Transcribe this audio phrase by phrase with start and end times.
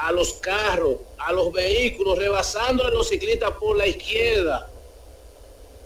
[0.00, 4.70] a los carros, a los vehículos, rebasando a los ciclistas por la izquierda.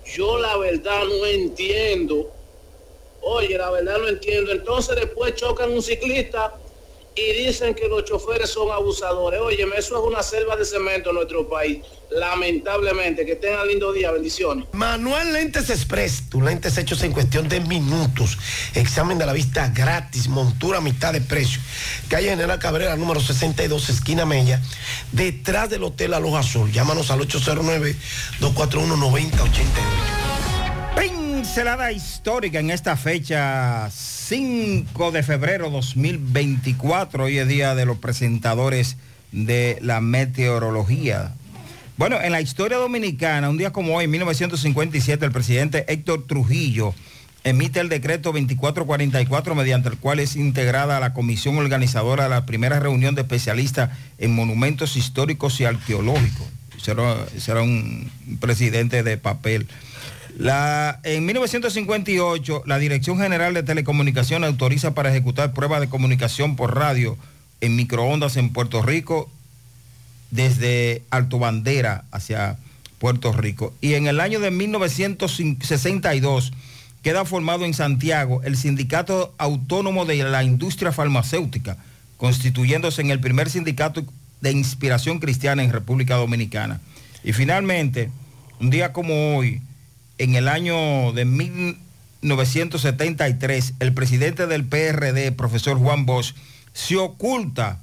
[0.04, 2.30] Yo la verdad no entiendo.
[3.22, 4.52] Oye, la verdad no entiendo.
[4.52, 6.54] Entonces después chocan un ciclista
[7.16, 9.40] y dicen que los choferes son abusadores.
[9.40, 11.78] Oye, eso es una selva de cemento en nuestro país.
[12.10, 14.66] Lamentablemente, que tengan lindo día, bendiciones.
[14.72, 18.36] Manuel Lentes Express, tus lentes hechos en cuestión de minutos.
[18.74, 21.60] Examen de la vista gratis, montura a mitad de precio.
[22.08, 24.60] Calle General Cabrera, número 62, esquina Mella,
[25.12, 26.72] detrás del Hotel Aloja Azul.
[26.72, 27.94] Llámanos al 809-241-9088.
[30.96, 33.90] Pincelada histórica en esta fecha
[34.26, 37.24] 5 de febrero 2024.
[37.24, 38.96] Hoy es día de los presentadores
[39.32, 41.34] de la meteorología.
[41.98, 46.94] Bueno, en la historia dominicana, un día como hoy, en 1957, el presidente Héctor Trujillo
[47.44, 52.80] emite el decreto 2444 mediante el cual es integrada la comisión organizadora de la primera
[52.80, 56.46] reunión de especialistas en monumentos históricos y arqueológicos.
[56.82, 59.66] Será, será un presidente de papel.
[60.38, 67.16] En 1958, la Dirección General de Telecomunicaciones autoriza para ejecutar pruebas de comunicación por radio
[67.60, 69.30] en microondas en Puerto Rico
[70.30, 72.58] desde Alto Bandera hacia
[72.98, 73.72] Puerto Rico.
[73.80, 76.52] Y en el año de 1962
[77.02, 81.76] queda formado en Santiago el Sindicato Autónomo de la Industria Farmacéutica,
[82.16, 84.02] constituyéndose en el primer sindicato
[84.40, 86.80] de inspiración cristiana en República Dominicana.
[87.22, 88.10] Y finalmente,
[88.58, 89.60] un día como hoy,
[90.18, 96.34] en el año de 1973, el presidente del PRD, profesor Juan Bosch,
[96.72, 97.80] se oculta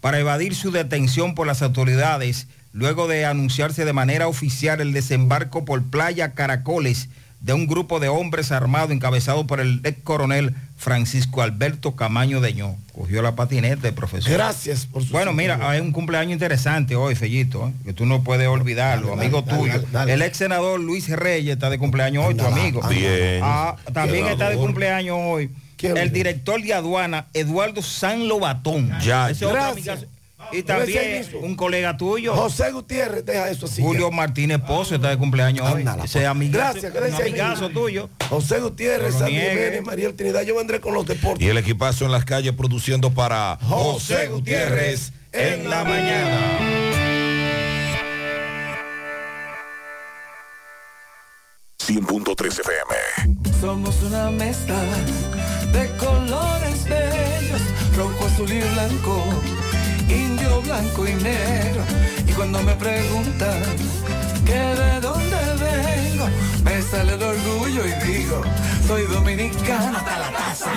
[0.00, 5.64] para evadir su detención por las autoridades luego de anunciarse de manera oficial el desembarco
[5.64, 7.08] por playa Caracoles
[7.40, 12.76] de un grupo de hombres armados encabezado por el ex coronel Francisco Alberto Camaño Deñó.
[12.92, 14.30] Cogió la patineta, profesor.
[14.30, 17.72] Gracias por su Bueno, mira, hay un cumpleaños interesante hoy, Fellito, ¿eh?
[17.86, 19.82] que tú no puedes olvidarlo, amigo tuyo.
[20.06, 22.86] el ex senador Luis Reyes está de cumpleaños hoy, tu amigo.
[22.86, 23.40] Bien.
[23.42, 25.50] Ah, también está de cumpleaños hoy.
[25.80, 28.92] El director de aduana, Eduardo San Lobatón.
[29.00, 30.06] Ya, Ese Gracias.
[30.52, 32.34] Y también un colega tuyo.
[32.34, 33.82] José Gutiérrez, deja eso así.
[33.82, 35.84] Julio Martínez Pozo está de cumpleaños hoy.
[36.04, 37.20] Ese amigazo, Gracias, un gracias.
[37.20, 38.08] amigazo tuyo.
[38.28, 39.14] José Gutiérrez.
[39.16, 40.42] Jiménez, María Trinidad.
[40.42, 41.44] Yo vendré con los deportes.
[41.44, 46.84] Y el equipazo en las calles produciendo para José Gutiérrez en la mañana.
[52.40, 53.60] FM.
[53.60, 54.80] Somos una mezcla
[55.72, 57.60] de colores bellos,
[57.96, 59.24] rojo, azul y blanco,
[60.08, 61.82] indio, blanco y negro.
[62.26, 63.62] Y cuando me preguntan
[64.44, 66.26] que de dónde vengo,
[66.64, 68.42] me sale el orgullo y digo,
[68.86, 70.70] soy dominicano hasta la casa.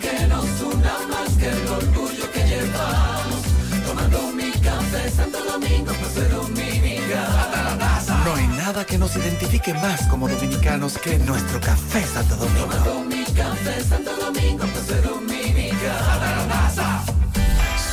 [0.00, 3.42] Que nos una más que el orgullo que llevamos,
[3.86, 8.24] tomando mi café Santo Domingo, pues soy dominicano hasta la taza.
[8.24, 12.66] No hay nada que nos identifique más como dominicanos que nuestro café Santo Domingo.
[12.66, 16.65] Tomando mi café Santo Domingo, pues soy dominicano hasta la taza.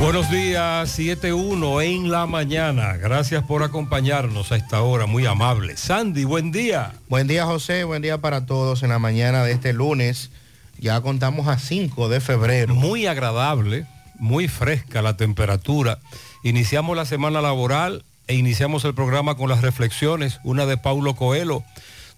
[0.00, 2.96] Buenos días, 7-1 en la mañana.
[2.96, 5.76] Gracias por acompañarnos a esta hora, muy amable.
[5.76, 6.94] Sandy, buen día.
[7.08, 10.30] Buen día José, buen día para todos en la mañana de este lunes.
[10.78, 12.76] Ya contamos a 5 de febrero.
[12.76, 13.86] Muy agradable,
[14.20, 15.98] muy fresca la temperatura.
[16.44, 21.64] Iniciamos la semana laboral e iniciamos el programa con las reflexiones, una de Paulo Coelho.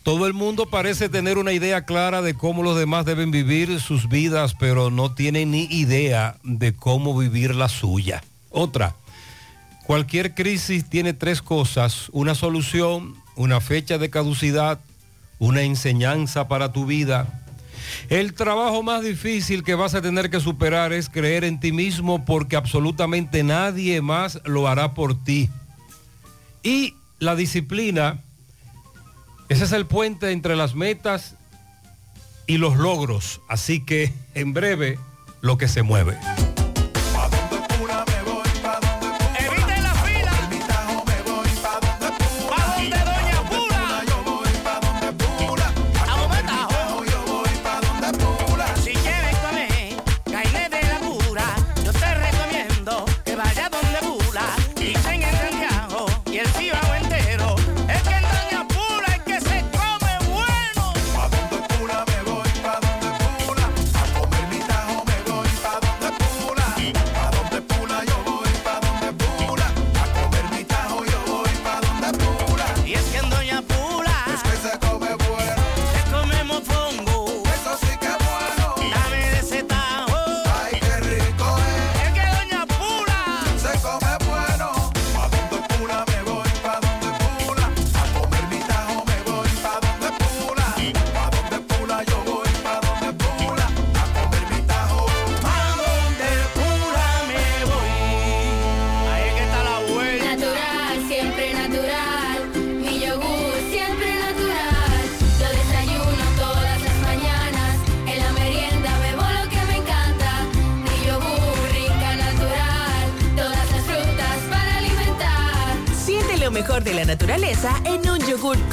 [0.03, 4.09] Todo el mundo parece tener una idea clara de cómo los demás deben vivir sus
[4.09, 8.23] vidas, pero no tiene ni idea de cómo vivir la suya.
[8.49, 8.97] Otra,
[9.87, 14.81] cualquier crisis tiene tres cosas, una solución, una fecha de caducidad,
[15.39, 17.45] una enseñanza para tu vida.
[18.09, 22.25] El trabajo más difícil que vas a tener que superar es creer en ti mismo
[22.25, 25.51] porque absolutamente nadie más lo hará por ti.
[26.63, 28.23] Y la disciplina,
[29.51, 31.35] ese es el puente entre las metas
[32.47, 33.41] y los logros.
[33.49, 34.97] Así que en breve,
[35.41, 36.17] lo que se mueve.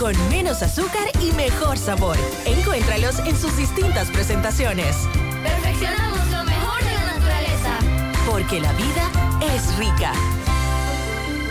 [0.07, 2.15] Con menos azúcar y mejor sabor.
[2.45, 4.95] Encuéntralos en sus distintas presentaciones.
[5.43, 7.79] Perfeccionamos lo mejor de la naturaleza.
[8.25, 9.11] Porque la vida
[9.53, 10.13] es rica.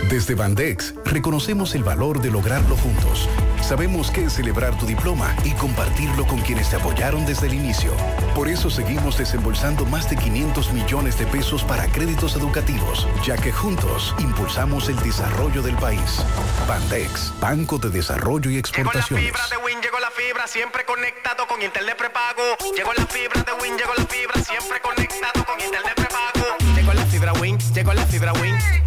[0.09, 3.29] Desde Bandex reconocemos el valor de lograrlo juntos.
[3.67, 7.91] Sabemos que es celebrar tu diploma y compartirlo con quienes te apoyaron desde el inicio.
[8.33, 13.51] Por eso seguimos desembolsando más de 500 millones de pesos para créditos educativos, ya que
[13.51, 16.23] juntos impulsamos el desarrollo del país.
[16.65, 19.33] Bandex, Banco de Desarrollo y Exportaciones.
[19.49, 22.43] de Win, llegó la fibra, siempre conectado con internet prepago.
[22.73, 26.55] Llegó la fibra de Win, llegó la fibra, siempre conectado con internet prepago.
[26.73, 28.86] Llegó la fibra Win, llegó la fibra Win.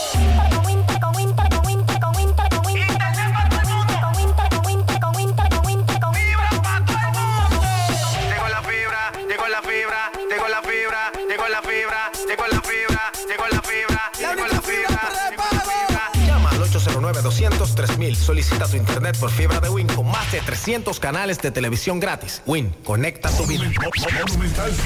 [17.87, 21.99] 809-203 Solicita tu internet por fibra de Win con más de 300 canales de televisión
[21.99, 22.41] gratis.
[22.45, 23.63] Win, conecta tu vida.
[23.65, 24.81] Monumental 100.13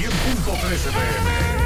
[0.46, 1.65] pm.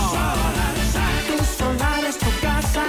[1.29, 2.83] Tu solar es tu casa.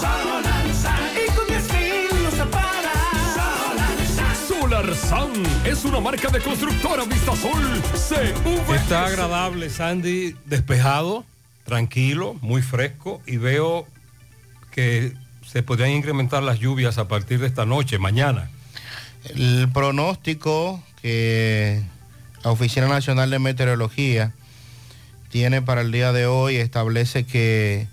[0.00, 1.10] Solarzán.
[1.14, 3.36] Y con 10 mil los separas.
[3.36, 4.34] Solarzán.
[4.48, 5.30] Solar SAN
[5.64, 8.74] es una marca de constructora Vistasol CV.
[8.74, 11.24] Está agradable, Sandy, despejado,
[11.64, 13.86] tranquilo, muy fresco y veo
[14.72, 15.14] que
[15.52, 18.50] se podrían incrementar las lluvias a partir de esta noche, mañana.
[19.34, 21.82] El pronóstico que
[22.42, 24.32] la Oficina Nacional de Meteorología
[25.28, 27.86] tiene para el día de hoy establece que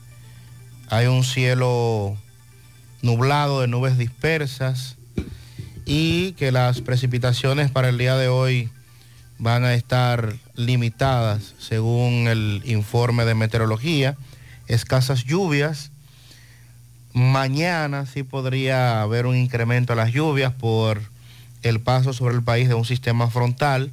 [0.87, 2.17] hay un cielo
[3.01, 4.95] nublado de nubes dispersas
[5.85, 8.69] y que las precipitaciones para el día de hoy
[9.37, 14.15] van a estar limitadas según el informe de meteorología,
[14.67, 15.91] escasas lluvias.
[17.13, 21.01] Mañana sí podría haber un incremento a las lluvias por
[21.63, 23.91] el paso sobre el país de un sistema frontal.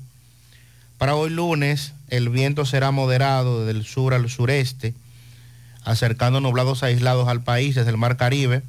[0.98, 4.94] Para hoy lunes el viento será moderado del sur al sureste,
[5.84, 8.62] acercando nublados aislados al país desde el Mar Caribe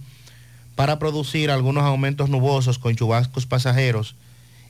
[0.75, 4.16] para producir algunos aumentos nubosos con chubascos pasajeros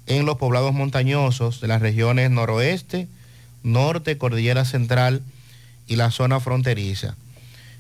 [0.08, 3.08] en los poblados montañosos de las regiones noroeste,
[3.62, 5.22] norte, cordillera central
[5.88, 7.16] y la zona fronteriza.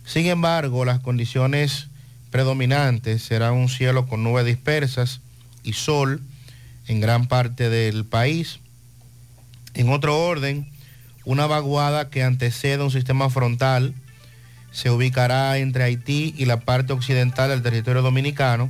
[0.07, 1.89] Sin embargo, las condiciones
[2.31, 5.19] predominantes serán un cielo con nubes dispersas
[5.63, 6.21] y sol
[6.87, 8.61] en gran parte del país.
[9.73, 10.71] En otro orden,
[11.25, 13.93] una vaguada que antecede un sistema frontal
[14.71, 18.69] se ubicará entre Haití y la parte occidental del territorio dominicano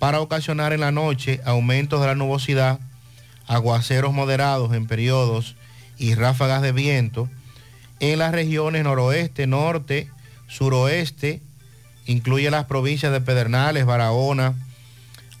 [0.00, 2.80] para ocasionar en la noche aumentos de la nubosidad,
[3.46, 5.54] aguaceros moderados en periodos
[5.96, 7.30] y ráfagas de viento
[8.00, 10.10] en las regiones noroeste, norte,
[10.50, 11.40] suroeste,
[12.06, 14.54] incluye las provincias de Pedernales, Barahona,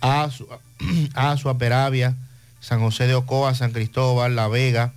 [0.00, 2.14] Azua, Peravia,
[2.60, 4.92] San José de Ocoa, San Cristóbal, La Vega,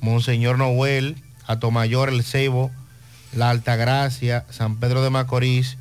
[0.00, 2.70] Monseñor Noel, Atomayor, El Ceibo,
[3.32, 5.78] La Altagracia, San Pedro de Macorís,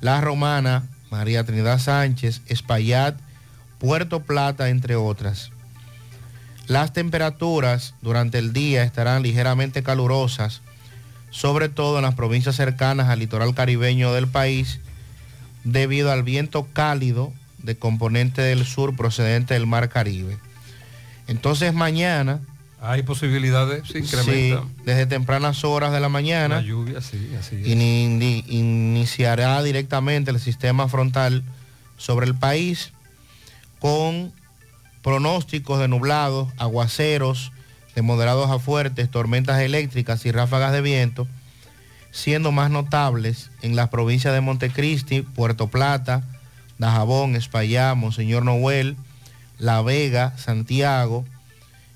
[0.00, 3.16] La Romana, María Trinidad Sánchez, Espaillat,
[3.78, 5.50] Puerto Plata, entre otras.
[6.68, 10.62] Las temperaturas durante el día estarán ligeramente calurosas,
[11.36, 14.80] sobre todo en las provincias cercanas al litoral caribeño del país,
[15.64, 20.38] debido al viento cálido de componente del sur procedente del Mar Caribe.
[21.26, 22.40] Entonces mañana...
[22.80, 24.62] Hay posibilidades, se incrementa.
[24.62, 26.56] Sí, desde tempranas horas de la mañana.
[26.56, 27.66] La lluvia, sí, así es.
[27.66, 31.42] ini- ini- iniciará directamente el sistema frontal
[31.98, 32.92] sobre el país
[33.78, 34.32] con
[35.02, 37.50] pronósticos de nublados, aguaceros
[37.96, 41.26] de moderados a fuertes, tormentas eléctricas y ráfagas de viento,
[42.10, 46.22] siendo más notables en las provincias de Montecristi, Puerto Plata,
[46.76, 48.98] Dajabón, Espaillá, Monseñor Noel,
[49.58, 51.24] La Vega, Santiago,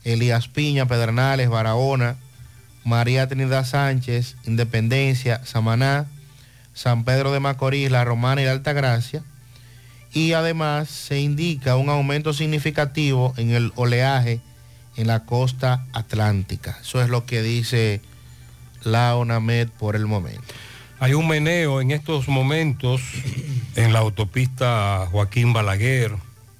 [0.02, 2.16] Elías Piña, Pedernales, Barahona,
[2.82, 6.06] María Trinidad Sánchez, Independencia, Samaná,
[6.72, 9.22] San Pedro de Macorís, La Romana y la Altagracia.
[10.14, 14.40] Y además se indica un aumento significativo en el oleaje
[14.96, 16.78] en la costa atlántica.
[16.80, 18.00] Eso es lo que dice
[18.82, 20.42] la ONAMED por el momento.
[20.98, 23.00] Hay un meneo en estos momentos
[23.74, 26.12] en la autopista Joaquín Balaguer,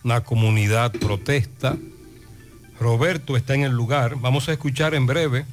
[0.02, 1.76] una comunidad protesta.
[2.78, 4.16] Roberto está en el lugar.
[4.16, 5.44] Vamos a escuchar en breve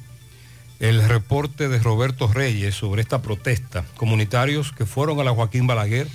[0.80, 3.84] el reporte de Roberto Reyes sobre esta protesta.
[3.96, 6.08] Comunitarios que fueron a la Joaquín Balaguer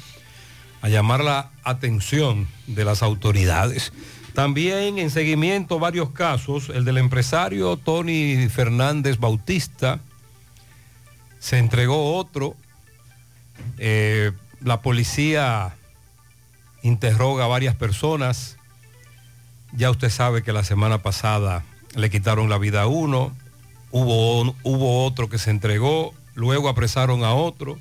[0.81, 3.93] a llamar la atención de las autoridades.
[4.33, 9.99] También en seguimiento varios casos, el del empresario Tony Fernández Bautista,
[11.39, 12.55] se entregó otro,
[13.77, 15.75] eh, la policía
[16.81, 18.57] interroga a varias personas,
[19.71, 21.63] ya usted sabe que la semana pasada
[21.95, 23.35] le quitaron la vida a uno,
[23.91, 27.77] hubo, hubo otro que se entregó, luego apresaron a otro,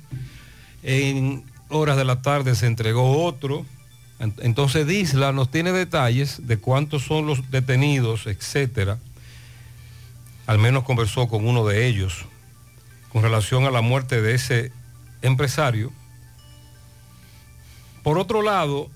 [0.83, 3.65] en horas de la tarde se entregó otro,
[4.19, 8.97] entonces Disla nos tiene detalles de cuántos son los detenidos, etcétera.
[10.47, 12.25] Al menos conversó con uno de ellos
[13.13, 14.71] con relación a la muerte de ese
[15.21, 15.93] empresario.
[18.01, 18.89] Por otro lado,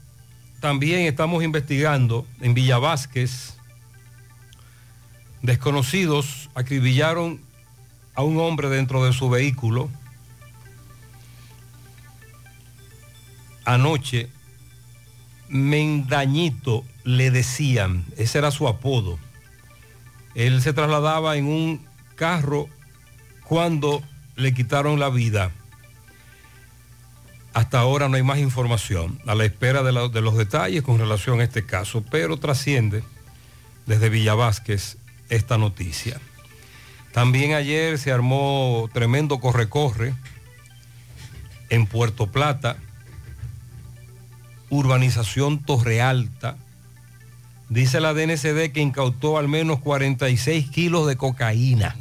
[0.59, 3.53] también estamos investigando en Villa Vázquez,
[5.43, 7.39] desconocidos acribillaron
[8.15, 9.87] a un hombre dentro de su vehículo.
[13.65, 14.29] Anoche,
[15.49, 19.17] Mendañito le decían, ese era su apodo.
[20.35, 21.85] Él se trasladaba en un
[22.15, 22.67] carro
[23.45, 24.03] cuando
[24.35, 25.51] le quitaron la vida.
[27.53, 31.43] Hasta ahora no hay más información, a la espera de, los detalles con relación a
[31.43, 33.03] este caso, pero trasciende
[33.87, 34.97] desde Villa Vázquez
[35.29, 36.19] esta noticia.
[37.13, 40.13] También ayer se armó tremendo corre-corre
[41.69, 42.77] en Puerto Plata,
[44.69, 46.57] urbanización Torre Alta.
[47.69, 51.95] Dice la DNCD que incautó al menos 46 kilos de cocaína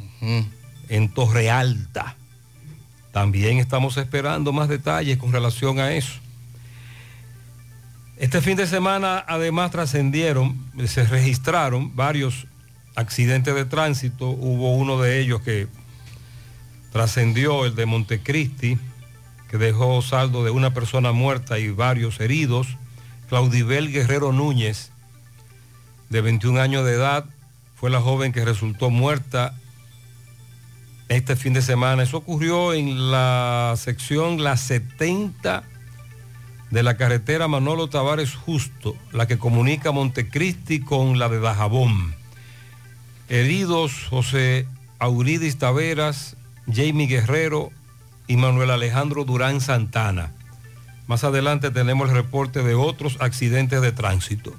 [0.89, 2.15] en Torre Alta.
[3.11, 6.13] También estamos esperando más detalles con relación a eso.
[8.17, 10.57] Este fin de semana además trascendieron,
[10.87, 12.47] se registraron varios
[12.95, 14.29] accidentes de tránsito.
[14.29, 15.67] Hubo uno de ellos que
[16.91, 18.77] trascendió, el de Montecristi,
[19.49, 22.67] que dejó saldo de una persona muerta y varios heridos
[23.29, 24.91] Claudibel Guerrero Núñez,
[26.09, 27.25] de 21 años de edad,
[27.75, 29.53] fue la joven que resultó muerta
[31.09, 32.03] este fin de semana.
[32.03, 35.63] Eso ocurrió en la sección La 70
[36.71, 42.15] de la carretera Manolo Tavares Justo, la que comunica Montecristi con la de Dajabón.
[43.29, 44.67] Heridos José
[44.99, 47.71] Auridis Taveras, Jamie Guerrero
[48.27, 50.31] y Manuel Alejandro Durán Santana.
[51.07, 54.53] Más adelante tenemos el reporte de otros accidentes de tránsito.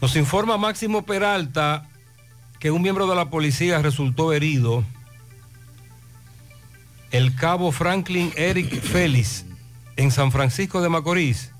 [0.00, 1.88] Nos informa Máximo Peralta
[2.58, 4.84] que un miembro de la policía resultó herido.
[7.10, 9.44] El cabo Franklin Eric Félix
[9.96, 11.52] en San Francisco de Macorís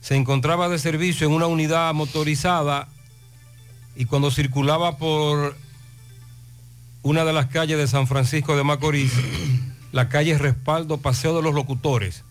[0.00, 2.88] se encontraba de servicio en una unidad motorizada
[3.96, 5.56] y cuando circulaba por
[7.02, 9.12] una de las calles de San Francisco de Macorís,
[9.96, 12.22] la calle Respaldo, Paseo de los Locutores,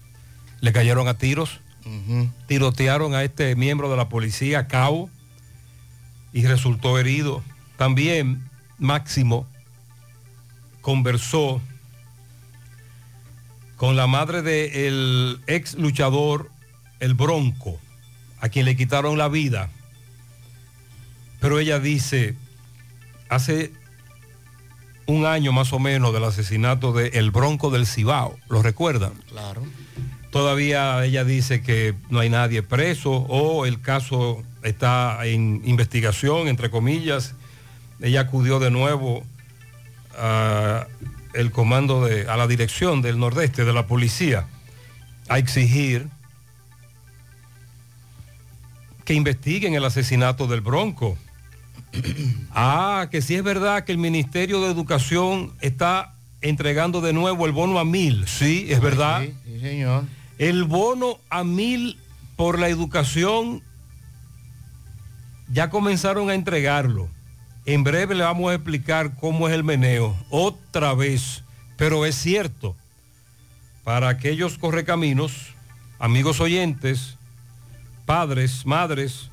[0.61, 1.61] le cayeron a tiros,
[2.45, 5.09] tirotearon a este miembro de la policía, cabo,
[6.31, 7.41] y resultó herido.
[7.75, 9.47] También Máximo
[10.81, 11.59] conversó
[13.77, 16.51] con la madre del ex luchador,
[16.99, 17.79] el Bronco,
[18.41, 19.71] a quien le quitaron la vida.
[21.39, 22.35] Pero ella dice,
[23.27, 23.73] hace
[25.07, 29.13] un año más o menos del asesinato de El Bronco del Cibao, ¿lo recuerdan?
[29.29, 29.63] Claro.
[30.31, 36.69] Todavía ella dice que no hay nadie preso o el caso está en investigación, entre
[36.69, 37.35] comillas.
[38.01, 39.23] Ella acudió de nuevo
[40.17, 40.87] a
[41.33, 44.47] el comando de, a la dirección del nordeste de la policía
[45.27, 46.07] a exigir
[49.03, 51.17] que investiguen el asesinato del Bronco.
[52.51, 57.51] Ah, que sí es verdad que el Ministerio de Educación está entregando de nuevo el
[57.51, 58.27] bono a mil.
[58.27, 59.23] Sí, es verdad.
[59.23, 60.03] Sí, sí, señor.
[60.37, 61.97] El bono a mil
[62.35, 63.61] por la educación
[65.51, 67.09] ya comenzaron a entregarlo.
[67.65, 70.15] En breve le vamos a explicar cómo es el meneo.
[70.29, 71.43] Otra vez.
[71.77, 72.75] Pero es cierto,
[73.83, 75.53] para aquellos correcaminos,
[75.99, 77.17] amigos oyentes,
[78.05, 79.29] padres, madres,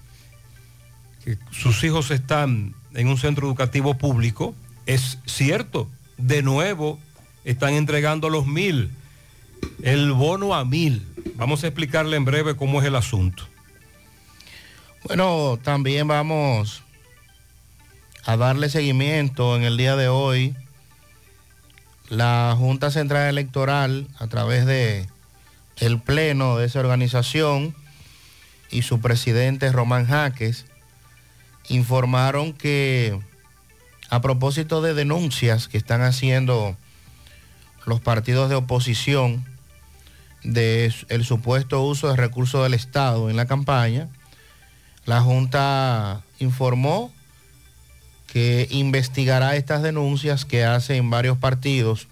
[1.24, 4.54] que sus hijos están en un centro educativo público,
[4.86, 5.88] es cierto.
[6.16, 6.98] De nuevo,
[7.44, 8.90] están entregando los mil,
[9.82, 11.06] el bono a mil.
[11.36, 13.44] Vamos a explicarle en breve cómo es el asunto.
[15.04, 16.82] Bueno, también vamos
[18.24, 20.54] a darle seguimiento en el día de hoy.
[22.08, 25.08] La Junta Central Electoral, a través de
[25.78, 27.74] el pleno de esa organización
[28.70, 30.66] y su presidente Román Jaques,
[31.68, 33.18] informaron que
[34.10, 36.76] a propósito de denuncias que están haciendo
[37.86, 39.44] los partidos de oposición
[40.44, 44.08] de el supuesto uso de recursos del Estado en la campaña,
[45.04, 47.12] la Junta informó
[48.26, 52.08] que investigará estas denuncias que hacen varios partidos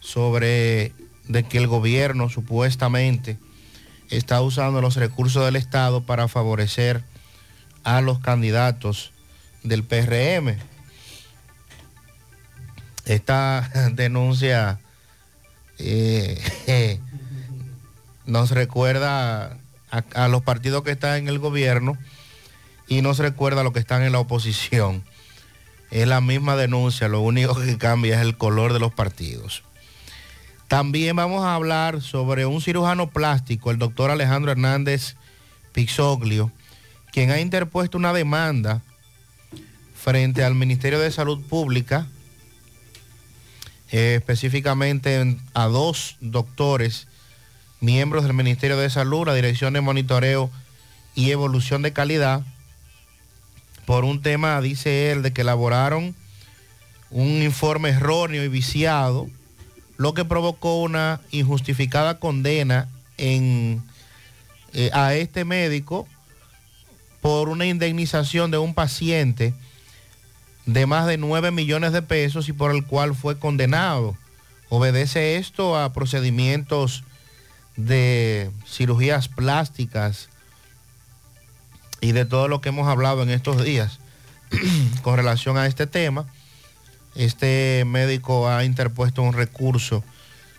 [0.00, 0.92] sobre
[1.24, 3.38] de que el gobierno supuestamente
[4.10, 7.02] está usando los recursos del Estado para favorecer
[7.88, 9.12] a los candidatos
[9.62, 10.58] del PRM.
[13.06, 14.78] Esta denuncia
[15.78, 16.38] eh,
[18.26, 19.58] nos recuerda
[19.90, 21.96] a, a, los partidos que están en el gobierno
[22.88, 25.02] y nos recuerda a los que están en la oposición.
[25.90, 29.62] Es la misma denuncia, lo único que cambia es el color de los partidos.
[30.66, 35.16] También vamos a hablar sobre un cirujano plástico, el doctor Alejandro Hernández
[35.72, 36.52] Pixoglio,
[37.12, 38.82] quien ha interpuesto una demanda
[39.94, 42.06] frente al Ministerio de Salud Pública,
[43.90, 47.08] eh, específicamente a dos doctores,
[47.80, 50.50] miembros del Ministerio de Salud, la Dirección de Monitoreo
[51.14, 52.42] y Evolución de Calidad,
[53.86, 56.14] por un tema, dice él, de que elaboraron
[57.10, 59.28] un informe erróneo y viciado,
[59.96, 63.82] lo que provocó una injustificada condena en,
[64.74, 66.06] eh, a este médico
[67.28, 69.52] por una indemnización de un paciente
[70.64, 74.16] de más de 9 millones de pesos y por el cual fue condenado.
[74.70, 77.04] Obedece esto a procedimientos
[77.76, 80.30] de cirugías plásticas
[82.00, 83.98] y de todo lo que hemos hablado en estos días
[85.02, 86.24] con relación a este tema.
[87.14, 90.02] Este médico ha interpuesto un recurso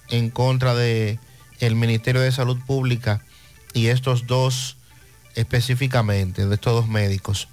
[0.09, 1.17] en contra de
[1.73, 3.25] Ministerio de Salud Pública
[3.73, 4.77] y estos dos
[5.39, 7.47] específicamente, de estos dos médicos.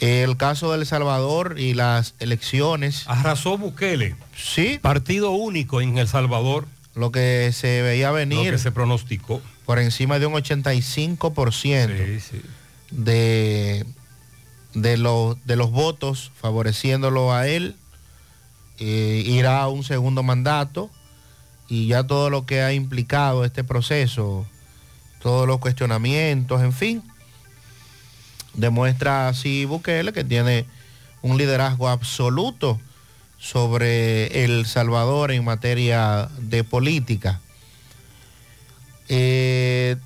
[0.00, 3.04] El caso de El Salvador y las elecciones.
[3.06, 4.16] Arrasó Bukele.
[4.36, 4.78] Sí.
[4.82, 6.66] Partido único en El Salvador.
[6.94, 8.46] Lo que se veía venir.
[8.46, 9.40] Lo que se pronosticó.
[9.64, 12.32] por encima de un 85%
[12.90, 13.86] de,
[14.74, 17.76] de, los, de los votos favoreciéndolo a él.
[18.78, 20.90] Eh, irá a un segundo mandato
[21.68, 24.46] y ya todo lo que ha implicado este proceso,
[25.22, 27.02] todos los cuestionamientos, en fin,
[28.54, 30.66] demuestra así Bukele que tiene
[31.22, 32.80] un liderazgo absoluto
[33.38, 37.40] sobre El Salvador en materia de política.
[39.08, 39.96] Eh,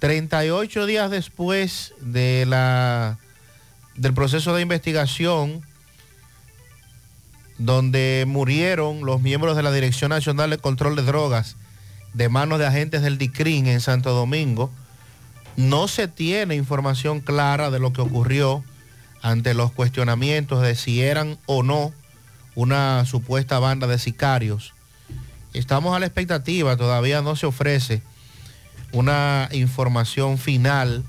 [0.00, 3.18] 38 días después de la,
[3.94, 5.62] del proceso de investigación,
[7.56, 11.56] donde murieron los miembros de la Dirección Nacional de Control de Drogas
[12.14, 14.70] de manos de agentes del DICRIN en Santo Domingo,
[15.56, 18.64] no se tiene información clara de lo que ocurrió
[19.22, 21.92] ante los cuestionamientos de si eran o no
[22.54, 24.74] una supuesta banda de sicarios.
[25.54, 28.02] Estamos a la expectativa, todavía no se ofrece
[28.92, 31.04] una información final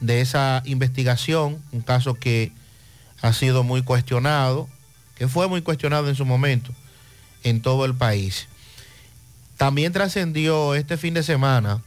[0.00, 2.52] de esa investigación, un caso que
[3.22, 4.68] ha sido muy cuestionado,
[5.16, 6.72] que fue muy cuestionado en su momento
[7.42, 8.48] en todo el país.
[9.56, 11.82] También trascendió este fin de semana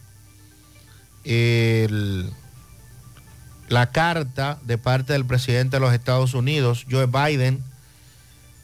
[3.68, 7.64] la carta de parte del presidente de los Estados Unidos, Joe Biden,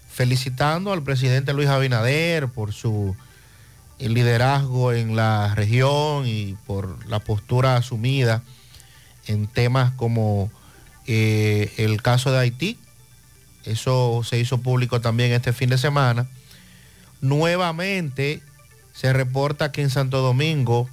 [0.09, 3.15] felicitando al presidente Luis Abinader por su
[3.99, 8.41] liderazgo en la región y por la postura asumida
[9.27, 10.51] en temas como
[11.05, 12.79] eh, el caso de Haití.
[13.63, 16.27] Eso se hizo público también este fin de semana.
[17.21, 18.41] Nuevamente
[18.95, 20.89] se reporta que en Santo Domingo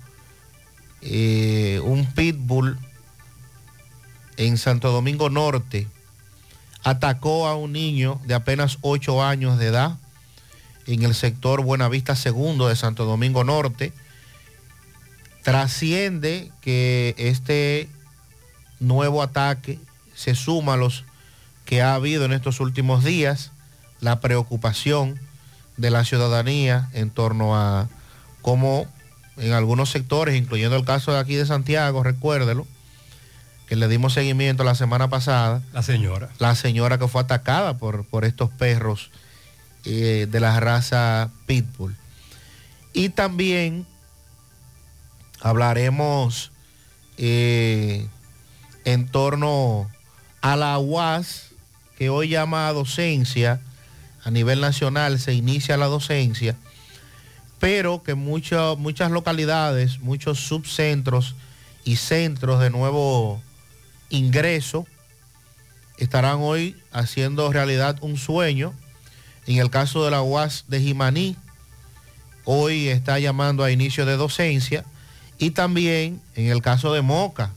[1.02, 2.76] eh, un pitbull
[4.36, 5.86] en Santo Domingo Norte
[6.82, 9.98] atacó a un niño de apenas 8 años de edad
[10.88, 13.92] en el sector Buenavista Segundo de Santo Domingo Norte.
[15.44, 17.88] Trasciende que este
[18.80, 19.78] nuevo ataque
[20.16, 21.04] se suma a los
[21.64, 23.52] que ha habido en estos últimos días,
[24.00, 25.20] la preocupación
[25.82, 27.88] de la ciudadanía en torno a
[28.40, 28.86] cómo
[29.36, 32.66] en algunos sectores, incluyendo el caso de aquí de Santiago, recuérdelo,
[33.66, 35.60] que le dimos seguimiento la semana pasada.
[35.72, 36.30] La señora.
[36.38, 39.10] La señora que fue atacada por, por estos perros
[39.84, 41.96] eh, de la raza Pitbull.
[42.92, 43.84] Y también
[45.40, 46.52] hablaremos
[47.16, 48.06] eh,
[48.84, 49.90] en torno
[50.42, 51.48] a la UAS,
[51.98, 53.60] que hoy llama a docencia,
[54.24, 56.56] a nivel nacional se inicia la docencia,
[57.58, 61.34] pero que muchas localidades, muchos subcentros
[61.84, 63.42] y centros de nuevo
[64.10, 64.86] ingreso
[65.98, 68.72] estarán hoy haciendo realidad un sueño.
[69.46, 71.36] En el caso de la UAS de Jimaní,
[72.44, 74.84] hoy está llamando a inicio de docencia.
[75.38, 77.50] Y también en el caso de Moca,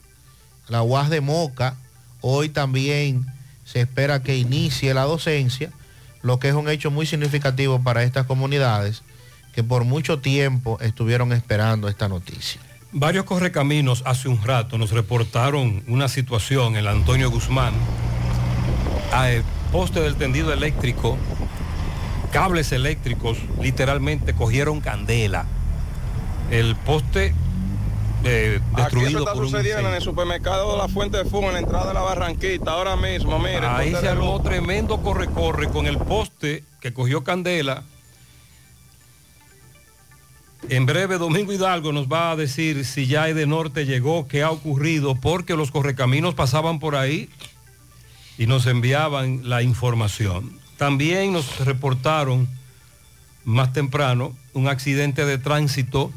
[0.68, 1.76] la UAS de Moca,
[2.20, 3.26] hoy también
[3.64, 5.70] se espera que inicie la docencia,
[6.26, 9.04] lo que es un hecho muy significativo para estas comunidades
[9.54, 12.60] que por mucho tiempo estuvieron esperando esta noticia.
[12.90, 17.74] Varios correcaminos hace un rato nos reportaron una situación en el Antonio Guzmán.
[19.12, 21.16] Al poste del tendido eléctrico,
[22.32, 25.46] cables eléctricos literalmente cogieron candela.
[26.50, 27.34] El poste
[28.26, 31.46] eh, destruido Aquí está por un sucediendo en el supermercado de la Fuente de Fumo,
[31.48, 33.64] en la entrada de la Barranquita, ahora mismo, mire.
[33.66, 37.84] Ahí se armó tremendo corre-corre con el poste que cogió candela.
[40.68, 44.50] En breve, Domingo Hidalgo nos va a decir si ya de Norte llegó, qué ha
[44.50, 47.30] ocurrido, porque los correcaminos pasaban por ahí
[48.36, 50.58] y nos enviaban la información.
[50.76, 52.48] También nos reportaron
[53.44, 56.10] más temprano un accidente de tránsito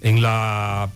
[0.00, 0.90] en la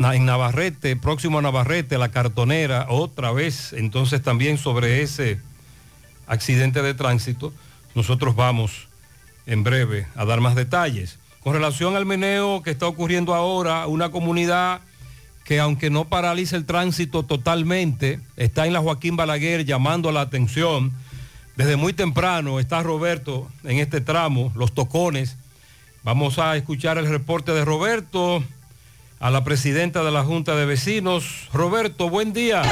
[0.00, 5.38] en Navarrete, próximo a Navarrete, la cartonera, otra vez, entonces también sobre ese
[6.26, 7.52] accidente de tránsito,
[7.94, 8.88] nosotros vamos
[9.44, 11.18] en breve a dar más detalles.
[11.40, 14.80] Con relación al meneo que está ocurriendo ahora, una comunidad
[15.44, 20.92] que aunque no paraliza el tránsito totalmente, está en la Joaquín Balaguer llamando la atención.
[21.56, 25.36] Desde muy temprano está Roberto en este tramo, los tocones.
[26.04, 28.42] Vamos a escuchar el reporte de Roberto
[29.20, 31.48] a la presidenta de la Junta de Vecinos.
[31.52, 32.62] Roberto, buen día.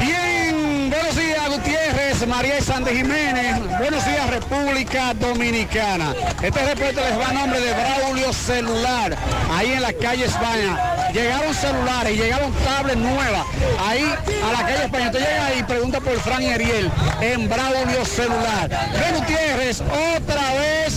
[0.00, 6.14] Bien, buenos días Gutiérrez, María Sandy Jiménez, buenos días República Dominicana.
[6.42, 9.14] Este reporte les va a nombre de Braulio Celular,
[9.52, 11.10] ahí en la calle España.
[11.12, 13.46] Llegaron celulares, llegaron tablets nuevas,
[13.86, 15.06] ahí a la calle España.
[15.06, 18.68] Usted llega ahí y pregunta por Fran y Ariel en Braulio Celular.
[18.68, 20.87] Ven Gutiérrez, otra vez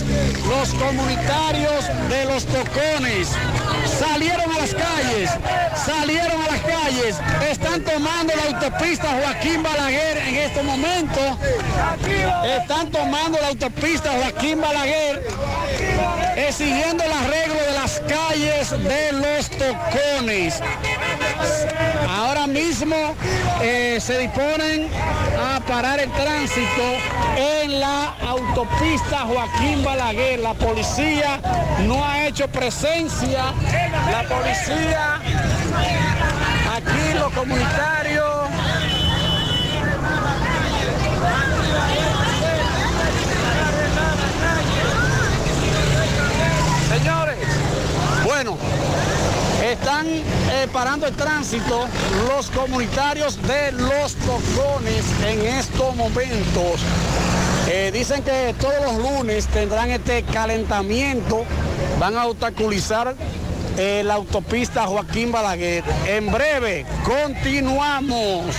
[0.58, 3.28] los comunitarios de los tocones
[3.98, 5.30] salieron a las calles,
[5.74, 7.16] salieron a las calles,
[7.50, 11.20] están tomando la autopista Joaquín Balaguer en este momento,
[12.44, 15.22] están tomando la autopista Joaquín Balaguer,
[16.36, 20.60] exigiendo el arreglo de las calles de los tocones.
[22.08, 23.14] Ahora mismo
[23.60, 24.88] eh, se disponen
[25.40, 26.82] a parar el tránsito
[27.36, 30.40] en la autopista Joaquín Balaguer.
[30.40, 31.40] La policía
[31.86, 33.52] no ha hecho presencia.
[34.10, 35.20] La policía,
[36.74, 38.32] aquí los comunitarios.
[46.88, 47.36] Señores,
[48.24, 48.58] bueno,
[49.72, 50.22] están eh,
[50.72, 51.86] parando el tránsito
[52.28, 56.80] los comunitarios de los tocones en estos momentos.
[57.68, 61.44] Eh, dicen que todos los lunes tendrán este calentamiento,
[61.98, 63.14] van a obstaculizar
[63.78, 65.84] eh, la autopista Joaquín Balaguer.
[66.06, 68.54] En breve, continuamos.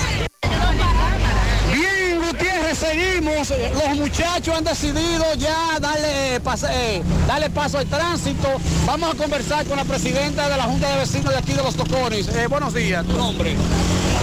[2.76, 3.50] Seguimos.
[3.50, 8.48] Los muchachos han decidido ya darle, pas- eh, darle paso al tránsito.
[8.86, 11.76] Vamos a conversar con la presidenta de la Junta de Vecinos de aquí de Los
[11.76, 12.28] Tocones.
[12.30, 13.56] Eh, buenos días, tu nombre.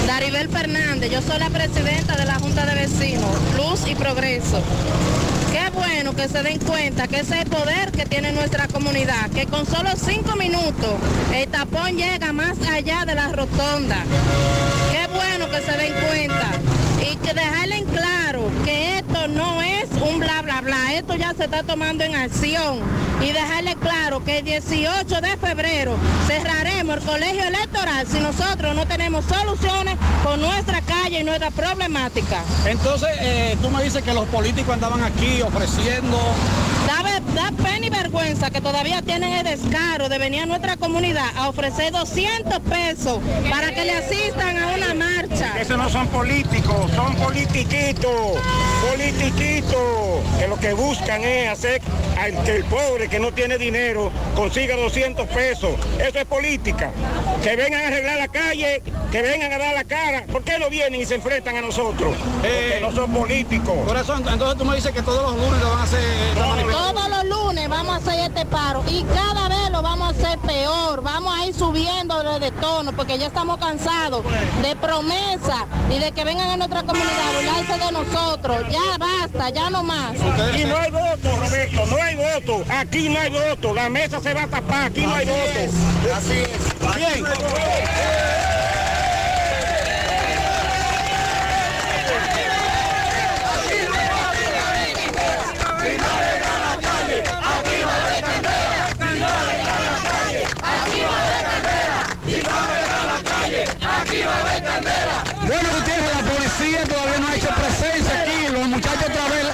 [0.06, 4.60] Daribel Fernández, yo soy la presidenta de la Junta de Vecinos, Luz y Progreso.
[5.52, 9.30] Qué bueno que se den cuenta que ese es el poder que tiene nuestra comunidad,
[9.30, 10.94] que con solo cinco minutos
[11.34, 13.96] el tapón llega más allá de la rotonda.
[14.90, 16.50] Qué bueno que se den cuenta
[17.10, 18.19] y que dejarle en claro
[18.64, 22.78] que esto no es un bla bla bla, esto ya se está tomando en acción
[23.20, 25.96] y dejarle claro que el 18 de febrero
[26.28, 32.42] cerraremos el colegio electoral si nosotros no tenemos soluciones con nuestra calle y nuestra problemática.
[32.66, 36.16] Entonces, eh, tú me dices que los políticos andaban aquí ofreciendo...
[36.86, 41.26] Da, da pena y vergüenza que todavía tienen el descaro de venir a nuestra comunidad
[41.36, 43.18] a ofrecer 200 pesos
[43.50, 45.60] para que le asistan a una marcha.
[45.60, 48.19] Esos no son políticos, son politiquitos,
[48.90, 51.82] politiquitos, que lo que buscan es hacer
[52.18, 55.70] al que el pobre que no tiene dinero consiga 200 pesos.
[55.98, 56.90] Eso es política.
[57.42, 60.24] Que vengan a arreglar la calle, que vengan a dar la cara.
[60.30, 62.14] ¿Por qué no vienen y se enfrentan a nosotros?
[62.16, 63.74] Porque no son políticos.
[63.86, 66.00] Corazón, entonces tú me dices que todos los lunes lo van a hacer
[66.36, 66.94] manifestación.
[66.94, 70.38] Todos los lunes vamos a hacer este paro y cada vez lo vamos a hacer
[70.40, 71.02] peor.
[71.02, 74.24] Vamos a ir subiendo de tono porque ya estamos cansados
[74.62, 78.09] de promesas y de que vengan a nuestra comunidad a burlarse de nosotros.
[78.70, 80.12] Ya basta, ya no más.
[80.12, 82.64] Aquí no hay voto, Roberto, no hay voto.
[82.68, 83.74] Aquí no hay voto.
[83.74, 86.16] La mesa se va a tapar, aquí no hay voto.
[86.16, 86.96] Así es.
[86.96, 87.24] Bien.
[105.46, 108.52] Bueno, Gutiérrez, la policía todavía no ha hecho presencia aquí.
[108.52, 109.46] Los muchachos otra vez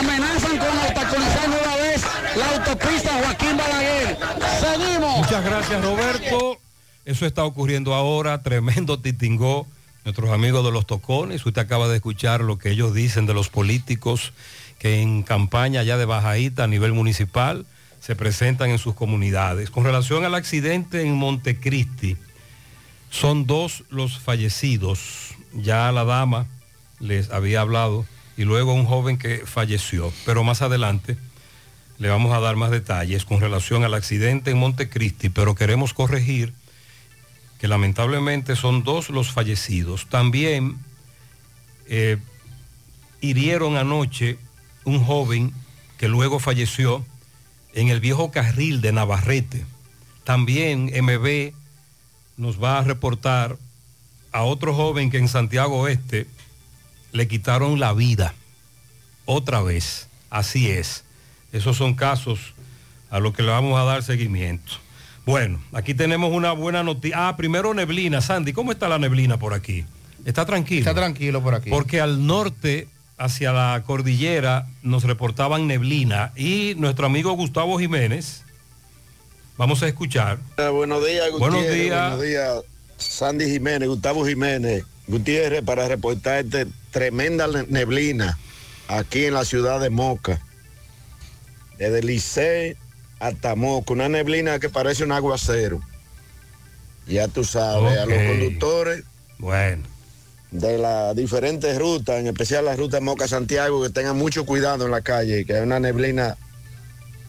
[0.00, 2.02] amenazan con obstaculizar nueva vez
[2.34, 4.18] la autopista Joaquín Balaguer.
[4.60, 5.18] Seguimos.
[5.18, 6.58] Muchas gracias Roberto.
[7.04, 9.66] Eso está ocurriendo ahora, tremendo titingó.
[10.04, 13.48] Nuestros amigos de los tocones, usted acaba de escuchar lo que ellos dicen de los
[13.48, 14.32] políticos
[14.78, 17.66] que en campaña ya de Bajaíta a nivel municipal
[17.98, 19.70] se presentan en sus comunidades.
[19.70, 22.16] Con relación al accidente en Montecristi,
[23.10, 25.34] son dos los fallecidos.
[25.52, 26.46] Ya la dama
[27.00, 30.12] les había hablado y luego un joven que falleció.
[30.24, 31.16] Pero más adelante
[31.98, 36.52] le vamos a dar más detalles con relación al accidente en Montecristi, pero queremos corregir
[37.58, 40.06] que lamentablemente son dos los fallecidos.
[40.08, 40.76] También
[41.86, 42.18] eh,
[43.20, 44.38] hirieron anoche
[44.84, 45.52] un joven
[45.98, 47.04] que luego falleció
[47.72, 49.64] en el viejo carril de Navarrete.
[50.24, 51.52] También MB
[52.36, 53.56] nos va a reportar
[54.32, 56.26] a otro joven que en Santiago Oeste
[57.12, 58.34] le quitaron la vida.
[59.24, 60.08] Otra vez.
[60.28, 61.05] Así es.
[61.52, 62.38] Esos son casos
[63.10, 64.72] a los que le vamos a dar seguimiento.
[65.24, 67.28] Bueno, aquí tenemos una buena noticia.
[67.28, 68.20] Ah, primero neblina.
[68.20, 69.84] Sandy, ¿cómo está la neblina por aquí?
[70.24, 70.80] ¿Está tranquilo?
[70.80, 71.70] Está tranquilo por aquí.
[71.70, 76.32] Porque al norte, hacia la cordillera, nos reportaban neblina.
[76.36, 78.44] Y nuestro amigo Gustavo Jiménez,
[79.56, 80.38] vamos a escuchar.
[80.58, 81.38] Eh, buenos días, Gutiérrez.
[81.38, 82.00] Buenos días.
[82.10, 82.52] Buenos días,
[82.98, 84.84] Sandy Jiménez, Gustavo Jiménez.
[85.08, 88.36] Gutiérrez, para reportarte tremenda ne- neblina
[88.88, 90.40] aquí en la ciudad de Moca.
[91.78, 92.76] Desde Licey
[93.18, 93.92] hasta Moca.
[93.92, 95.80] Una neblina que parece un aguacero.
[97.06, 99.04] Ya tú sabes, a los conductores
[99.38, 99.84] Bueno.
[100.50, 105.02] de las diferentes rutas, en especial la ruta Moca-Santiago, que tengan mucho cuidado en la
[105.02, 106.36] calle, que hay una neblina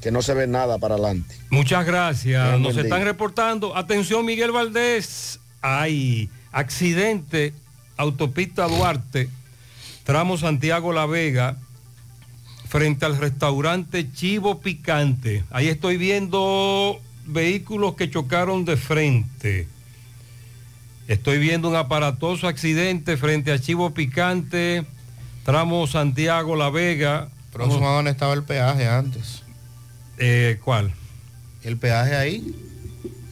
[0.02, 1.36] que no se ve nada para adelante.
[1.50, 2.60] Muchas gracias.
[2.60, 3.06] Nos están día.
[3.06, 3.76] reportando.
[3.76, 5.40] Atención, Miguel Valdés.
[5.62, 7.54] Hay accidente,
[7.98, 9.30] autopista Duarte,
[10.06, 11.58] tramo Santiago La Vega,
[12.68, 15.44] frente al restaurante Chivo Picante.
[15.52, 19.68] Ahí estoy viendo vehículos que chocaron de frente.
[21.08, 24.86] Estoy viendo un aparatoso accidente frente a Chivo Picante,
[25.46, 27.30] tramo Santiago La Vega.
[27.54, 29.44] Próximo a donde estaba el peaje antes.
[30.18, 30.94] Eh, ¿Cuál?
[31.64, 32.54] El peaje ahí,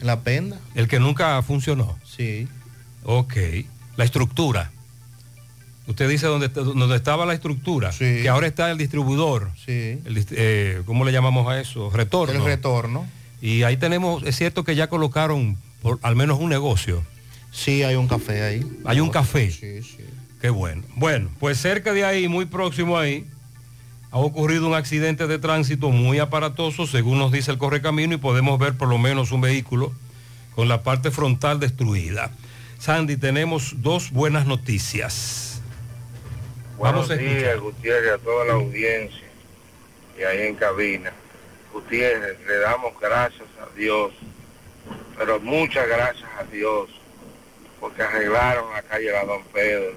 [0.00, 0.58] en la penda.
[0.74, 1.98] El que nunca funcionó.
[2.04, 2.48] Sí.
[3.04, 3.36] Ok.
[3.96, 4.70] La estructura.
[5.86, 8.22] Usted dice dónde, dónde estaba la estructura, Sí.
[8.22, 9.50] que ahora está el distribuidor.
[9.64, 10.00] Sí.
[10.04, 11.90] El eh, ¿Cómo le llamamos a eso?
[11.90, 12.34] Retorno.
[12.34, 13.06] El retorno.
[13.40, 17.04] Y ahí tenemos, es cierto que ya colocaron por al menos un negocio.
[17.52, 18.66] Sí, hay un café ahí.
[18.84, 19.50] Hay un café.
[19.50, 20.04] Sí, sí.
[20.40, 20.82] Qué bueno.
[20.96, 23.24] Bueno, pues cerca de ahí, muy próximo ahí,
[24.10, 28.58] ha ocurrido un accidente de tránsito muy aparatoso, según nos dice el correcamino, y podemos
[28.58, 29.92] ver por lo menos un vehículo
[30.54, 32.30] con la parte frontal destruida.
[32.78, 35.45] Sandy, tenemos dos buenas noticias.
[36.76, 39.26] Buenos Vamos a días, Gutiérrez, a toda la audiencia
[40.18, 41.12] y ahí en cabina.
[41.72, 44.12] Gutiérrez, le damos gracias a Dios,
[45.16, 46.88] pero muchas gracias a Dios,
[47.80, 49.94] porque arreglaron la calle La Don Pedro.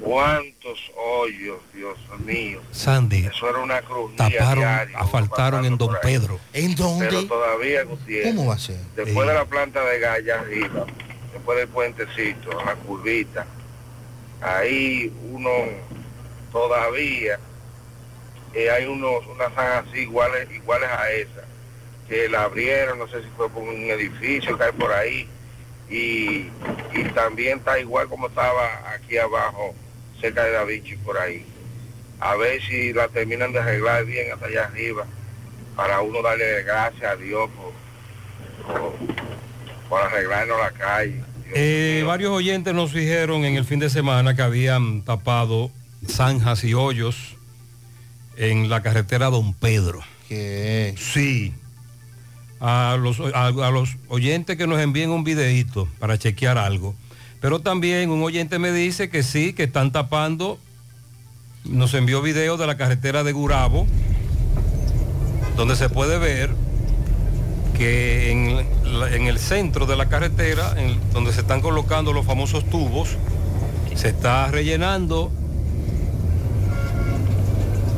[0.00, 2.60] ¿Cuántos hoyos, Dios mío?
[2.72, 6.40] Sandy, Eso era una cruz taparon, diaria, asfaltaron en Don Pedro.
[6.52, 7.24] ¿En Pero dónde?
[7.26, 8.76] todavía, Gutiérrez, ¿Cómo va a ser?
[8.96, 9.28] después Eh.
[9.30, 10.86] de la planta de arriba,
[11.32, 13.46] después del puentecito, la curvita,
[14.40, 15.50] ahí uno
[16.52, 17.38] todavía
[18.54, 21.44] eh, hay unos unas zanjas así iguales iguales a esa
[22.08, 25.28] que la abrieron no sé si fue por un edificio que hay por ahí
[25.88, 26.50] y,
[26.92, 29.74] y también está igual como estaba aquí abajo
[30.20, 31.44] cerca de Da Vinci por ahí.
[32.20, 35.06] A ver si la terminan de arreglar bien hasta allá arriba
[35.74, 38.92] para uno darle gracias a Dios por, por,
[39.88, 44.42] por arreglarnos la calle Eh, varios oyentes nos dijeron en el fin de semana que
[44.42, 45.70] habían tapado
[46.06, 47.16] zanjas y hoyos
[48.36, 50.00] en la carretera Don Pedro.
[50.28, 50.94] ¿Qué?
[50.96, 51.52] Sí.
[52.60, 56.94] A los, a, a los oyentes que nos envíen un videíto para chequear algo.
[57.40, 60.58] Pero también un oyente me dice que sí, que están tapando.
[61.64, 63.86] Nos envió video de la carretera de Gurabo,
[65.56, 66.50] donde se puede ver
[67.80, 73.16] que en, el centro de la carretera, en- donde se están colocando los famosos tubos,
[73.94, 75.32] se está rellenando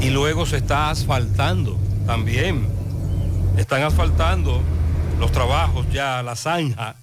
[0.00, 2.64] y luego se está asfaltando también.
[3.56, 4.62] Están asfaltando
[5.18, 6.94] los trabajos ya, la zanja.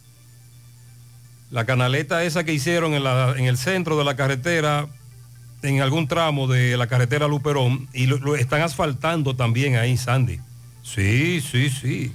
[1.52, 4.88] La canaleta esa que hicieron en el centro de la carretera,
[5.64, 10.40] en algún tramo de la carretera Luperón, y lo, lo están asfaltando también ahí, Sandy.
[10.82, 12.14] Sí, sí, sí.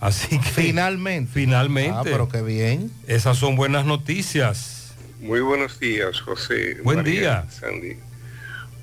[0.00, 0.48] Así que...
[0.48, 1.30] Finalmente.
[1.32, 1.96] Finalmente.
[1.96, 2.90] Ah, pero qué bien.
[3.06, 4.94] Esas son buenas noticias.
[5.20, 6.78] Muy buenos días, José.
[6.82, 7.46] Buen María, día.
[7.50, 7.96] Sandy.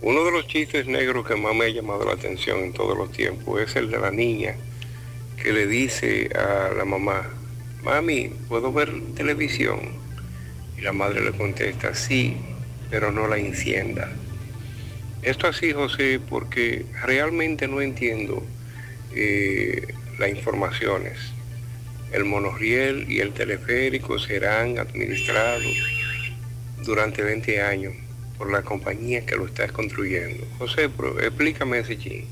[0.02, 3.12] Uno de los chistes negros que más me ha llamado la atención en todos los
[3.12, 4.56] tiempos es el de la niña
[5.42, 7.24] que le dice a la mamá,
[7.84, 9.80] mami, ¿puedo ver televisión?
[10.78, 12.36] Y la madre le contesta, sí,
[12.90, 14.12] pero no la encienda.
[15.22, 18.44] Esto así, José, porque realmente no entiendo
[19.16, 19.88] eh,
[20.20, 21.14] las informaciones.
[22.12, 25.64] El monorriel y el teleférico serán administrados
[26.84, 27.94] durante 20 años
[28.38, 30.46] por la compañía que lo está construyendo.
[30.58, 32.26] José, pero explícame ese chin.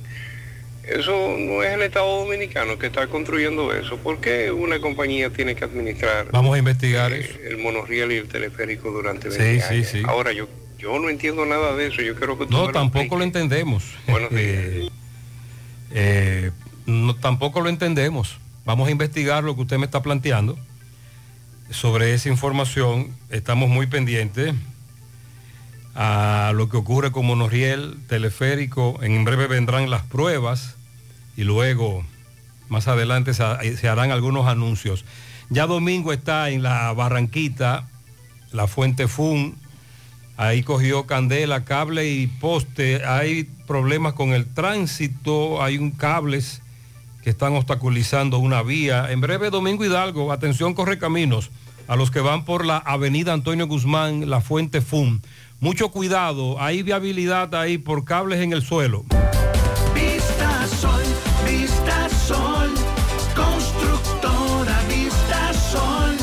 [0.83, 3.97] Eso no es el Estado Dominicano que está construyendo eso.
[3.97, 8.27] ¿Por qué una compañía tiene que administrar Vamos a investigar eh, el monorriel y el
[8.27, 9.87] teleférico durante Sí, 20 sí, años?
[9.87, 10.03] sí.
[10.05, 12.01] Ahora, yo, yo no entiendo nada de eso.
[12.01, 13.83] Yo quiero que tú No, lo tampoco lo entendemos.
[14.07, 14.89] Buenos Eh,
[15.95, 16.51] eh,
[17.19, 18.37] tampoco lo entendemos.
[18.65, 20.57] Vamos a investigar lo que usted me está planteando.
[21.69, 24.53] Sobre esa información estamos muy pendientes
[25.95, 28.99] a lo que ocurre con Monorriel, teleférico.
[29.01, 30.75] En breve vendrán las pruebas
[31.35, 32.05] y luego
[32.69, 35.05] más adelante se harán algunos anuncios.
[35.49, 37.87] Ya domingo está en la Barranquita,
[38.51, 39.57] la Fuente Fun,
[40.35, 43.05] Ahí cogió candela, cable y poste.
[43.05, 46.62] Hay problemas con el tránsito, hay un cables
[47.23, 49.11] que están obstaculizando una vía.
[49.11, 51.51] En breve, Domingo Hidalgo, atención, corre caminos
[51.87, 55.21] a los que van por la avenida Antonio Guzmán, la Fuente FUM.
[55.59, 59.05] Mucho cuidado, hay viabilidad ahí por cables en el suelo.
[59.95, 61.01] Vista Sol,
[61.49, 62.69] Vista Sol,
[63.33, 66.15] constructora Vista Sol,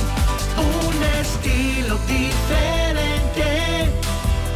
[0.59, 3.91] un estilo diferente,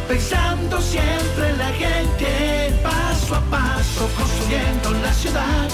[0.07, 5.64] pensando siempre en la gente, paso a paso construyendo la ciudad.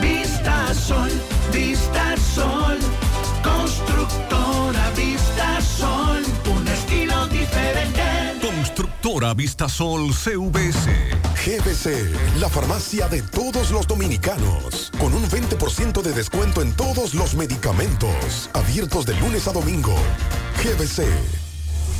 [0.00, 1.10] Vista Sol,
[1.52, 2.78] Vista Sol.
[3.42, 4.45] Constructora
[9.16, 10.90] Constructora Vistasol CVS.
[11.42, 17.34] GBC, la farmacia de todos los dominicanos, con un 20% de descuento en todos los
[17.34, 19.94] medicamentos, abiertos de lunes a domingo.
[20.62, 21.45] GBC.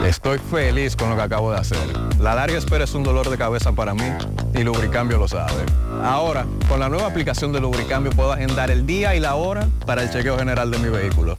[0.05, 1.79] Estoy feliz con lo que acabo de hacer.
[2.19, 4.11] La larga espera es un dolor de cabeza para mí
[4.55, 5.66] y Lubricambio lo sabe.
[6.03, 10.03] Ahora, con la nueva aplicación de Lubricambio puedo agendar el día y la hora para
[10.03, 11.39] el chequeo general de mi vehículo.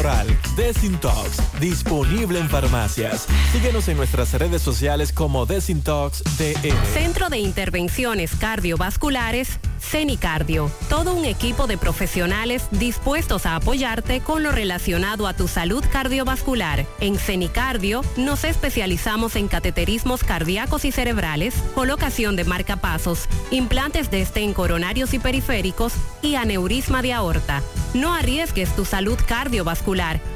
[0.55, 3.27] Desintox, disponible en farmacias.
[3.51, 6.75] Síguenos en nuestras redes sociales como Desintox DR.
[6.91, 10.71] Centro de Intervenciones Cardiovasculares, CENICardio.
[10.89, 16.87] Todo un equipo de profesionales dispuestos a apoyarte con lo relacionado a tu salud cardiovascular.
[16.99, 24.53] En CENICardio nos especializamos en cateterismos cardíacos y cerebrales, colocación de marcapasos, implantes de estén
[24.55, 25.93] coronarios y periféricos
[26.23, 27.61] y aneurisma de aorta.
[27.93, 29.80] No arriesgues tu salud cardiovascular.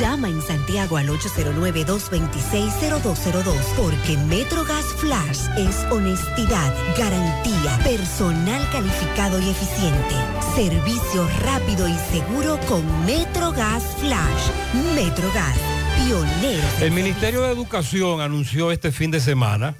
[0.00, 10.14] Llama en Santiago al 809-226-0202 porque MetroGas Flash es honestidad, garantía, personal calificado y eficiente,
[10.54, 14.48] servicio rápido y seguro con MetroGas Flash.
[14.94, 15.58] MetroGas,
[15.98, 16.66] pionero.
[16.80, 19.74] El Ministerio de Educación anunció este fin de semana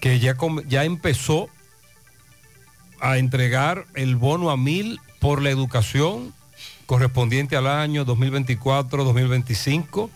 [0.00, 0.36] que ya,
[0.68, 1.48] ya empezó
[3.00, 6.34] a entregar el bono a mil por la educación
[6.90, 10.10] correspondiente al año 2024-2025.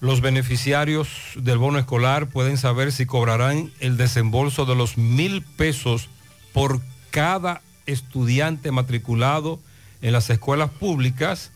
[0.00, 6.08] Los beneficiarios del bono escolar pueden saber si cobrarán el desembolso de los mil pesos
[6.54, 6.80] por
[7.10, 9.60] cada estudiante matriculado
[10.00, 11.52] en las escuelas públicas,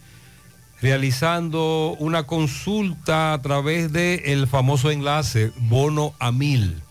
[0.83, 6.83] realizando una consulta a través del famoso enlace bono a mil.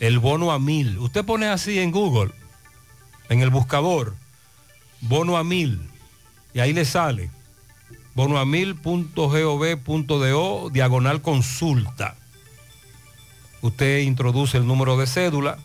[0.00, 0.96] El bono a mil.
[0.96, 2.32] Usted pone así en Google,
[3.28, 4.14] en el buscador,
[5.00, 5.80] bono a mil,
[6.54, 7.30] y ahí le sale
[8.14, 9.10] bono a mil.gov.do,
[10.70, 12.16] diagonal consulta.
[13.62, 15.58] Usted introduce el número de cédula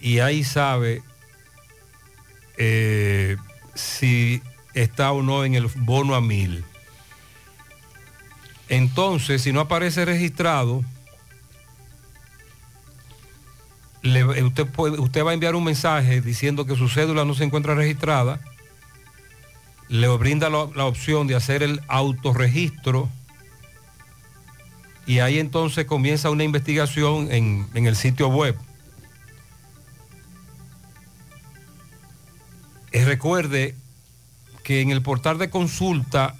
[0.00, 1.02] y ahí sabe
[2.56, 3.36] eh,
[3.74, 4.42] si
[4.74, 6.64] está o no en el bono a mil.
[8.68, 10.82] Entonces, si no aparece registrado,
[14.02, 18.40] usted, va a enviar un mensaje diciendo que su cédula no se encuentra registrada,
[19.88, 23.08] le brinda la, opción de hacer el autorregistro
[25.06, 28.56] y ahí entonces comienza una investigación en, en el sitio web.
[32.92, 33.74] Eh, recuerde
[34.64, 36.34] que en el portal de consulta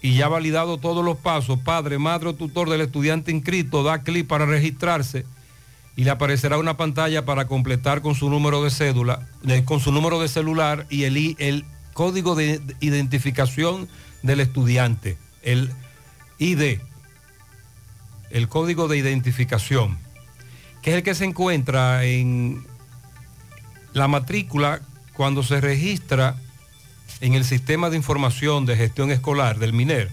[0.00, 4.26] y ya validado todos los pasos, padre, madre o tutor del estudiante inscrito, da clic
[4.26, 5.24] para registrarse
[5.96, 9.26] y le aparecerá una pantalla para completar con su número de cédula,
[9.64, 13.88] con su número de celular y el, el código de identificación
[14.22, 15.72] del estudiante, el
[16.38, 16.80] ID,
[18.30, 19.96] el código de identificación,
[20.82, 22.66] que es el que se encuentra en
[23.94, 24.82] la matrícula
[25.14, 26.36] cuando se registra
[27.22, 30.10] en el sistema de información de gestión escolar del MINER.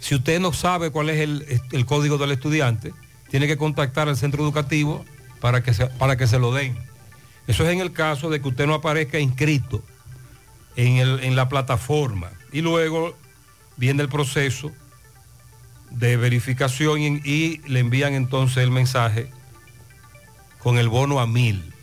[0.00, 2.92] Si usted no sabe cuál es el, el código del estudiante,
[3.34, 5.04] tiene que contactar al centro educativo
[5.40, 6.78] para que, se, para que se lo den.
[7.48, 9.82] Eso es en el caso de que usted no aparezca inscrito
[10.76, 12.30] en, el- en la plataforma.
[12.52, 13.16] Y luego
[13.76, 14.70] viene el proceso
[15.90, 19.28] de verificación y, y le envían entonces el mensaje
[20.60, 21.74] con el bono a mil.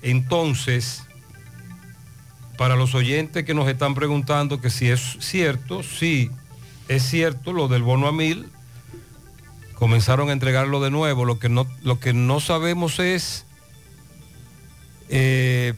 [0.00, 1.02] Entonces,
[2.56, 6.30] para los oyentes que nos están preguntando que si es cierto, sí,
[6.88, 8.48] es cierto lo del bono a mil.
[9.78, 11.24] Comenzaron a entregarlo de nuevo.
[11.24, 13.46] Lo que no, lo que no sabemos es
[15.08, 15.74] eh,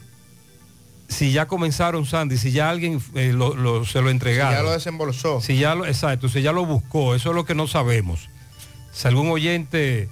[1.07, 4.55] si ya comenzaron, Sandy, si ya alguien eh, lo- lo- se lo entregaron.
[4.55, 5.39] ya lo desembolsó.
[5.41, 8.29] Si ya lo, exacto, si ya lo buscó, eso es lo que no sabemos.
[8.91, 10.09] Si algún oyente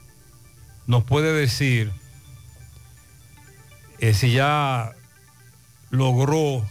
[0.88, 1.92] nos puede decir
[4.00, 4.94] eh, si ya
[5.90, 6.66] logró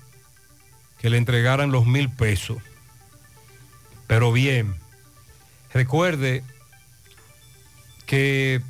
[0.99, 2.59] que le entregaran los mil pesos.
[4.07, 4.77] Pero bien,
[5.75, 6.43] recuerde
[8.09, 8.63] que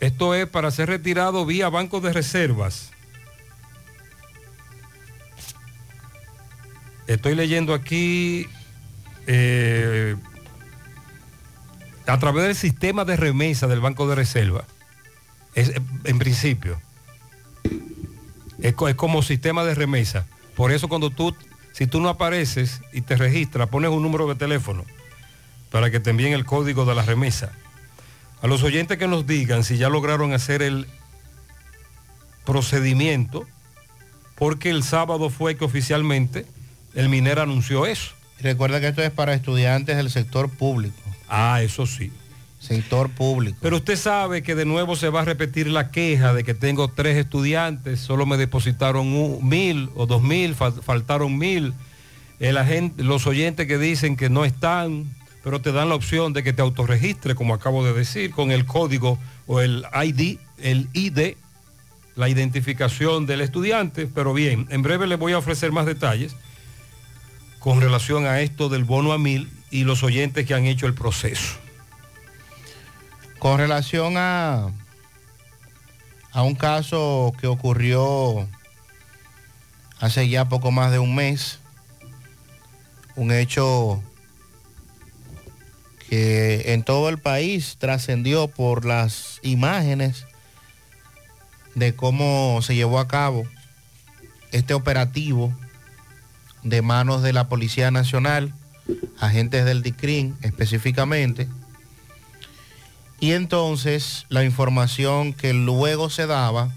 [0.00, 2.90] esto es para ser retirado vía banco de reservas.
[7.06, 8.46] Estoy leyendo aquí
[9.26, 10.16] eh,
[12.06, 14.64] a través del sistema de remesa del Banco de Reserva.
[15.54, 15.72] Es,
[16.04, 16.80] en principio.
[18.60, 20.26] Es, co- es como sistema de remesa.
[20.56, 21.36] Por eso cuando tú,
[21.72, 24.84] si tú no apareces y te registras, pones un número de teléfono
[25.70, 27.52] para que te envíen el código de la remesa.
[28.44, 30.86] A los oyentes que nos digan si ya lograron hacer el
[32.44, 33.46] procedimiento,
[34.34, 36.44] porque el sábado fue que oficialmente
[36.94, 38.12] el minero anunció eso.
[38.40, 40.94] Recuerda que esto es para estudiantes del sector público.
[41.26, 42.12] Ah, eso sí.
[42.58, 43.56] Sector público.
[43.62, 46.88] Pero usted sabe que de nuevo se va a repetir la queja de que tengo
[46.88, 51.72] tres estudiantes, solo me depositaron un- mil o dos mil, fal- faltaron mil.
[52.40, 55.06] El agente- los oyentes que dicen que no están,
[55.44, 58.64] pero te dan la opción de que te autorregistre, como acabo de decir, con el
[58.64, 61.36] código o el ID, el ID,
[62.16, 64.06] la identificación del estudiante.
[64.06, 66.34] Pero bien, en breve les voy a ofrecer más detalles
[67.58, 70.94] con relación a esto del bono a mil y los oyentes que han hecho el
[70.94, 71.58] proceso.
[73.38, 74.72] Con relación a,
[76.32, 78.48] a un caso que ocurrió
[80.00, 81.58] hace ya poco más de un mes,
[83.14, 84.02] un hecho
[86.14, 90.26] en todo el país trascendió por las imágenes
[91.74, 93.44] de cómo se llevó a cabo
[94.52, 95.52] este operativo
[96.62, 98.52] de manos de la Policía Nacional,
[99.18, 101.48] agentes del DICRIN específicamente,
[103.20, 106.70] y entonces la información que luego se daba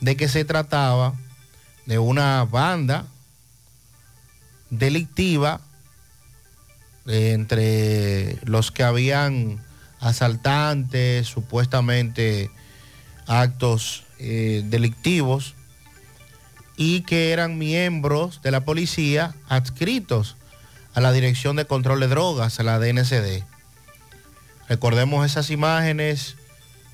[0.00, 1.14] de que se trataba
[1.86, 3.06] de una banda
[4.70, 5.60] delictiva
[7.06, 9.58] entre los que habían
[10.00, 12.50] asaltantes, supuestamente
[13.26, 15.54] actos eh, delictivos,
[16.76, 20.36] y que eran miembros de la policía adscritos
[20.94, 23.44] a la Dirección de Control de Drogas, a la DNCD.
[24.68, 26.36] Recordemos esas imágenes,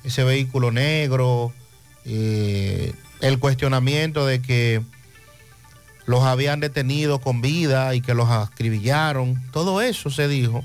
[0.03, 1.53] ese vehículo negro,
[2.05, 4.81] eh, el cuestionamiento de que
[6.05, 9.41] los habían detenido con vida y que los acribillaron.
[9.51, 10.63] Todo eso se dijo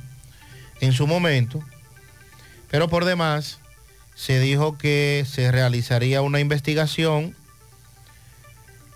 [0.81, 1.63] en su momento.
[2.71, 3.61] Pero por demás,
[4.15, 7.37] se dijo que se realizaría una investigación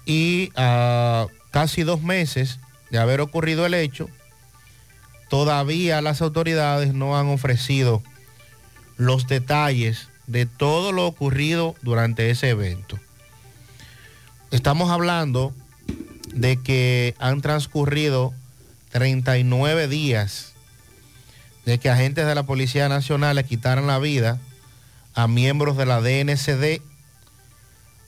[0.04, 2.58] y a casi dos meses
[2.90, 4.08] de haber ocurrido el hecho,
[5.30, 8.02] todavía las autoridades no han ofrecido
[8.96, 12.98] los detalles de todo lo ocurrido durante ese evento.
[14.50, 15.54] Estamos hablando
[16.32, 18.32] de que han transcurrido
[18.90, 20.52] 39 días
[21.64, 24.38] de que agentes de la Policía Nacional le quitaran la vida
[25.14, 26.82] a miembros de la DNCD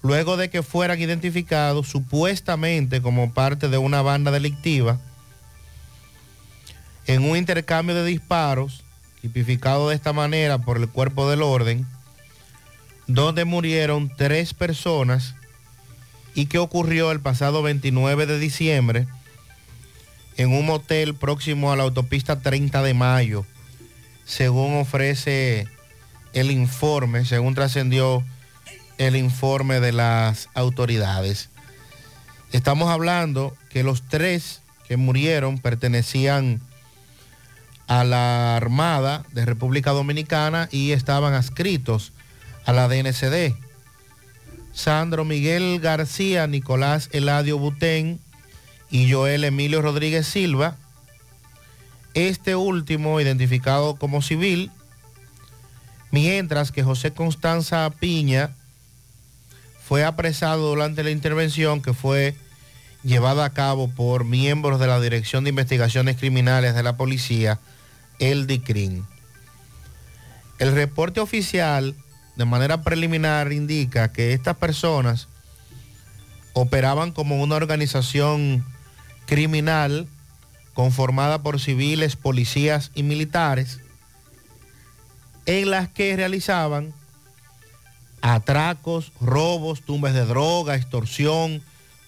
[0.03, 4.99] luego de que fueran identificados supuestamente como parte de una banda delictiva
[7.07, 8.85] en un intercambio de disparos
[9.21, 11.87] tipificado de esta manera por el cuerpo del orden,
[13.07, 15.35] donde murieron tres personas
[16.35, 19.07] y que ocurrió el pasado 29 de diciembre
[20.37, 23.47] en un motel próximo a la autopista 30 de mayo,
[24.25, 25.69] según ofrece
[26.33, 28.25] el informe, según trascendió
[28.99, 31.51] el informe de las autoridades.
[32.53, 36.61] Estamos hablando que los tres que murieron pertenecían
[37.87, 42.13] a la Armada de República Dominicana y estaban adscritos
[42.65, 43.55] a la DNCD.
[44.75, 48.21] Sandro Miguel García, Nicolás Eladio Butén
[48.91, 50.77] y Joel Emilio Rodríguez Silva.
[52.13, 54.71] Este último identificado como civil,
[56.11, 58.51] mientras que José Constanza Piña
[59.87, 62.35] fue apresado durante la intervención que fue
[63.05, 67.61] llevada a cabo por miembros de la Dirección de Investigaciones Criminales de la Policía,
[68.19, 69.05] el DICRIN.
[70.59, 71.95] El reporte oficial,
[72.37, 75.29] de manera preliminar, indica que estas personas
[76.53, 78.65] operaban como una organización
[79.27, 80.09] criminal
[80.73, 83.81] conformada por civiles, policías y militares,
[85.47, 86.93] en las que realizaban
[88.23, 91.63] atracos, robos, tumbas de droga, extorsión,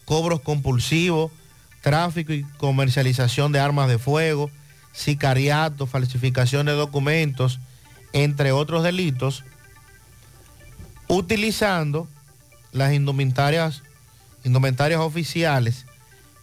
[0.05, 1.31] cobros compulsivos,
[1.83, 4.51] tráfico y comercialización de armas de fuego,
[4.93, 7.61] sicariato, falsificación de documentos,
[8.13, 9.45] entre otros delitos,
[11.09, 12.09] utilizando
[12.73, 13.83] las indumentarias,
[14.45, 15.87] indumentarias oficiales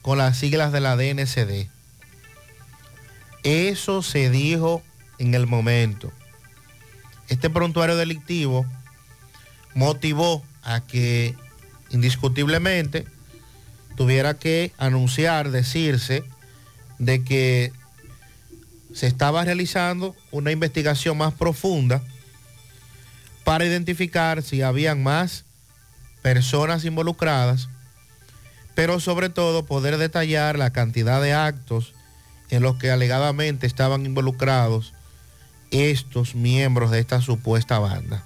[0.01, 1.67] con las siglas de la DNCD.
[3.43, 4.81] Eso se dijo
[5.17, 6.11] en el momento.
[7.29, 8.65] Este prontuario delictivo
[9.75, 11.35] motivó a que
[11.89, 13.05] indiscutiblemente
[13.95, 16.23] tuviera que anunciar, decirse,
[16.99, 17.71] de que
[18.93, 22.01] se estaba realizando una investigación más profunda
[23.43, 25.45] para identificar si habían más
[26.21, 27.69] personas involucradas,
[28.75, 31.93] pero sobre todo poder detallar la cantidad de actos
[32.49, 34.93] en los que alegadamente estaban involucrados
[35.71, 38.23] estos miembros de esta supuesta banda.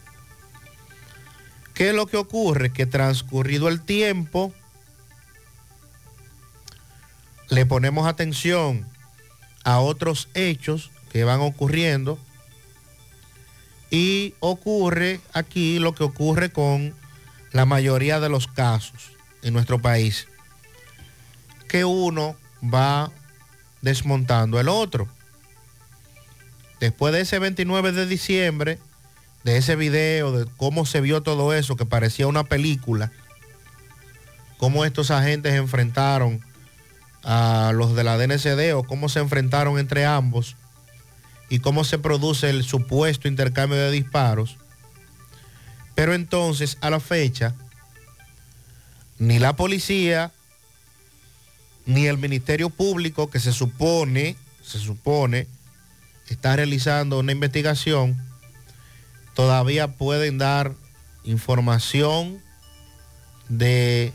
[1.73, 2.71] ¿Qué es lo que ocurre?
[2.71, 4.53] Que transcurrido el tiempo,
[7.49, 8.87] le ponemos atención
[9.63, 12.19] a otros hechos que van ocurriendo
[13.89, 16.93] Y ocurre aquí lo que ocurre con
[17.51, 19.11] la mayoría de los casos
[19.41, 20.27] en nuestro país,
[21.69, 23.11] que uno va
[23.81, 25.07] desmontando el otro.
[26.79, 28.79] Después de ese 29 de diciembre,
[29.43, 33.11] de ese video, de cómo se vio todo eso, que parecía una película,
[34.57, 36.41] cómo estos agentes enfrentaron
[37.23, 40.55] a los de la DNCD o cómo se enfrentaron entre ambos
[41.49, 44.57] y cómo se produce el supuesto intercambio de disparos.
[45.95, 47.55] Pero entonces, a la fecha,
[49.17, 50.31] ni la policía,
[51.85, 55.47] ni el Ministerio Público, que se supone, se supone,
[56.27, 58.21] está realizando una investigación,
[59.33, 60.73] todavía pueden dar
[61.23, 62.41] información
[63.49, 64.13] de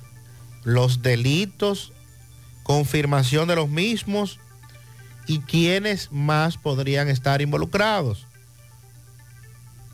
[0.65, 1.93] los delitos,
[2.63, 4.39] confirmación de los mismos
[5.27, 8.27] y quiénes más podrían estar involucrados.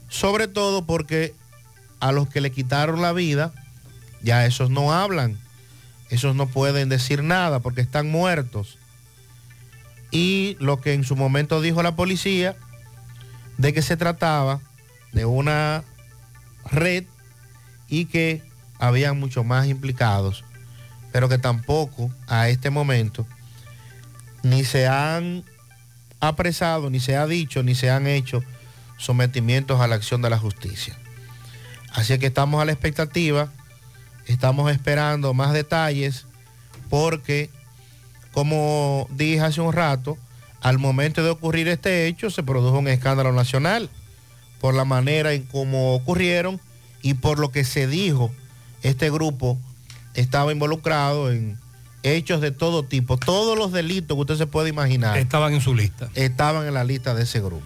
[0.09, 1.35] Sobre todo porque
[2.01, 3.53] a los que le quitaron la vida,
[4.23, 5.39] ya esos no hablan,
[6.11, 8.79] esos no pueden decir nada porque están muertos.
[10.11, 12.57] Y lo que en su momento dijo la policía,
[13.59, 14.61] de que se trataba
[15.13, 15.85] de una
[16.71, 17.05] red
[17.89, 18.43] y que
[18.79, 20.45] habían mucho más implicados,
[21.13, 23.27] pero que tampoco a este momento
[24.49, 25.45] ni se han
[26.21, 28.43] apresado, ni se ha dicho, ni se han hecho
[28.97, 30.99] sometimientos a la acción de la justicia.
[31.93, 33.53] Así que estamos a la expectativa,
[34.27, 36.27] estamos esperando más detalles,
[36.91, 37.51] porque,
[38.33, 40.19] como dije hace un rato,
[40.61, 43.89] al momento de ocurrir este hecho se produjo un escándalo nacional
[44.61, 46.61] por la manera en cómo ocurrieron
[47.01, 48.33] y por lo que se dijo,
[48.83, 49.59] este grupo
[50.15, 51.59] estaba involucrado en
[52.03, 55.19] hechos de todo tipo, todos los delitos que usted se puede imaginar.
[55.19, 56.09] Estaban en su lista.
[56.15, 57.63] Estaban en la lista de ese grupo.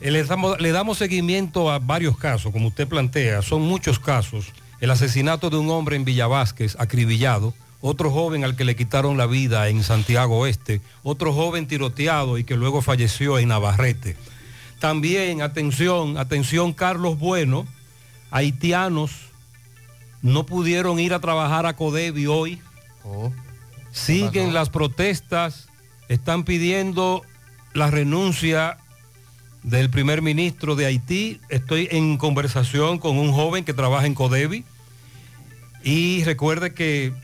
[0.00, 4.52] Eh, Le damos, le damos seguimiento a varios casos, como usted plantea, son muchos casos.
[4.80, 9.16] El asesinato de un hombre en Villa Vázquez, acribillado, otro joven al que le quitaron
[9.16, 14.16] la vida en Santiago Oeste, otro joven tiroteado y que luego falleció en Navarrete.
[14.80, 17.66] También, atención, atención, Carlos Bueno,
[18.30, 19.12] haitianos
[20.20, 22.60] no pudieron ir a trabajar a Codevi hoy.
[23.96, 25.68] Siguen las protestas,
[26.08, 27.22] están pidiendo
[27.72, 28.76] la renuncia
[29.62, 31.40] del primer ministro de Haití.
[31.48, 34.64] Estoy en conversación con un joven que trabaja en Codevi.
[35.82, 37.14] Y recuerde que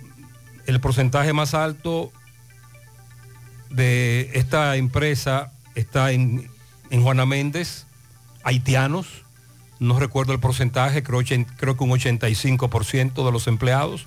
[0.67, 2.11] el porcentaje más alto
[3.69, 6.51] de esta empresa está en,
[6.89, 7.85] en Juana Méndez,
[8.45, 9.07] haitianos.
[9.79, 11.21] No recuerdo el porcentaje, creo,
[11.59, 14.07] creo que un 85% de los empleados.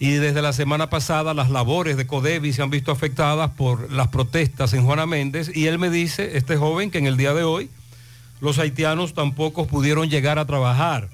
[0.00, 4.08] Y desde la semana pasada las labores de Codevi se han visto afectadas por las
[4.08, 5.50] protestas en Juana Méndez.
[5.54, 7.68] Y él me dice, este joven, que en el día de hoy
[8.40, 11.08] los haitianos tampoco pudieron llegar a trabajar.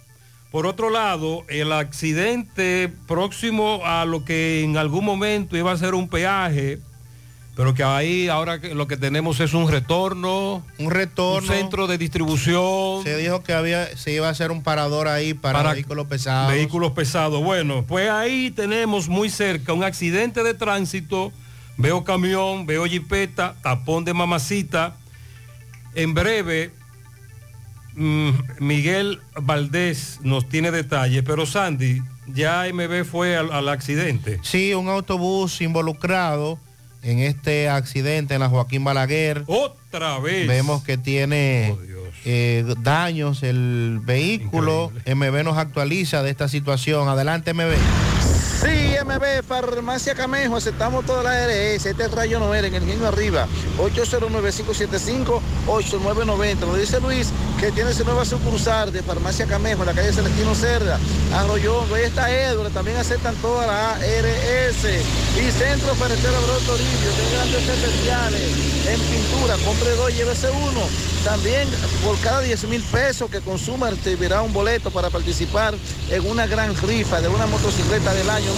[0.51, 5.95] Por otro lado, el accidente próximo a lo que en algún momento iba a ser
[5.95, 6.79] un peaje,
[7.57, 11.99] pero que ahí ahora lo que tenemos es un retorno, un retorno, un centro de
[11.99, 13.05] distribución.
[13.05, 16.53] Se dijo que había, se iba a hacer un parador ahí para, Para vehículos pesados.
[16.53, 17.43] Vehículos pesados.
[17.45, 21.33] Bueno, pues ahí tenemos muy cerca un accidente de tránsito.
[21.77, 24.97] Veo camión, veo jipeta, tapón de mamacita.
[25.95, 26.73] En breve,
[27.95, 34.41] mm, Miguel Valdés nos tiene detalles, pero Sandy, ya MB fue al, al accidente.
[34.43, 36.59] Sí, un autobús involucrado
[37.05, 39.45] en este accidente en la Joaquín Balaguer.
[39.47, 40.49] Otra vez.
[40.49, 41.77] Vemos que tiene
[42.25, 44.91] eh, daños el vehículo.
[45.07, 47.09] MB nos actualiza de esta situación.
[47.09, 48.14] Adelante, MB.
[49.05, 51.85] Sí, MB, Farmacia Camejo, aceptamos todas las RS.
[51.87, 53.49] Este es Rayo Noel, en el genio arriba.
[53.79, 56.61] 809-575-8990.
[56.61, 57.31] Nos dice Luis
[57.61, 61.01] que tiene su nueva sucursal de Farmacia Camejo en la calle Celestino Cerda,
[61.35, 61.93] Arroyón.
[61.95, 64.85] Ahí está Edward, también aceptan todas las ARS.
[65.37, 68.43] Y Centro Ferretero Bro Toribio, tiene grandes especiales
[68.87, 69.57] en pintura.
[69.65, 70.83] Compre dos, llévese uno.
[71.25, 71.67] También
[72.05, 75.75] por cada 10 mil pesos que consuma recibirá un boleto para participar
[76.11, 78.53] en una gran rifa de una motocicleta del año,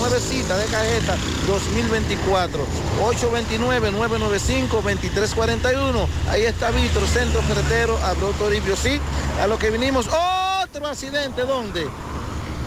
[0.44, 1.16] de cajeta
[1.46, 2.60] 2024.
[4.70, 6.06] 829-995-2341.
[6.30, 8.76] Ahí está Víctor, Centro Ferretero, Abro Toribio.
[8.76, 9.00] Sí,
[9.42, 10.06] a lo que vinimos.
[10.62, 11.86] Otro accidente, ¿dónde?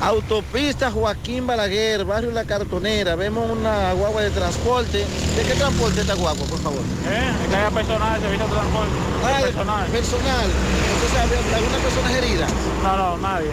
[0.02, 3.16] Autopista Joaquín Balaguer, barrio La Cartonera.
[3.16, 5.00] Vemos una guagua de transporte.
[5.36, 6.80] ¿De qué transporte esta guagua, por favor?
[7.10, 7.32] ¿Eh?
[7.74, 8.92] Personal, servicio de transporte.
[9.26, 9.86] Ah, personal.
[9.88, 10.46] Personal.
[10.94, 12.50] Entonces, ¿había algunas personas heridas?
[12.82, 13.52] No, no, nadie.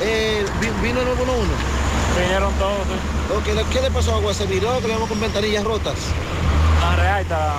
[0.00, 1.52] Eh, vi- ¿Vino el 911?
[2.18, 3.32] Vinieron todos, sí.
[3.36, 4.32] Ok, ¿le- ¿qué le pasó a agua?
[4.34, 4.78] ¿Se viró?
[4.80, 5.94] ¿Que le vamos con ventanillas rotas?
[6.80, 7.52] La reata,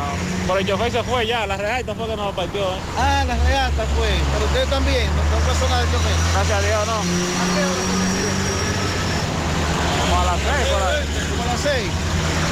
[0.47, 2.61] por el chofer se fue ya, la reata fue que nos partió.
[2.61, 2.77] ¿eh?
[2.97, 4.07] Ah, la reata fue.
[4.33, 6.13] Pero usted también, no, no pasó nada de chofer.
[6.33, 8.05] Gracias a Dios, no.
[10.01, 11.05] Como a las seis, por ahí.
[11.31, 11.89] Como a las seis.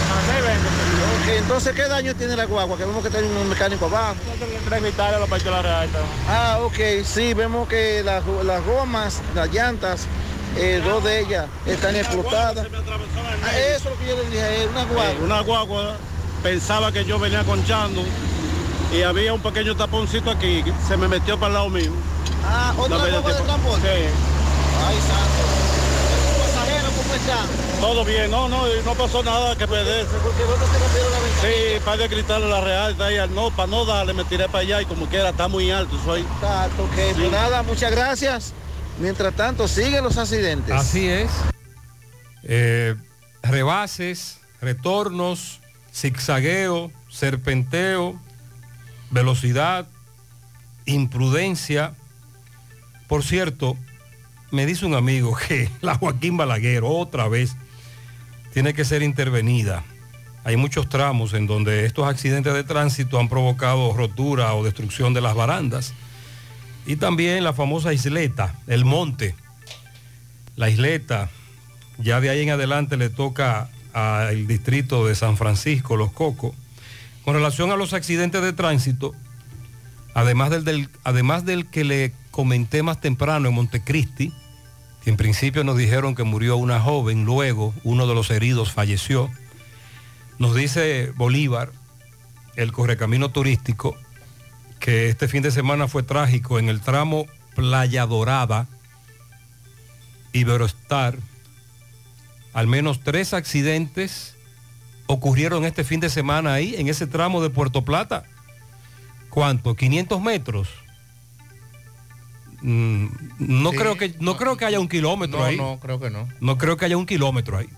[0.10, 0.60] A las seis.
[1.22, 2.76] Ok, entonces, ¿qué daño tiene la guagua?
[2.78, 4.16] Que vemos que tiene un mecánico abajo.
[4.26, 4.44] La.
[6.28, 10.08] Ah, ok, sí, vemos que las, las gomas, las llantas,
[10.56, 12.66] eh, dos de ellas están explotadas.
[13.44, 15.12] Ah, eso es lo que yo le dije a él, una guagua.
[15.12, 15.96] Eh, una guagua
[16.42, 18.04] pensaba que yo venía conchando
[18.94, 21.92] y había un pequeño taponcito aquí, que se me metió para el lado mío.
[22.46, 23.82] Ah, otra guagua de transporte.
[23.82, 24.10] Sí.
[24.86, 25.44] Ay, santo.
[26.38, 27.64] ¿Los pasajeros cómo están?
[27.82, 30.16] Todo bien, no, no, no pasó nada que perderse.
[30.24, 31.42] Porque vos no te rompieron la ventana.
[31.42, 34.60] Sí, para de gritarle la real, está ahí, no, para no darle, me tiré para
[34.60, 36.22] allá y como quiera, está muy alto, soy.
[36.22, 37.16] Exacto, ok.
[37.18, 38.54] Pues nada, muchas gracias.
[39.00, 40.74] Mientras tanto, siguen los accidentes.
[40.74, 41.30] Así es.
[42.44, 42.96] Eh,
[43.42, 45.60] rebases, retornos,
[45.94, 48.20] zigzagueo, serpenteo,
[49.12, 49.88] velocidad,
[50.86, 51.94] imprudencia.
[53.08, 53.78] Por cierto,
[54.52, 57.56] me dice un amigo que la Joaquín Balaguer otra vez
[58.54, 59.84] tiene que ser intervenida.
[60.44, 65.22] Hay muchos tramos en donde estos accidentes de tránsito han provocado rotura o destrucción de
[65.22, 65.94] las barandas.
[66.86, 69.36] Y también la famosa isleta, el monte.
[70.56, 71.30] La isleta,
[71.98, 76.56] ya de ahí en adelante le toca al distrito de San Francisco, Los Cocos.
[77.24, 79.14] Con relación a los accidentes de tránsito,
[80.14, 84.34] además del, del- además del que le comenté más temprano en Montecristi,
[85.04, 89.30] que en principio nos dijeron que murió una joven, luego uno de los heridos falleció.
[90.40, 91.72] Nos dice Bolívar,
[92.56, 93.96] el correcamino turístico,
[94.84, 97.26] que este fin de semana fue trágico en el tramo
[97.56, 98.68] Playa Dorada,
[100.34, 101.16] Iberostar.
[102.52, 104.36] Al menos tres accidentes
[105.08, 108.26] ocurrieron este fin de semana ahí, en ese tramo de Puerto Plata.
[109.30, 109.74] ¿Cuánto?
[109.74, 110.68] ¿500 metros?
[112.62, 113.06] Mm,
[113.40, 113.78] no, Sí.
[113.78, 115.56] creo que, no creo que haya un kilómetro No, ahí.
[115.56, 116.28] no, creo que no.
[116.42, 117.70] No creo que haya un kilómetro ahí.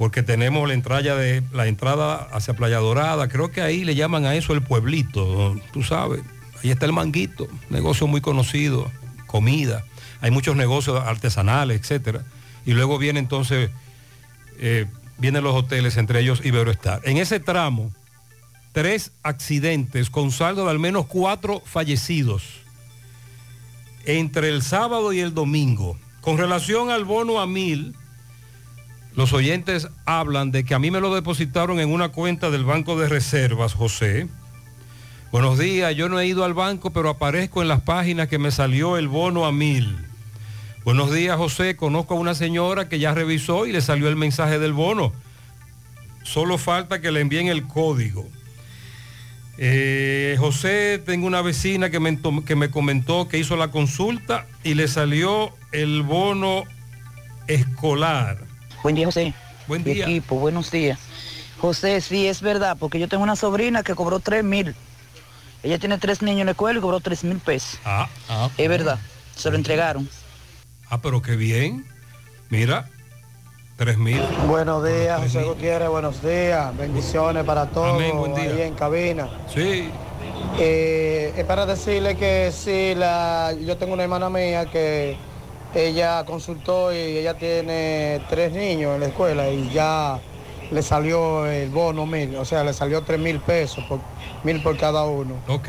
[0.00, 4.24] Porque tenemos la entrada de la entrada hacia Playa Dorada, creo que ahí le llaman
[4.24, 6.22] a eso el pueblito, tú sabes.
[6.64, 8.90] Ahí está el manguito, negocio muy conocido,
[9.26, 9.84] comida.
[10.22, 12.24] Hay muchos negocios artesanales, etcétera.
[12.64, 13.68] Y luego viene entonces
[14.58, 14.86] eh,
[15.18, 17.02] vienen los hoteles, entre ellos Iberoestar.
[17.04, 17.92] En ese tramo,
[18.72, 22.44] tres accidentes con saldo de al menos cuatro fallecidos
[24.06, 25.98] entre el sábado y el domingo.
[26.22, 27.94] Con relación al bono a mil,
[29.20, 32.98] los oyentes hablan de que a mí me lo depositaron en una cuenta del Banco
[32.98, 34.28] de Reservas, José.
[35.30, 38.50] Buenos días, yo no he ido al banco, pero aparezco en las páginas que me
[38.50, 39.94] salió el bono a mil.
[40.86, 41.76] Buenos días, José.
[41.76, 45.12] Conozco a una señora que ya revisó y le salió el mensaje del bono.
[46.22, 48.26] Solo falta que le envíen el código.
[49.58, 54.46] Eh, José, tengo una vecina que me, entom- que me comentó que hizo la consulta
[54.64, 56.64] y le salió el bono
[57.48, 58.48] escolar.
[58.82, 59.34] Buen día, José.
[59.66, 60.04] Buen día.
[60.04, 60.98] equipo, buenos días.
[61.60, 64.74] José, sí, es verdad, porque yo tengo una sobrina que cobró 3 mil.
[65.62, 67.78] Ella tiene tres niños en la escuela y cobró 3 mil pesos.
[67.84, 68.08] Ah,
[68.56, 68.98] Es verdad,
[69.36, 70.08] se lo entregaron.
[70.88, 71.84] Ah, pero qué bien.
[72.48, 72.88] Mira,
[73.76, 74.20] tres mil.
[74.48, 76.74] Buenos días, José Gutiérrez, buenos días.
[76.76, 78.44] Bendiciones para todos Amén, buen día.
[78.50, 79.28] ahí en cabina.
[79.54, 79.90] Sí.
[80.58, 85.16] Eh, es para decirle que sí, la, yo tengo una hermana mía que
[85.74, 90.20] ella consultó y ella tiene tres niños en la escuela y ya
[90.70, 94.00] le salió el bono mil, o sea, le salió tres mil pesos, por,
[94.44, 95.34] mil por cada uno.
[95.48, 95.68] Ok.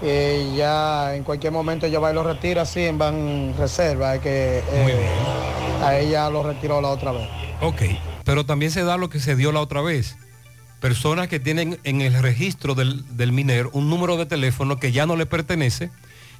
[0.00, 4.20] Eh, ya en cualquier momento ella va y lo retira así en Ban Reserva, es
[4.20, 5.08] que eh,
[5.82, 7.28] a ella lo retiró la otra vez.
[7.60, 7.82] Ok,
[8.24, 10.16] pero también se da lo que se dio la otra vez.
[10.80, 15.06] Personas que tienen en el registro del, del minero un número de teléfono que ya
[15.06, 15.90] no le pertenece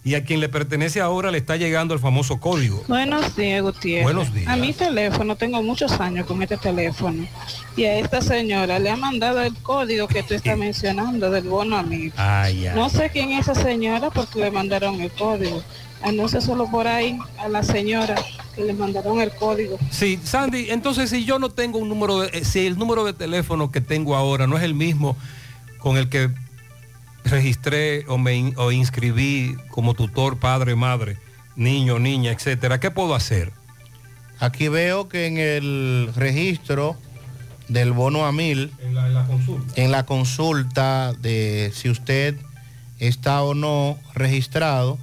[0.05, 2.83] y a quien le pertenece ahora le está llegando el famoso código.
[2.89, 4.05] Buenos días, Gutiérrez.
[4.05, 4.49] Buenos días.
[4.49, 7.27] A mi teléfono, tengo muchos años con este teléfono.
[7.77, 11.77] Y a esta señora le ha mandado el código que tú estás mencionando del bono
[11.77, 12.15] amigo.
[12.17, 12.77] Ay, ay.
[12.77, 15.63] No sé quién es esa señora porque le mandaron el código.
[16.03, 18.15] Anuncie solo por ahí a la señora
[18.55, 19.79] que le mandaron el código.
[19.91, 23.13] Sí, Sandy, entonces si yo no tengo un número de, eh, si el número de
[23.13, 25.17] teléfono que tengo ahora no es el mismo
[25.79, 26.31] con el que
[27.29, 31.17] registré o me in- o inscribí como tutor, padre, madre,
[31.57, 33.53] niño, niña, etcétera, ¿qué puedo hacer?
[34.41, 36.97] Aquí veo que en el registro
[37.69, 39.73] del bono a mil, En la, en la consulta.
[39.83, 42.37] en la consulta de si usted
[42.99, 44.99] está o no registrado,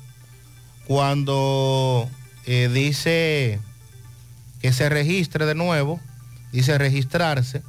[0.88, 2.10] cuando
[2.46, 3.60] eh, dice
[4.62, 6.00] que se registre de nuevo,
[6.52, 7.62] dice registrarse,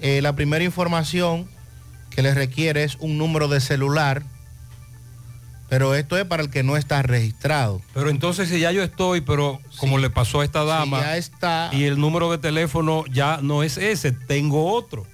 [0.00, 1.48] eh, la primera información
[2.14, 4.22] que les requiere es un número de celular,
[5.68, 7.82] pero esto es para el que no está registrado.
[7.92, 11.70] Pero entonces si ya yo estoy, pero como le pasó a esta dama, ya está.
[11.72, 15.06] y el número de teléfono ya no es ese, tengo otro.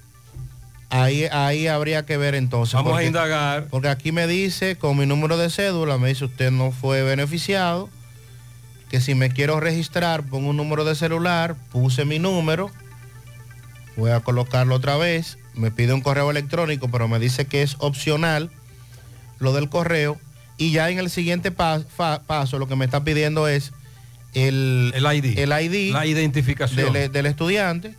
[0.91, 2.75] Ahí, ahí habría que ver entonces.
[2.75, 3.69] Vamos a indagar.
[3.71, 7.89] Porque aquí me dice, con mi número de cédula, me dice usted no fue beneficiado,
[8.91, 12.71] que si me quiero registrar, pongo un número de celular, puse mi número,
[13.97, 17.77] voy a colocarlo otra vez, me pide un correo electrónico, pero me dice que es
[17.79, 18.51] opcional
[19.39, 20.19] lo del correo,
[20.59, 21.81] y ya en el siguiente fa-
[22.27, 23.73] paso lo que me está pidiendo es
[24.35, 25.39] el, El ID.
[25.39, 26.93] el ID La identificación.
[26.93, 27.95] del, del estudiante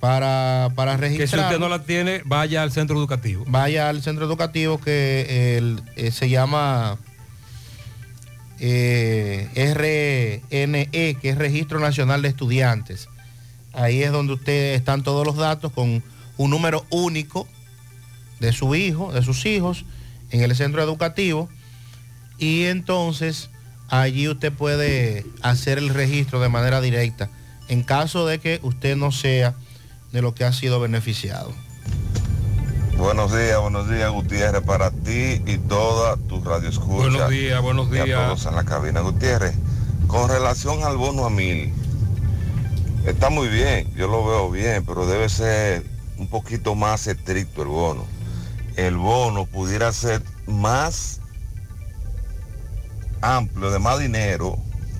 [0.00, 3.44] para, para que si registrar usted no la tiene, vaya al centro educativo.
[3.48, 6.98] vaya al centro educativo que el- eh, se llama
[8.60, 9.48] eh,
[10.50, 10.88] RNE,
[11.20, 13.08] que es Registro Nacional de Estudiantes.
[13.72, 16.02] Ahí es donde usted están todos los datos con
[16.36, 17.46] un número único
[18.40, 19.84] de su hijo, de sus hijos,
[20.30, 21.48] en el centro educativo.
[22.38, 23.50] Y entonces
[23.88, 27.30] allí usted puede hacer el registro de manera directa
[27.68, 29.54] en caso de que usted no sea
[30.12, 31.52] de lo que ha sido beneficiado.
[32.98, 37.08] Buenos días, buenos días Gutiérrez, para ti y toda tu radio escucha.
[37.08, 38.20] Buenos días, buenos Y a días.
[38.26, 39.00] todos en la cabina.
[39.00, 39.54] Gutiérrez,
[40.06, 41.72] con relación al bono a mil,
[43.06, 45.84] está muy bien, yo lo veo bien, pero debe ser
[46.22, 48.04] un poquito más estricto el bono.
[48.76, 51.20] El bono pudiera ser más
[53.20, 54.56] amplio, de más dinero,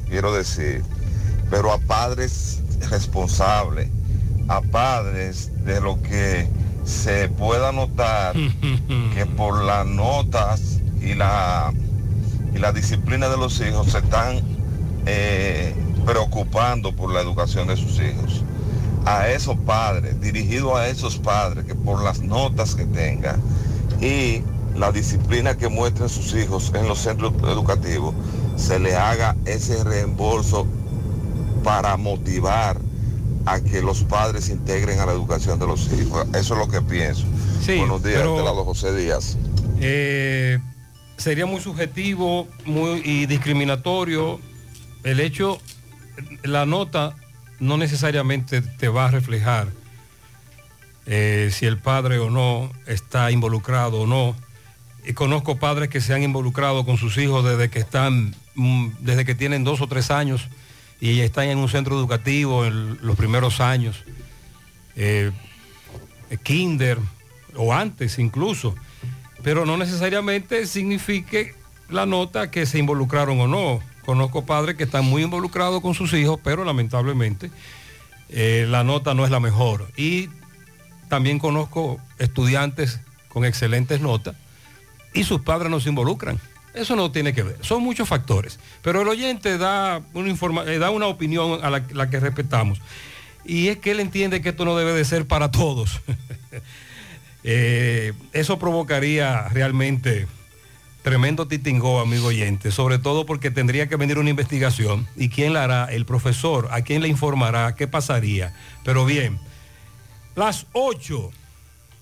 [0.09, 0.83] quiero decir,
[1.49, 2.61] pero a padres
[2.91, 3.89] responsables,
[4.49, 6.49] a padres de lo que
[6.85, 8.35] se pueda notar
[9.15, 11.73] que por las notas y la,
[12.53, 14.41] y la disciplina de los hijos se están
[15.07, 15.73] eh,
[16.05, 18.43] preocupando por la educación de sus hijos.
[19.05, 23.41] A esos padres, dirigido a esos padres que por las notas que tengan
[24.01, 24.43] y
[24.77, 28.15] la disciplina que muestren sus hijos en los centros educativos,
[28.57, 30.67] se le haga ese reembolso
[31.65, 32.79] para motivar
[33.45, 36.27] a que los padres se integren a la educación de los hijos.
[36.35, 37.25] Eso es lo que pienso.
[37.65, 39.37] Sí, Buenos días, pero- de lado José Díaz.
[39.81, 40.59] Eh,
[41.17, 44.39] sería muy subjetivo muy, y discriminatorio
[45.03, 45.59] el hecho,
[46.45, 47.17] la nota
[47.63, 49.69] no necesariamente te va a reflejar
[51.07, 54.35] eh, si el padre o no está involucrado o no.
[55.05, 59.25] Y conozco padres que se han involucrado con sus hijos desde que están, mm, desde
[59.25, 60.49] que tienen dos o tres años
[61.01, 64.03] y están en un centro educativo en los primeros años,
[64.97, 65.31] eh,
[66.43, 66.99] kinder
[67.55, 68.75] o antes incluso,
[69.45, 71.55] pero no necesariamente signifique
[71.89, 73.92] la nota que se involucraron o no.
[74.05, 77.51] Conozco padres que están muy involucrados con sus hijos, pero lamentablemente
[78.29, 79.89] eh, la nota no es la mejor.
[79.97, 80.29] Y
[81.09, 84.35] también conozco estudiantes con excelentes notas
[85.15, 86.41] y sus padres no se involucran.
[86.75, 87.59] Eso no tiene que ver.
[87.61, 88.59] Son muchos factores.
[88.81, 92.81] Pero el oyente da una, informa- eh, da una opinión a la, que respetamos.
[93.45, 96.01] Y es que él entiende que esto no debe de ser para todos.
[97.45, 100.29] Eh, eso provocaría realmente
[101.03, 105.07] tremendo titingó, amigo oyente, sobre todo porque tendría que venir una investigación.
[105.17, 105.85] ¿Y quién la hará?
[105.87, 106.69] El profesor.
[106.71, 107.75] ¿A quién le informará?
[107.75, 108.55] ¿Qué pasaría?
[108.85, 109.39] Pero bien,
[110.35, 111.31] las 8.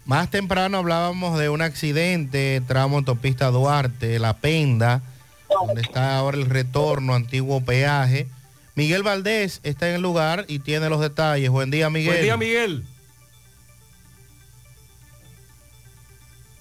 [0.04, 5.02] Más temprano hablábamos de un accidente, tramo autopista Duarte, La Penda,
[5.48, 8.26] donde está ahora el retorno, antiguo peaje.
[8.74, 11.50] Miguel Valdés está en el lugar y tiene los detalles.
[11.50, 12.12] Buen día, Miguel.
[12.12, 12.84] Buen día, Miguel.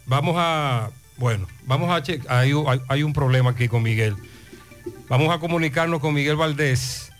[0.05, 2.53] Vamos a, bueno, vamos a checar, hay,
[2.87, 4.15] hay un problema aquí con Miguel.
[5.09, 7.11] Vamos a comunicarnos con Miguel Valdés,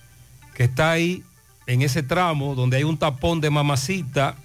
[0.55, 1.23] que está ahí
[1.67, 4.35] en ese tramo donde hay un tapón de mamacita,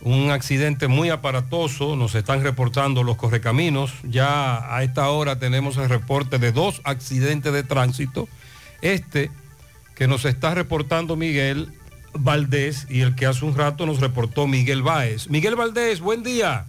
[0.00, 3.92] un accidente muy aparatoso, nos están reportando los correcaminos.
[4.04, 8.28] Ya a esta hora tenemos el reporte de dos accidentes de tránsito.
[8.80, 9.30] Este
[9.96, 11.72] que nos está reportando Miguel
[12.14, 15.28] Valdés y el que hace un rato nos reportó Miguel Báez.
[15.28, 16.66] Miguel Valdés, buen día.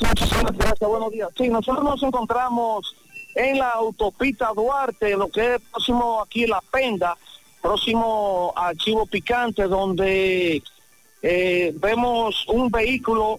[0.00, 1.28] Gracias, buenos días.
[1.36, 2.96] Sí, nosotros nos encontramos
[3.34, 7.16] en la autopista Duarte, lo que es próximo aquí La Penda,
[7.62, 10.62] próximo a Chivo Picante, donde
[11.22, 13.38] eh, vemos un vehículo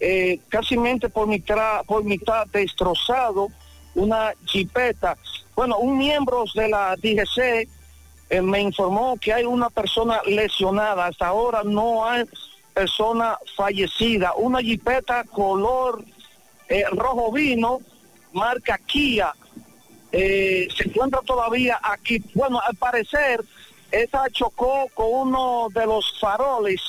[0.00, 0.76] eh, casi
[1.12, 3.48] por mitad, por mitad destrozado,
[3.94, 5.16] una jipeta.
[5.54, 7.68] Bueno, un miembro de la DGC
[8.30, 11.06] eh, me informó que hay una persona lesionada.
[11.06, 12.24] Hasta ahora no hay
[12.72, 14.34] persona fallecida.
[14.34, 16.04] Una jipeta color
[16.68, 17.80] eh, rojo vino,
[18.32, 19.32] marca Kia,
[20.10, 22.22] eh, se encuentra todavía aquí.
[22.34, 23.44] Bueno, al parecer,
[23.90, 26.80] esa chocó con uno de los faroles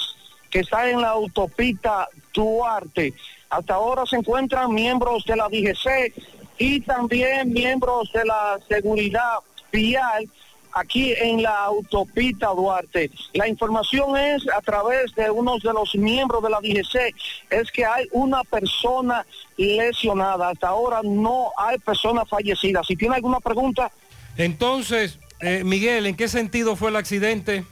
[0.49, 3.13] que está en la autopista Duarte.
[3.49, 6.13] Hasta ahora se encuentran miembros de la DGC
[6.57, 9.39] y también miembros de la seguridad
[9.71, 10.29] vial
[10.73, 13.11] aquí en la autopista Duarte.
[13.33, 17.15] La información es a través de uno de los miembros de la DGC,
[17.49, 19.25] es que hay una persona
[19.57, 20.49] lesionada.
[20.49, 22.81] Hasta ahora no hay persona fallecida.
[22.83, 23.91] Si tiene alguna pregunta,
[24.35, 27.63] Entonces, eh, Miguel, ¿en qué sentido fue el accidente?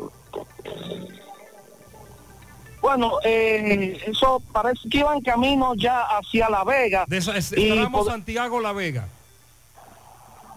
[2.82, 7.06] bueno, eh, eso parece que iban camino ya hacia La Vega.
[7.08, 9.08] De es- Y pod- Santiago-La Vega.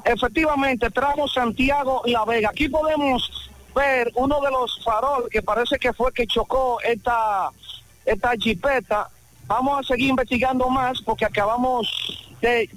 [0.05, 2.51] Efectivamente, tramo Santiago La Vega.
[2.51, 3.31] Aquí podemos
[3.75, 7.51] ver uno de los faroles que parece que fue que chocó esta,
[8.05, 9.09] esta jipeta.
[9.47, 11.89] Vamos a seguir investigando más porque acabamos
[12.41, 12.69] de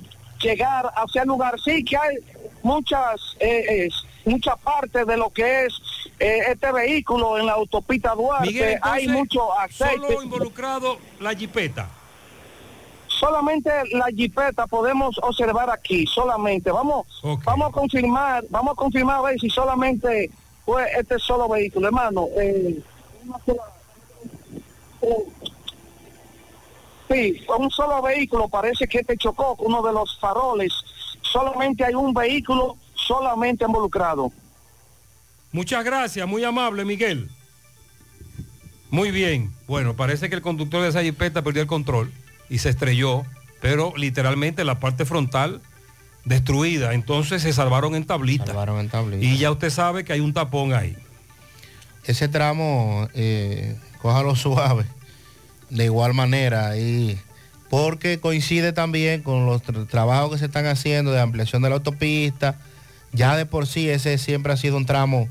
[0.41, 1.59] llegar hacia el lugar.
[1.63, 2.17] Sí que hay
[2.63, 5.73] muchas, eh, es- mucha parte de lo que es
[6.19, 8.47] eh, este vehículo en la autopista Duarte.
[8.47, 9.95] Miguel, entonces, hay mucho aceite.
[10.07, 11.87] Solo involucrado la jipeta.
[13.19, 16.71] Solamente la jipeta podemos observar aquí, solamente.
[16.71, 17.07] Vamos,
[17.43, 20.29] vamos a confirmar, vamos a confirmar a ver si solamente
[20.65, 22.27] fue este solo vehículo, hermano.
[22.37, 22.83] eh,
[27.09, 30.73] sí, un solo vehículo, parece que este chocó con uno de los faroles.
[31.21, 34.31] Solamente hay un vehículo solamente involucrado.
[35.51, 37.29] Muchas gracias, muy amable, Miguel.
[38.89, 39.51] Muy bien.
[39.67, 42.11] Bueno, parece que el conductor de esa jipeta perdió el control
[42.49, 43.25] y se estrelló,
[43.61, 45.61] pero literalmente la parte frontal
[46.25, 46.93] destruida.
[46.93, 48.47] Entonces se salvaron en tablita.
[48.47, 49.23] Salvaron en tablita.
[49.25, 50.95] Y ya usted sabe que hay un tapón ahí.
[52.05, 54.85] Ese tramo, eh, cójalo suave,
[55.69, 57.19] de igual manera, y
[57.69, 61.75] porque coincide también con los tra- trabajos que se están haciendo de ampliación de la
[61.75, 62.57] autopista.
[63.11, 65.27] Ya de por sí ese siempre ha sido un tramo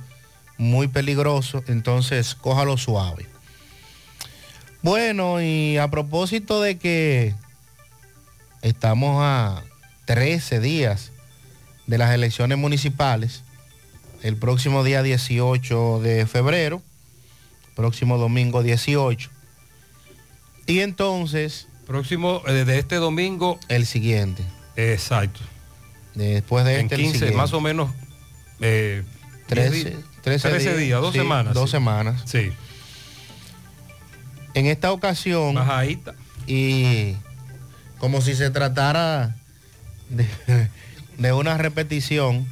[0.59, 3.27] muy peligroso, entonces cójalo suave.
[4.91, 7.35] Bueno, y a propósito de que
[8.63, 9.65] estamos a
[10.05, 11.11] 13 días
[11.89, 13.43] de las elecciones municipales,
[14.23, 16.83] el próximo día 18 de febrero,
[17.75, 19.29] próximo domingo 18.
[20.69, 21.67] Y entonces...
[21.85, 23.59] Próximo, eh, de este domingo.
[23.67, 24.45] El siguiente.
[24.77, 25.41] Exacto.
[26.15, 27.37] Después de En este, el 15, siguiente.
[27.37, 27.91] más o menos.
[28.61, 29.03] eh,
[29.49, 31.55] 13, 10 di- 13 13 días, dos sí, semanas.
[31.55, 31.77] Dos sí.
[31.77, 32.23] semanas.
[32.25, 32.53] Sí.
[34.57, 35.55] En esta ocasión...
[35.55, 36.15] Bajadita.
[36.47, 37.15] Y
[37.99, 39.37] como si se tratara
[40.09, 40.27] de,
[41.19, 42.47] de una repetición,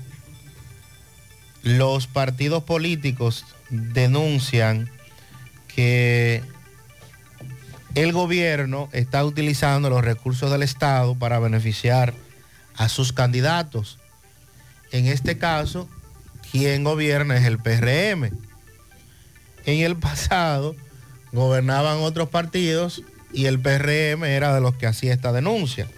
[1.62, 4.90] los partidos políticos denuncian
[5.74, 6.42] que
[7.94, 12.12] el gobierno está utilizando los recursos del Estado para beneficiar
[12.76, 13.98] a sus candidatos.
[14.92, 15.88] En este caso,
[16.52, 18.24] quien gobierna es el PRM.
[19.64, 20.76] En el pasado
[21.35, 25.89] gobernaban otros partidos y el PRM era de los que hacía esta denuncia.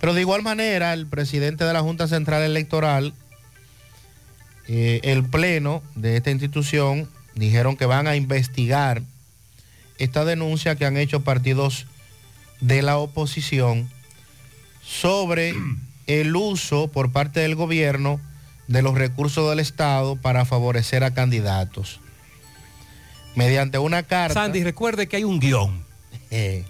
[0.00, 3.14] Pero de igual manera, el presidente de la Junta Central Electoral,
[4.66, 9.02] eh, el pleno de esta institución, dijeron que van a investigar
[9.98, 11.86] esta denuncia que han hecho partidos
[12.60, 13.88] de la oposición
[14.82, 15.54] sobre
[16.06, 18.20] el uso por parte del gobierno
[18.66, 22.00] de los recursos del Estado para favorecer a candidatos.
[23.34, 24.34] Mediante una carta...
[24.34, 25.84] Sandy, recuerde que hay un guion.
[26.30, 26.64] Eh.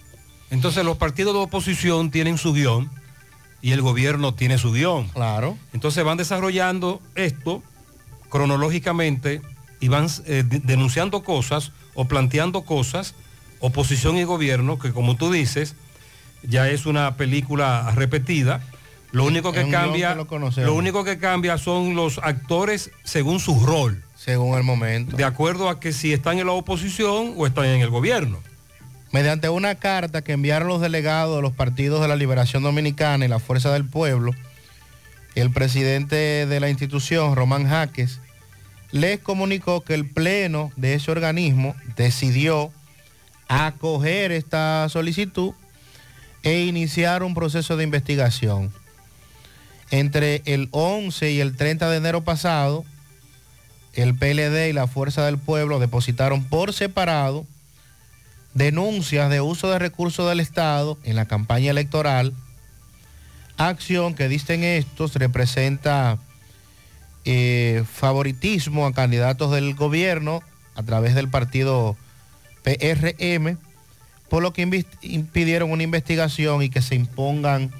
[0.50, 2.90] Entonces los partidos de oposición tienen su guion
[3.62, 5.08] y el gobierno tiene su guion.
[5.08, 5.56] Claro.
[5.72, 7.62] Entonces van desarrollando esto
[8.30, 9.42] cronológicamente
[9.80, 13.14] y van eh, de- denunciando cosas o planteando cosas,
[13.60, 15.74] oposición y gobierno, que como tú dices,
[16.42, 18.62] ya es una película repetida.
[19.12, 20.66] Lo único que cambia, que lo conocemos.
[20.70, 24.02] lo único que cambia son los actores según su rol.
[24.22, 25.16] Según el momento.
[25.16, 28.38] De acuerdo a que si están en la oposición o están en el gobierno.
[29.12, 33.28] Mediante una carta que enviaron los delegados de los partidos de la Liberación Dominicana y
[33.28, 34.34] la Fuerza del Pueblo,
[35.36, 38.20] el presidente de la institución, Román Jaques,
[38.92, 42.70] les comunicó que el pleno de ese organismo decidió
[43.48, 45.54] acoger esta solicitud
[46.42, 48.70] e iniciar un proceso de investigación.
[49.90, 52.84] Entre el 11 y el 30 de enero pasado,
[53.94, 57.46] el PLD y la Fuerza del Pueblo depositaron por separado
[58.54, 62.34] denuncias de uso de recursos del Estado en la campaña electoral,
[63.56, 66.18] acción que dicen estos representa
[67.24, 70.42] eh, favoritismo a candidatos del gobierno
[70.74, 71.96] a través del partido
[72.62, 73.58] PRM,
[74.28, 74.62] por lo que
[75.02, 77.70] impidieron una investigación y que se impongan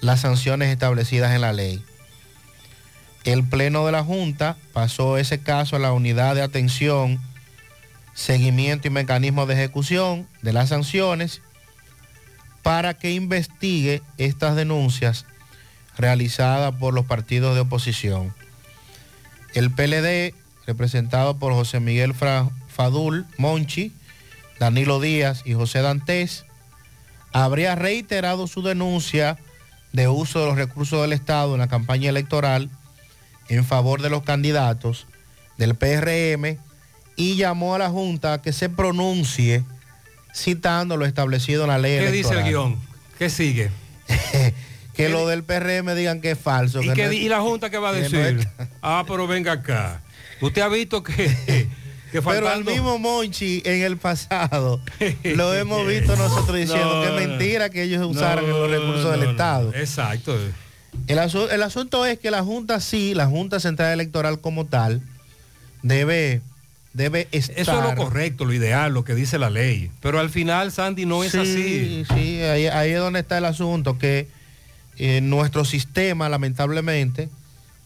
[0.00, 1.82] las sanciones establecidas en la ley.
[3.26, 7.20] El Pleno de la Junta pasó ese caso a la unidad de atención
[8.14, 11.42] seguimiento y mecanismo de ejecución de las sanciones
[12.62, 15.26] para que investigue estas denuncias
[15.98, 18.32] realizadas por los partidos de oposición.
[19.54, 20.32] El PLD,
[20.64, 23.92] representado por José Miguel Fadul Monchi,
[24.60, 26.44] Danilo Díaz y José Dantes,
[27.32, 29.36] habría reiterado su denuncia
[29.92, 32.70] de uso de los recursos del Estado en la campaña electoral
[33.48, 35.06] en favor de los candidatos
[35.58, 36.58] del PRM
[37.16, 39.64] y llamó a la Junta a que se pronuncie
[40.34, 42.76] citando lo establecido en la ley ¿Qué dice el guion?
[43.18, 43.70] ¿Qué sigue?
[44.96, 46.80] Que lo del PRM digan que es falso.
[46.80, 48.48] ¿Y, que qué no- di- y la Junta qué va a no decir?
[48.82, 50.00] Ah, pero venga acá.
[50.40, 51.14] Usted ha visto que,
[52.12, 54.80] que Pero al mismo Monchi en el pasado
[55.22, 59.30] lo hemos visto nosotros diciendo No, que es mentira que ellos usaran los recursos del.
[59.30, 59.74] Estado.
[59.74, 60.34] Exacto.
[61.06, 65.02] El, asu- el asunto es que la Junta sí, la Junta Central Electoral como tal,
[65.82, 66.40] debe,
[66.92, 67.56] debe estar...
[67.58, 69.90] Eso es lo correcto, lo ideal, lo que dice la ley.
[70.00, 72.04] Pero al final, Sandy, no es sí, así.
[72.14, 74.28] Sí, ahí, ahí es donde está el asunto, que
[74.98, 77.28] eh, nuestro sistema, lamentablemente,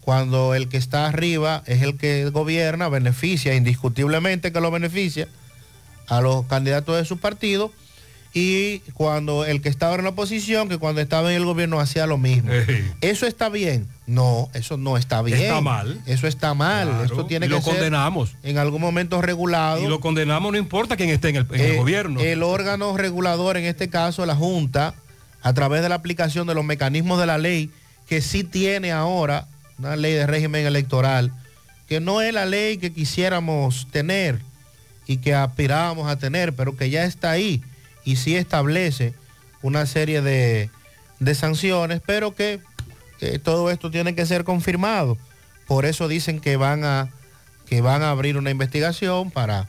[0.00, 5.28] cuando el que está arriba es el que gobierna, beneficia, indiscutiblemente que lo beneficia
[6.08, 7.70] a los candidatos de su partido,
[8.32, 12.06] y cuando el que estaba en la oposición, que cuando estaba en el gobierno hacía
[12.06, 12.50] lo mismo.
[13.00, 13.88] ¿Eso está bien?
[14.06, 15.40] No, eso no está bien.
[15.40, 16.00] Está mal.
[16.06, 16.88] Eso está mal.
[16.88, 18.36] Claro, Eso tiene y que lo ser condenamos.
[18.44, 19.82] en algún momento regulado.
[19.82, 22.20] Y lo condenamos no importa quién esté en el, en el Eh, gobierno.
[22.20, 24.94] El órgano regulador, en este caso la Junta,
[25.42, 27.70] a través de la aplicación de los mecanismos de la ley,
[28.08, 29.46] que sí tiene ahora
[29.78, 31.32] una ley de régimen electoral,
[31.88, 34.38] que no es la ley que quisiéramos tener
[35.06, 37.62] y que aspirábamos a tener, pero que ya está ahí
[38.04, 39.14] y sí establece
[39.62, 40.70] una serie de,
[41.20, 42.60] de sanciones, pero que,
[43.42, 45.18] todo esto tiene que ser confirmado.
[45.66, 47.10] Por eso dicen que van a,
[47.66, 49.68] que van a abrir una investigación para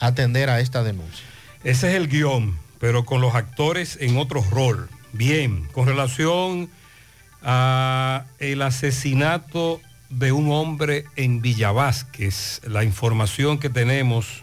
[0.00, 1.24] atender a esta denuncia.
[1.62, 4.88] Ese es el guion, pero con los actores en otro rol.
[5.12, 6.68] Bien, con relación
[7.42, 14.42] a el asesinato de un hombre en Villavásquez, la información que tenemos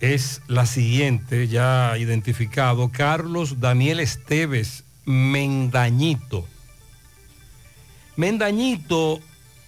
[0.00, 6.46] es la siguiente, ya identificado, Carlos Daniel Esteves Mendañito.
[8.16, 9.20] Mendañito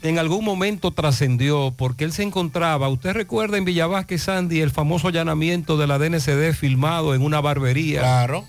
[0.02, 5.08] en algún momento trascendió porque él se encontraba, usted recuerda en Villavásquez, Sandy, el famoso
[5.08, 8.00] allanamiento de la DNCD filmado en una barbería.
[8.00, 8.44] Claro.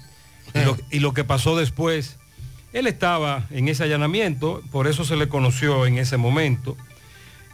[0.54, 2.18] Y lo, y lo que pasó después.
[2.72, 6.78] Él estaba en ese allanamiento, por eso se le conoció en ese momento.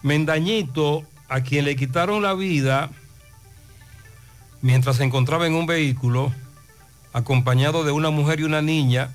[0.04, 2.92] Mendañito, a quien le quitaron la vida
[4.66, 6.34] mientras se encontraba en un vehículo,
[7.14, 9.12] acompañado de una mujer y una niña,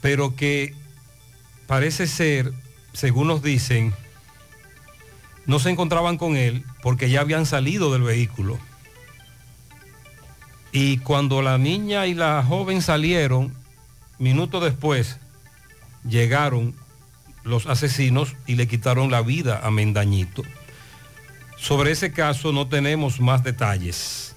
[0.00, 0.74] pero que
[1.66, 2.50] parece ser,
[2.94, 3.92] según nos dicen,
[5.44, 8.58] no se encontraban con él porque ya habían salido del vehículo.
[10.72, 13.52] Y cuando la niña y la joven salieron,
[14.18, 15.18] minutos después,
[16.08, 16.74] llegaron
[17.44, 20.42] los asesinos y le quitaron la vida a Mendañito.
[21.56, 24.34] Sobre ese caso no tenemos más detalles.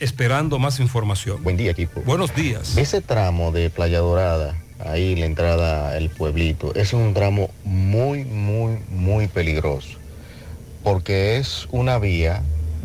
[0.00, 1.42] Esperando más información.
[1.42, 2.00] Buen día, equipo.
[2.02, 2.76] Buenos días.
[2.76, 8.78] Ese tramo de Playa Dorada, ahí la entrada al pueblito, es un tramo muy, muy,
[8.88, 9.98] muy peligroso.
[10.84, 12.42] Porque es una vía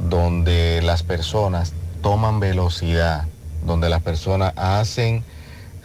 [0.09, 3.25] donde las personas toman velocidad,
[3.65, 5.23] donde las personas hacen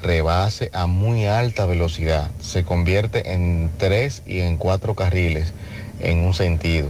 [0.02, 2.30] rebase a muy alta velocidad.
[2.40, 5.52] Se convierte en tres y en cuatro carriles
[6.00, 6.88] en un sentido.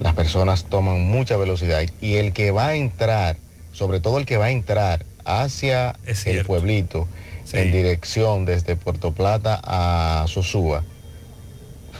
[0.00, 3.36] Las personas toman mucha velocidad y el que va a entrar,
[3.72, 5.94] sobre todo el que va a entrar hacia
[6.24, 7.06] el pueblito
[7.52, 10.82] en dirección desde Puerto Plata a Sosúa,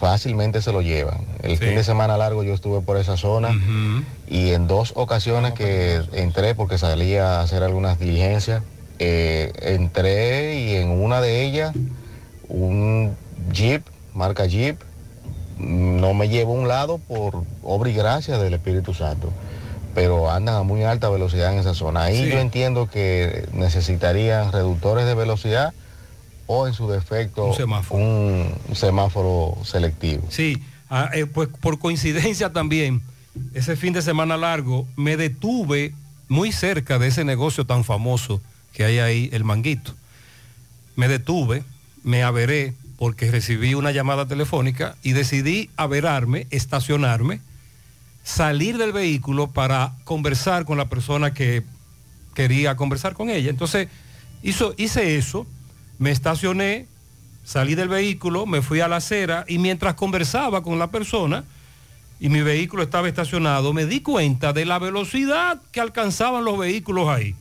[0.01, 1.27] fácilmente se lo llevan.
[1.43, 3.55] El fin de semana largo yo estuve por esa zona
[4.29, 8.63] y en dos ocasiones que entré porque salía a hacer algunas diligencias,
[8.99, 11.73] eh, entré y en una de ellas
[12.49, 13.17] un
[13.53, 13.83] jeep,
[14.15, 14.81] marca jeep,
[15.63, 19.33] no me llevo a un lado por obra y gracia del Espíritu Santo,
[19.95, 22.03] pero andan a muy alta velocidad en esa zona.
[22.05, 22.31] Ahí Sí.
[22.31, 25.73] yo entiendo que necesitarían reductores de velocidad
[26.47, 28.03] o en su defecto Un semáforo.
[28.05, 30.25] un semáforo selectivo.
[30.31, 33.01] Sí, ah, eh, pues por coincidencia también,
[33.55, 35.95] ese fin de semana largo me detuve
[36.29, 38.41] muy cerca de ese negocio tan famoso
[38.73, 39.93] que hay ahí, el Manguito.
[40.97, 41.63] Me detuve,
[42.03, 47.41] me averé porque recibí una llamada telefónica y decidí averarme, estacionarme,
[48.23, 51.65] salir del vehículo para conversar con la persona que
[52.37, 53.51] quería conversar con ella.
[53.51, 53.89] Entonces
[54.45, 55.49] hizo, hice eso,
[55.99, 56.87] me estacioné,
[57.43, 61.43] salí del vehículo, me fui a la acera y mientras conversaba con la persona,
[62.21, 67.09] y mi vehículo estaba estacionado, me di cuenta de la velocidad que alcanzaban los vehículos
[67.09, 67.35] ahí.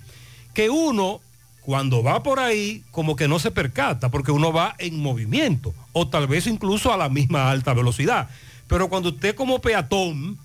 [0.55, 1.21] Que uno,
[1.61, 6.07] cuando va por ahí, como que no se percata, porque uno va en movimiento, o
[6.07, 8.29] tal vez incluso a la misma alta velocidad.
[8.67, 10.37] Pero cuando usted como peatón,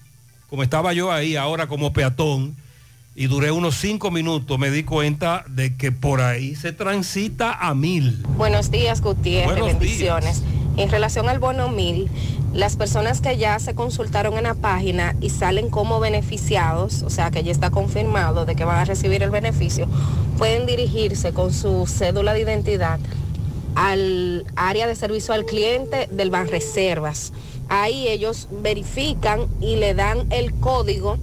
[0.49, 2.57] como estaba yo ahí ahora como peatón,
[3.17, 7.75] y duré unos cinco minutos, me di cuenta de que por ahí se transita a
[7.75, 8.23] mil.
[8.37, 9.59] Buenos días, Gutiérrez.
[9.59, 10.43] Buenos bendiciones.
[10.77, 12.11] En relación al bono mil,
[12.53, 17.31] las personas que ya se consultaron en la página y salen como beneficiados, o sea
[17.31, 19.89] que ya está confirmado de que van a recibir el beneficio,
[20.37, 23.01] pueden dirigirse con su cédula de identidad
[23.77, 27.33] al área de servicio al cliente del Banreservas.
[27.71, 31.17] Ahí ellos verifican y le dan el código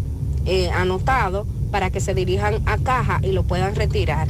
[0.48, 4.28] eh, anotado para que se dirijan a caja y lo puedan retirar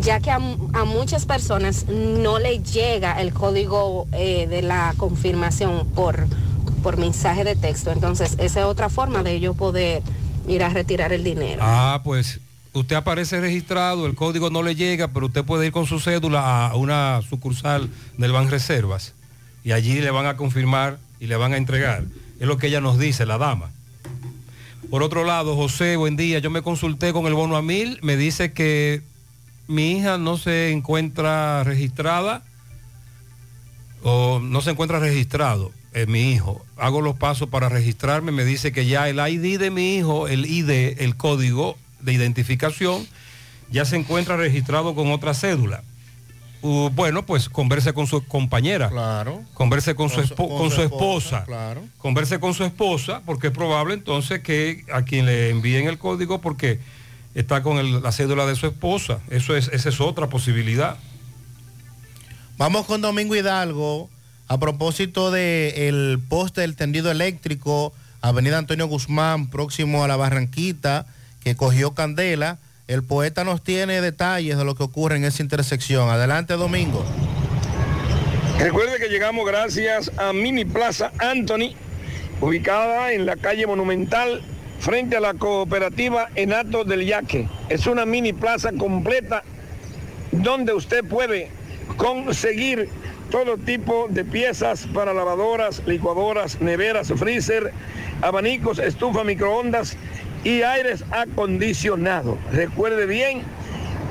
[0.00, 6.26] ya que a, muchas personas no le llega el código eh, de la confirmación por,
[6.82, 7.92] por mensaje de texto.
[7.92, 10.02] Entonces, esa es otra forma de ellos poder
[10.48, 11.60] ir a retirar el dinero.
[11.62, 12.40] Ah, pues
[12.72, 16.68] usted aparece registrado, el código no le llega, pero usted puede ir con su cédula
[16.68, 19.12] a una sucursal del Banreservas
[19.64, 22.04] y allí le van a confirmar y le van a entregar.
[22.40, 23.70] Es lo que ella nos dice, la dama.
[24.90, 26.40] Por otro lado, José, buen día.
[26.40, 29.02] Yo me consulté con el bono a mil, me dice que
[29.68, 32.42] mi hija no se encuentra registrada
[34.02, 36.66] o no se encuentra registrado en mi hijo.
[36.76, 40.44] Hago los pasos para registrarme, me dice que ya el ID de mi hijo, el
[40.44, 43.06] ID, el código de identificación,
[43.70, 45.84] ya se encuentra registrado con otra cédula.
[46.62, 48.90] Uh, bueno, pues converse con su compañera.
[48.90, 49.42] Claro.
[49.54, 50.84] Converse con, su, Con su- con con su esposa,
[51.38, 51.44] esposa.
[51.46, 51.82] claro.
[51.98, 56.40] Converse con su esposa, porque es probable entonces que a quien le envíen el código,
[56.42, 56.78] porque
[57.34, 59.20] está con el- la cédula de su esposa.
[59.30, 60.98] Eso es, esa es otra posibilidad.
[62.58, 64.10] Vamos con Domingo Hidalgo
[64.48, 71.06] a propósito del poste del tendido eléctrico, Avenida Antonio Guzmán, próximo a la Barranquita,
[71.42, 72.58] que cogió candela.
[72.90, 76.08] El poeta nos tiene detalles de lo que ocurre en esa intersección.
[76.08, 77.04] Adelante, Domingo.
[78.58, 81.76] Recuerde que llegamos gracias a Mini Plaza Anthony,
[82.40, 84.42] ubicada en la calle Monumental,
[84.80, 87.48] frente a la cooperativa Enato del Yaque.
[87.68, 89.44] Es una mini plaza completa
[90.32, 91.48] donde usted puede
[91.96, 92.88] conseguir
[93.30, 97.72] todo tipo de piezas para lavadoras, licuadoras, neveras, freezer,
[98.20, 99.96] abanicos, estufa, microondas
[100.44, 102.38] y aires acondicionados.
[102.52, 103.42] Recuerde bien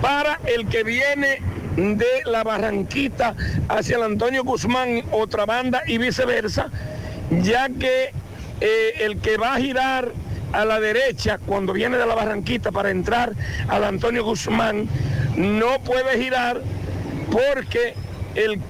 [0.00, 1.40] para el que viene
[1.76, 3.34] de la Barranquita
[3.68, 6.70] hacia el Antonio Guzmán, otra banda y viceversa,
[7.30, 8.12] ya que
[8.60, 10.12] eh, el que va a girar
[10.52, 13.32] a la derecha cuando viene de la Barranquita para entrar
[13.68, 14.88] al Antonio Guzmán
[15.36, 16.62] no puede girar
[17.30, 17.94] porque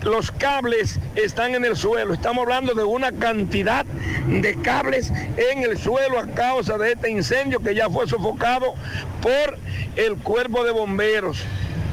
[0.02, 2.14] los cables están en el suelo.
[2.14, 3.84] Estamos hablando de una cantidad
[4.26, 8.74] de cables en el suelo a causa de este incendio que ya fue sofocado
[9.20, 9.58] por
[9.96, 11.42] el cuerpo de bomberos.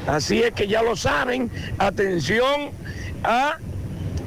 [0.07, 1.51] Así es que ya lo saben.
[1.77, 2.71] Atención
[3.23, 3.57] a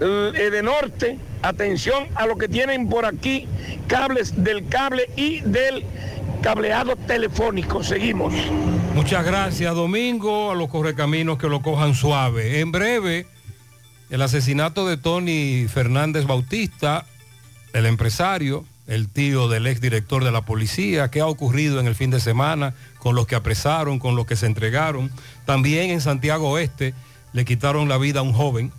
[0.01, 3.49] eh, de norte, atención a lo que tienen por aquí,
[3.87, 5.85] cables del cable y del
[6.43, 7.83] cableado telefónico.
[7.83, 8.35] Seguimos.
[8.95, 12.61] Muchas gracias, Domingo, a los correcaminos que lo cojan suave.
[12.61, 13.27] En breve,
[14.11, 17.05] el asesinato de Tony Fernández Bautista,
[17.73, 22.11] el empresario, el tío del exdirector de la policía, qué ha ocurrido en el fin
[22.11, 25.11] de semana con los que apresaron, con los que se entregaron.
[25.45, 26.95] También en Santiago Oeste
[27.35, 28.73] le quitaron la vida a un joven.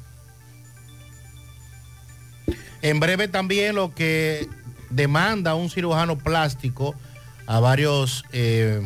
[2.81, 4.47] En breve también lo que
[4.89, 6.95] demanda un cirujano plástico
[7.45, 8.81] a varios eh,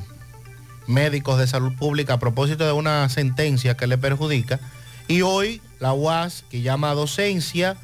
[0.87, 4.59] médicos de salud pública a propósito de una sentencia que le perjudica.
[5.07, 7.77] Y hoy la UAS, que llama a docencia,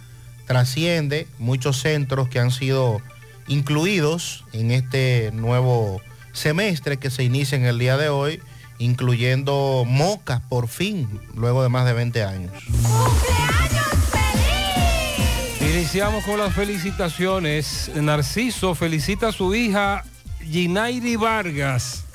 [0.47, 3.01] trasciende muchos centros que han sido
[3.47, 6.01] incluidos en este nuevo
[6.31, 8.41] semestre que se inicia en el día de hoy,
[8.77, 12.53] incluyendo Moca por fin, luego de más de 20 años.
[15.61, 17.91] Iniciamos con las felicitaciones.
[17.95, 20.03] Narciso felicita a su hija
[20.41, 22.05] Ginairi Vargas.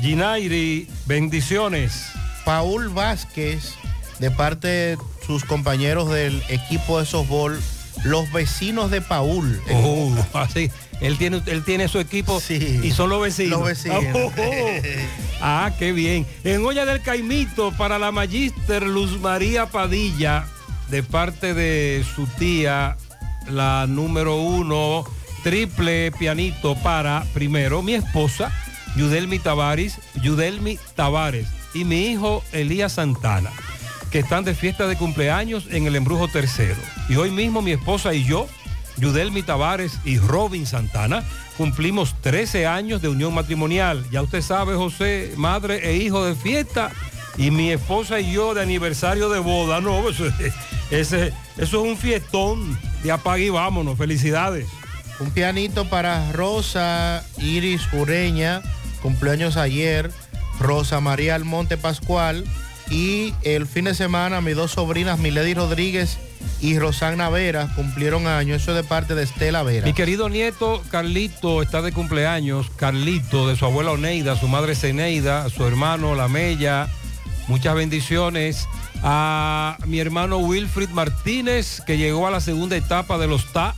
[0.00, 2.06] Ginairi, bendiciones.
[2.44, 3.74] Paul Vázquez,
[4.18, 7.60] de parte de sus compañeros del equipo de softball,
[8.04, 9.60] los vecinos de Paul.
[9.72, 10.70] Oh, así.
[11.00, 13.58] Él tiene, él tiene su equipo y son los vecinos.
[13.58, 14.04] Los vecinos.
[14.14, 14.80] Oh, oh.
[15.40, 16.26] Ah, qué bien.
[16.44, 20.46] En olla del Caimito para la Magíster Luz María Padilla,
[20.88, 22.96] de parte de su tía,
[23.48, 25.04] la número uno,
[25.42, 28.52] triple pianito para, primero, mi esposa,
[28.96, 33.50] Yudelmi Tavares, Yudelmi Tavares, y mi hijo Elías Santana,
[34.10, 36.76] que están de fiesta de cumpleaños en el embrujo tercero.
[37.08, 38.46] Y hoy mismo mi esposa y yo,
[38.98, 41.22] Yudelmi Tavares y Robin Santana,
[41.56, 44.04] cumplimos 13 años de unión matrimonial.
[44.10, 46.90] Ya usted sabe, José, madre e hijo de fiesta,
[47.36, 49.80] y mi esposa y yo de aniversario de boda.
[49.80, 50.54] No, eso, es-
[50.90, 51.28] ese,
[51.58, 53.98] eso es un fiestón de apague y vámonos.
[53.98, 54.66] Felicidades.
[55.18, 58.62] Un pianito para Rosa Iris Ureña,
[59.02, 60.10] cumpleaños ayer,
[60.60, 62.44] Rosa María Almonte Pascual
[62.90, 66.18] y el fin de semana mis dos sobrinas Milady Rodríguez
[66.60, 69.86] y Rosana Vera cumplieron años, eso es de parte de Estela Vera.
[69.86, 72.70] Mi querido nieto Carlito está de cumpleaños.
[72.76, 76.88] Carlito, de su abuela Oneida, su madre Zeneida, su hermano La Mella.
[77.48, 78.66] Muchas bendiciones.
[79.02, 83.74] A mi hermano Wilfrid Martínez, que llegó a la segunda etapa de los TA.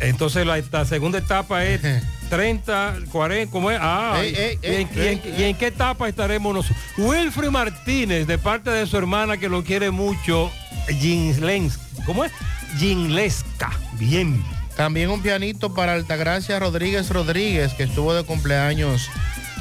[0.00, 1.82] Entonces la, segunda etapa es
[2.30, 3.78] 30, 40, ¿cómo es?
[3.80, 6.78] Ah, Ey, ey, ¿y, en, y en- ey, y en qué etapa estaremos nosotros?
[6.96, 10.50] Wilfrid Martínez, de parte de su hermana que lo quiere mucho,
[10.88, 12.32] Ginlens, ¿cómo es?
[12.78, 13.70] Ginlesca.
[13.98, 14.42] Bien.
[14.76, 19.10] También un pianito para Altagracia Rodríguez Rodríguez, que estuvo de cumpleaños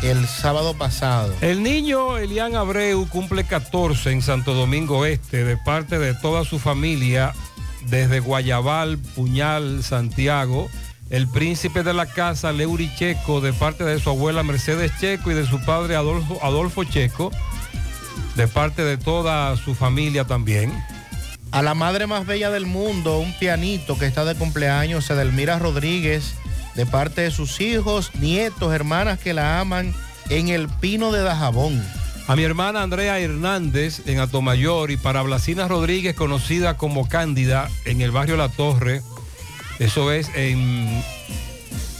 [0.01, 1.33] el sábado pasado.
[1.41, 6.57] El niño Elian Abreu cumple 14 en Santo Domingo Este de parte de toda su
[6.59, 7.33] familia
[7.87, 10.69] desde Guayabal, Puñal, Santiago.
[11.09, 15.33] El príncipe de la casa, Leuri Checo, de parte de su abuela Mercedes Checo y
[15.33, 17.31] de su padre Adolfo, Adolfo Checo,
[18.35, 20.71] de parte de toda su familia también.
[21.51, 26.35] A la madre más bella del mundo, un pianito que está de cumpleaños, Edelmira Rodríguez,
[26.75, 29.95] de parte de sus hijos, nietos, hermanas que la aman
[30.29, 31.83] en el Pino de Dajabón.
[32.27, 38.01] A mi hermana Andrea Hernández en Atomayor y para Blasina Rodríguez, conocida como Cándida, en
[38.01, 39.01] el barrio La Torre.
[39.79, 41.01] Eso es en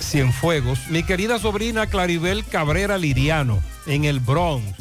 [0.02, 0.80] Cienfuegos.
[0.90, 4.78] Mi querida sobrina Claribel Cabrera Liriano, en el Bronx.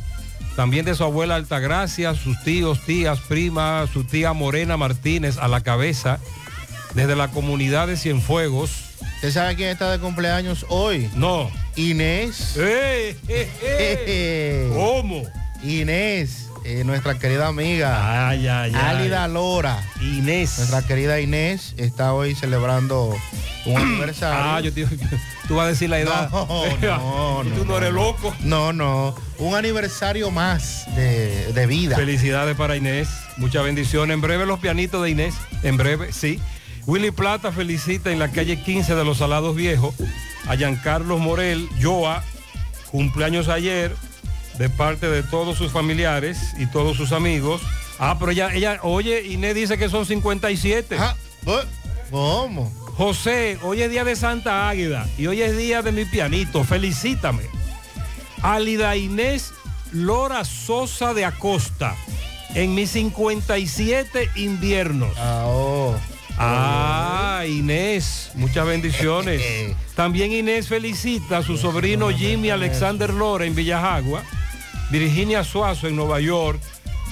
[0.56, 5.60] También de su abuela Altagracia, sus tíos, tías, primas, su tía Morena Martínez a la
[5.60, 6.18] cabeza,
[6.94, 8.70] desde la comunidad de Cienfuegos.
[9.14, 11.08] ¿Usted sabe quién está de cumpleaños hoy?
[11.14, 11.48] No.
[11.76, 12.56] Inés.
[14.74, 15.22] ¿Cómo?
[15.62, 18.28] Inés, eh, nuestra querida amiga.
[18.28, 18.97] Ay, ay, ay.
[18.97, 19.82] Álida Lora.
[20.01, 20.59] Inés.
[20.59, 23.16] Nuestra querida Inés está hoy celebrando
[23.66, 24.39] un aniversario.
[24.40, 24.86] Ah, yo te
[25.47, 26.30] tú vas a decir la edad.
[26.30, 26.44] No,
[26.80, 28.35] no, Tú no eres loco.
[28.40, 29.14] No, no.
[29.39, 31.97] Un aniversario más de, de vida.
[31.97, 33.09] Felicidades para Inés.
[33.36, 34.14] Muchas bendiciones.
[34.14, 35.35] En breve los pianitos de Inés.
[35.62, 36.40] En breve, sí.
[36.86, 39.94] Willy Plata felicita en la calle 15 de los Salados Viejos
[40.48, 42.24] a Giancarlos Morel, Joa,
[42.90, 43.94] cumpleaños ayer,
[44.59, 47.62] de parte de todos sus familiares y todos sus amigos.
[47.98, 50.97] Ah, pero ella, ella, oye, Inés dice que son 57.
[52.10, 52.72] ¿Cómo?
[52.97, 56.64] José, hoy es día de Santa Águeda y hoy es día de mi pianito.
[56.64, 57.43] Felicítame.
[58.43, 59.52] Alida Inés
[59.93, 61.97] Lora Sosa de Acosta,
[62.55, 65.12] En mis 57 inviernos.
[65.16, 65.94] Ah, oh.
[66.40, 69.43] Ah, Inés, muchas bendiciones.
[69.97, 74.22] También Inés felicita a su sobrino Jimmy Alexander Lora en Villajagua,
[74.90, 76.60] Virginia Suazo en Nueva York,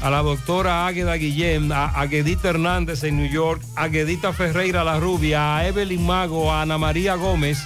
[0.02, 4.98] a la doctora Águeda Guillén, a Aguedita Hernández en New York, a Aguedita Ferreira La
[4.98, 7.62] Rubia, a Evelyn Mago, a Ana María Gómez,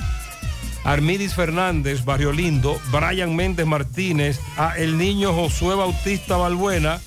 [0.84, 7.00] Armidis Fernández, Barrio Lindo, Brian Méndez Martínez, a el niño Josué Bautista Balbuena,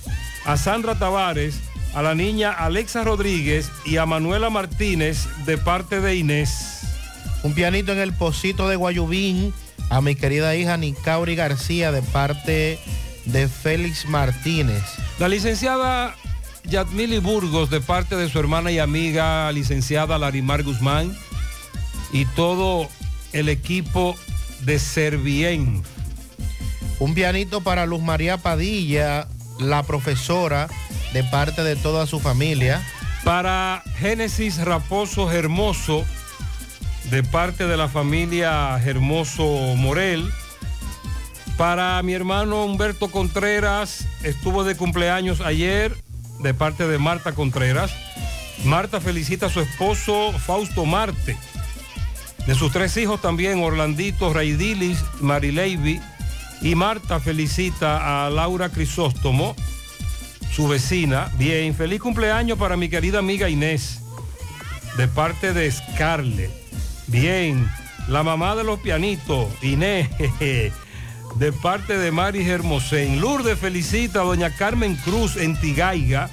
[0.44, 1.60] a Sandra Tavares,
[1.94, 6.80] a la niña Alexa Rodríguez y a Manuela Martínez de parte de Inés.
[7.42, 9.52] Un pianito en el Pocito de Guayubín
[9.90, 12.78] a mi querida hija Nicauri García de parte
[13.24, 14.82] de Félix Martínez.
[15.18, 16.14] La licenciada
[16.64, 21.16] Yadmili Burgos de parte de su hermana y amiga licenciada Larimar Guzmán
[22.12, 22.88] y todo
[23.32, 24.16] el equipo
[24.60, 25.82] de Servien.
[26.98, 29.28] Un pianito para Luz María Padilla,
[29.58, 30.68] la profesora
[31.12, 32.82] de parte de toda su familia.
[33.24, 36.04] Para Génesis Raposo Hermoso,
[37.10, 39.44] de parte de la familia Hermoso
[39.76, 40.30] Morel.
[41.56, 45.96] Para mi hermano Humberto Contreras, estuvo de cumpleaños ayer,
[46.40, 47.92] de parte de Marta Contreras.
[48.64, 51.36] Marta felicita a su esposo Fausto Marte.
[52.46, 56.00] De sus tres hijos también, Orlandito, Raidilis, Marileivi.
[56.62, 59.54] Y Marta felicita a Laura Crisóstomo
[60.50, 61.30] su vecina.
[61.36, 64.00] Bien, feliz cumpleaños para mi querida amiga Inés,
[64.96, 66.63] de parte de Scarlett.
[67.06, 67.68] Bien,
[68.08, 70.08] la mamá de los pianitos, Inés,
[71.36, 73.20] de parte de Mari Hermosén.
[73.20, 76.30] Lourdes felicita a doña Carmen Cruz en Tigaiga,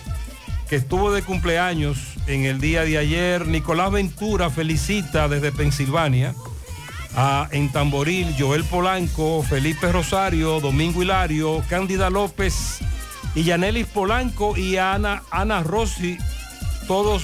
[0.70, 3.48] que estuvo de cumpleaños en el día de ayer.
[3.48, 6.34] Nicolás Ventura felicita desde Pensilvania.
[7.14, 12.80] A, en Tamboril, Joel Polanco, Felipe Rosario, Domingo Hilario, Cándida López,
[13.36, 16.18] y Polanco y Ana, Ana Rossi,
[16.88, 17.24] todos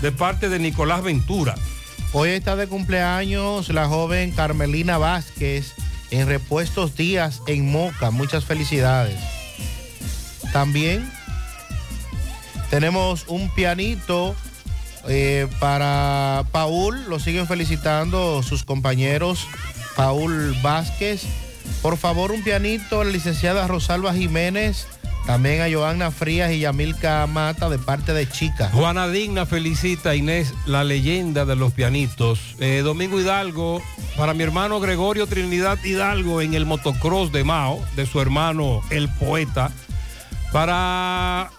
[0.00, 1.54] de parte de Nicolás Ventura.
[2.12, 5.74] Hoy está de cumpleaños la joven Carmelina Vázquez
[6.10, 8.10] en Repuestos Díaz en Moca.
[8.10, 9.16] Muchas felicidades.
[10.52, 11.08] También
[12.68, 14.34] tenemos un pianito
[15.06, 17.04] eh, para Paul.
[17.08, 19.46] Lo siguen felicitando sus compañeros.
[19.94, 21.22] Paul Vázquez.
[21.80, 24.88] Por favor, un pianito la licenciada Rosalba Jiménez
[25.30, 28.68] también a Johanna Frías y Yamilca Mata de parte de Chica.
[28.72, 32.56] Juana Digna felicita a Inés, la leyenda de los pianitos.
[32.58, 33.80] Eh, Domingo Hidalgo,
[34.16, 39.08] para mi hermano Gregorio Trinidad Hidalgo en el motocross de Mao, de su hermano el
[39.08, 39.70] poeta.
[40.50, 41.52] Para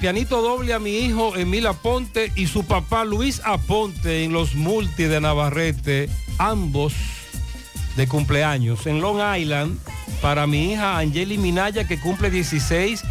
[0.00, 5.02] pianito doble a mi hijo Emil Aponte y su papá Luis Aponte en los multi
[5.02, 6.08] de Navarrete,
[6.38, 6.94] ambos
[7.96, 8.86] de cumpleaños.
[8.86, 9.78] En Long Island,
[10.20, 13.02] para mi hija Angeli Minaya, que cumple 16,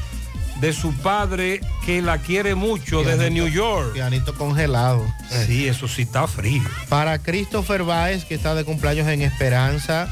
[0.61, 3.93] de su padre, que la quiere mucho desde New York.
[3.93, 5.03] Pianito congelado.
[5.47, 6.61] Sí, eso sí está frío.
[6.87, 10.07] Para Christopher Baez, que está de cumpleaños en Esperanza.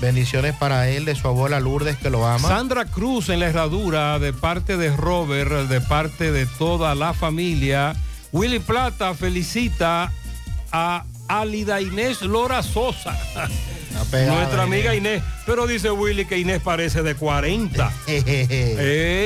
[0.00, 2.48] Bendiciones para él, de su abuela Lourdes, que lo ama.
[2.48, 7.94] Sandra Cruz en la herradura, de parte de Robert, de parte de toda la familia.
[8.32, 10.12] Willy Plata felicita
[10.70, 13.16] a Alida Inés Lora Sosa.
[13.94, 15.22] Nuestra amiga Inés.
[15.46, 17.92] Pero dice Willy que Inés parece de 40.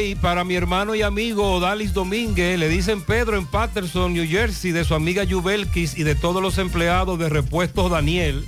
[0.05, 4.73] y para mi hermano y amigo Dalis Domínguez, le dicen Pedro en Patterson, New Jersey,
[4.73, 8.45] de su amiga Yubelkis y de todos los empleados de Repuestos Daniel.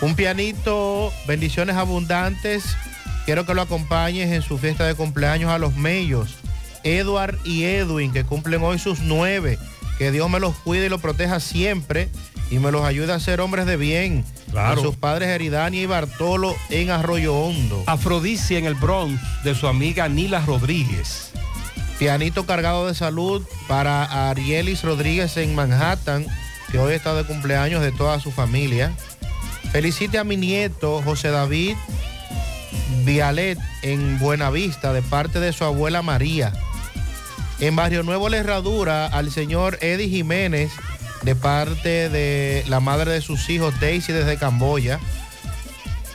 [0.00, 2.76] Un pianito, bendiciones abundantes.
[3.24, 6.36] Quiero que lo acompañes en su fiesta de cumpleaños a los Mellos.
[6.82, 9.58] Edward y Edwin, que cumplen hoy sus nueve.
[9.98, 12.10] Que Dios me los cuide y los proteja siempre
[12.50, 14.24] y me los ayude a ser hombres de bien.
[14.50, 14.80] Claro.
[14.80, 17.82] A sus padres Eridania y Bartolo en Arroyo Hondo.
[17.86, 21.30] Afrodisia en el Bronx, de su amiga Nila Rodríguez.
[21.98, 26.26] Pianito cargado de salud para Arielis Rodríguez en Manhattan,
[26.70, 28.92] que hoy está de cumpleaños de toda su familia.
[29.72, 31.76] Felicite a mi nieto José David
[33.04, 36.52] Vialet en Buenavista de parte de su abuela María.
[37.60, 40.72] En Barrio Nuevo La Herradura al señor Eddie Jiménez
[41.24, 45.00] de parte de la madre de sus hijos Daisy desde Camboya.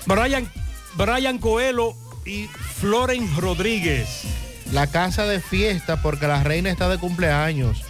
[0.06, 0.50] Brian,
[0.96, 1.96] Brian Coelho
[2.26, 2.48] y
[2.80, 4.24] Floren Rodríguez.
[4.72, 7.84] La casa de fiesta porque la reina está de cumpleaños.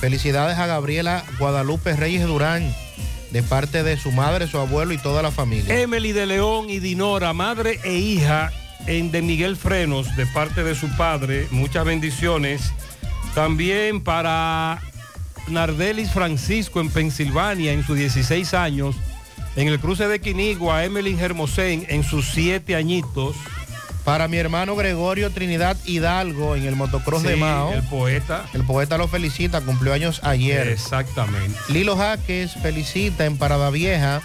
[0.00, 2.74] Felicidades a Gabriela Guadalupe Reyes Durán
[3.30, 5.80] de parte de su madre, su abuelo y toda la familia.
[5.80, 8.52] Emily de León y Dinora, madre e hija
[8.86, 11.46] en de Miguel Frenos de parte de su padre.
[11.50, 12.72] Muchas bendiciones.
[13.34, 14.80] También para
[15.48, 18.96] Nardelis Francisco en Pensilvania en sus 16 años.
[19.56, 23.36] En el cruce de Quinigua, Emily Hermosén en sus 7 añitos.
[24.04, 27.72] Para mi hermano Gregorio Trinidad Hidalgo en el motocross de Mao.
[27.72, 28.44] el poeta.
[28.52, 30.68] El poeta lo felicita, cumplió años ayer.
[30.68, 31.58] Exactamente.
[31.70, 34.20] Lilo Jaques felicita en Parada Vieja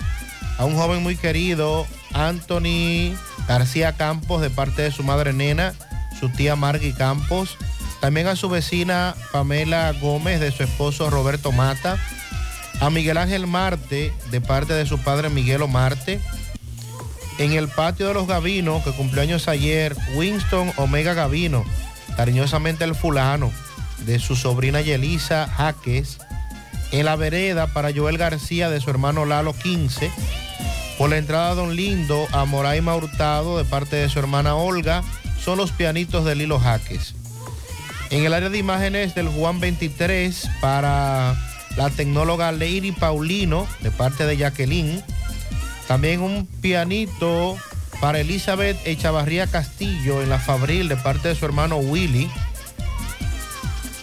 [0.58, 3.16] a un joven muy querido, Anthony
[3.48, 5.74] García Campos, de parte de su madre nena,
[6.20, 7.58] su tía Margui Campos.
[8.00, 11.98] También a su vecina Pamela Gómez, de su esposo Roberto Mata.
[12.80, 16.22] A Miguel Ángel Marte, de parte de su padre Miguelo Marte.
[17.38, 21.66] En el patio de los Gavinos, que cumplió años ayer, Winston Omega Gavino,
[22.16, 23.52] cariñosamente el fulano,
[24.06, 26.20] de su sobrina Yelisa Jaques.
[26.92, 30.10] En la vereda para Joel García, de su hermano Lalo 15.
[30.98, 35.04] Por la entrada Don Lindo a Moraima Hurtado, de parte de su hermana Olga,
[35.44, 37.16] son los pianitos de Lilo Jaques.
[38.10, 41.36] En el área de imágenes del Juan 23 para
[41.78, 45.04] la tecnóloga Lady Paulino, de parte de Jacqueline.
[45.88, 47.58] También un pianito
[48.02, 52.30] para Elizabeth Echavarría Castillo en la Fabril de parte de su hermano Willy.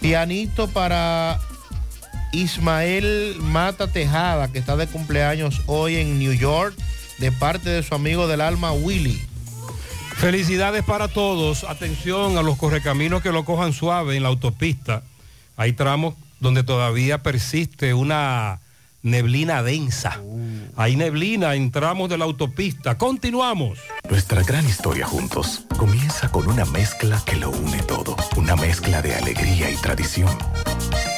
[0.00, 1.40] Pianito para
[2.32, 6.76] Ismael Mata Tejada, que está de cumpleaños hoy en New York,
[7.18, 9.20] de parte de su amigo del alma Willy.
[10.16, 11.64] Felicidades para todos.
[11.64, 15.02] Atención a los correcaminos que lo cojan suave en la autopista.
[15.56, 18.60] Hay tramos donde todavía persiste una
[19.02, 20.20] neblina densa.
[20.76, 22.96] Hay neblina en tramos de la autopista.
[22.96, 23.78] Continuamos.
[24.08, 28.16] Nuestra gran historia juntos comienza con una mezcla que lo une todo.
[28.36, 30.36] Una mezcla de alegría y tradición.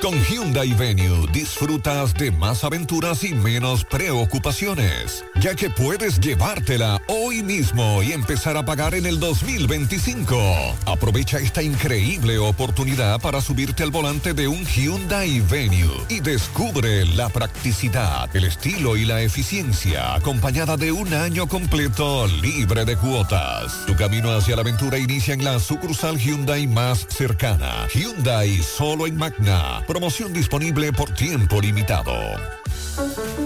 [0.00, 7.42] Con Hyundai Venue disfrutas de más aventuras y menos preocupaciones, ya que puedes llevártela hoy
[7.42, 10.36] mismo y empezar a pagar en el 2025.
[10.86, 17.28] Aprovecha esta increíble oportunidad para subirte al volante de un Hyundai Venue y descubre la
[17.30, 23.86] practicidad, el estilo y la eficiencia acompañada de un año completo libre de cuotas.
[23.86, 27.86] Tu camino hacia la aventura inicia en la sucursal Hyundai más cercana.
[27.94, 29.83] Hyundai solo en Magna.
[29.86, 32.14] Promoción disponible por tiempo limitado.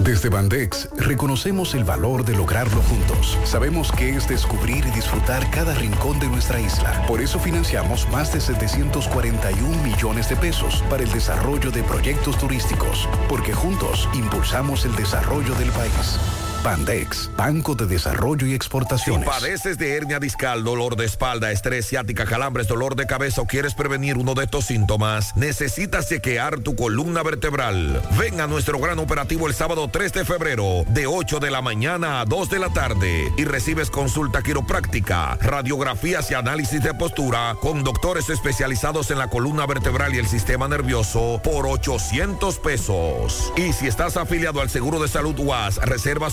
[0.01, 3.37] Desde Bandex reconocemos el valor de lograrlo juntos.
[3.45, 7.05] Sabemos que es descubrir y disfrutar cada rincón de nuestra isla.
[7.09, 13.09] Por eso financiamos más de 741 millones de pesos para el desarrollo de proyectos turísticos,
[13.29, 16.19] porque juntos impulsamos el desarrollo del país.
[16.63, 19.29] Bandex, Banco de Desarrollo y Si Exportaciones.
[19.29, 23.75] padeces de hernia discal, dolor de espalda, estrés ciática, calambres, dolor de cabeza o quieres
[23.75, 28.03] prevenir uno de estos síntomas, necesitas chequear tu columna vertebral.
[28.19, 32.21] Ven a nuestro gran operativo el sábado 3 de febrero, de 8 de la mañana
[32.21, 37.85] a 2 de la tarde, y recibes consulta quiropráctica, radiografías y análisis de postura con
[37.85, 43.53] doctores especializados en la columna vertebral y el sistema nervioso por 800 pesos.
[43.57, 46.33] Y si estás afiliado al Seguro de Salud UAS, Reservas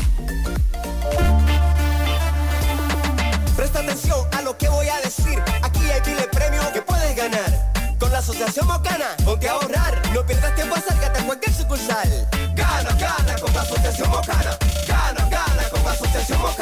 [3.57, 5.43] Presta atención a lo que voy a decir.
[5.63, 7.73] Aquí hay miles premios que puedes ganar.
[7.99, 10.03] Con la Asociación Mocana, ponte a ahorrar.
[10.13, 12.29] No pierdas tiempo, acércate a cualquier sucursal.
[12.55, 14.59] Gana, gana con la Asociación Mocana.
[14.89, 16.62] Gana, gana con la Asociación Mocana.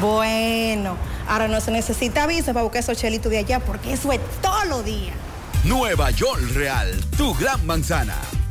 [0.00, 0.96] Bueno,
[1.28, 4.64] ahora no se necesita visa para buscar esos chelitos de allá porque eso es todo
[4.66, 5.12] lo día.
[5.64, 8.14] Nueva York Real, tu gran manzana.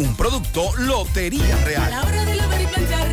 [0.00, 1.90] Un producto Lotería A Real.
[1.90, 3.06] la hora de lavar y planchar,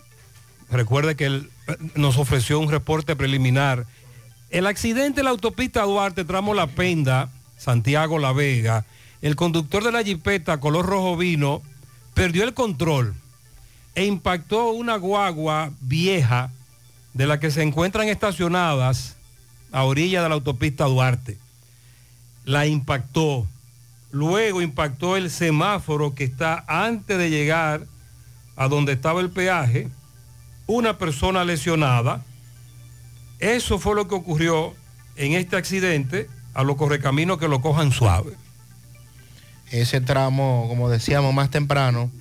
[0.70, 3.86] Recuerde que él eh, nos ofreció un reporte preliminar.
[4.50, 8.86] El accidente en la autopista Duarte, tramo La Penda, Santiago La Vega,
[9.20, 11.60] el conductor de la jipeta color rojo vino
[12.14, 13.14] perdió el control
[13.96, 16.52] e impactó una guagua vieja
[17.14, 19.16] de la que se encuentran estacionadas
[19.72, 21.38] a orilla de la autopista Duarte.
[22.44, 23.46] La impactó.
[24.10, 27.86] Luego impactó el semáforo que está antes de llegar
[28.56, 29.88] a donde estaba el peaje.
[30.66, 32.22] Una persona lesionada.
[33.38, 34.74] Eso fue lo que ocurrió
[35.16, 36.28] en este accidente.
[36.52, 38.32] A los correcaminos que lo cojan suave.
[39.72, 42.12] Ese tramo, como decíamos más temprano,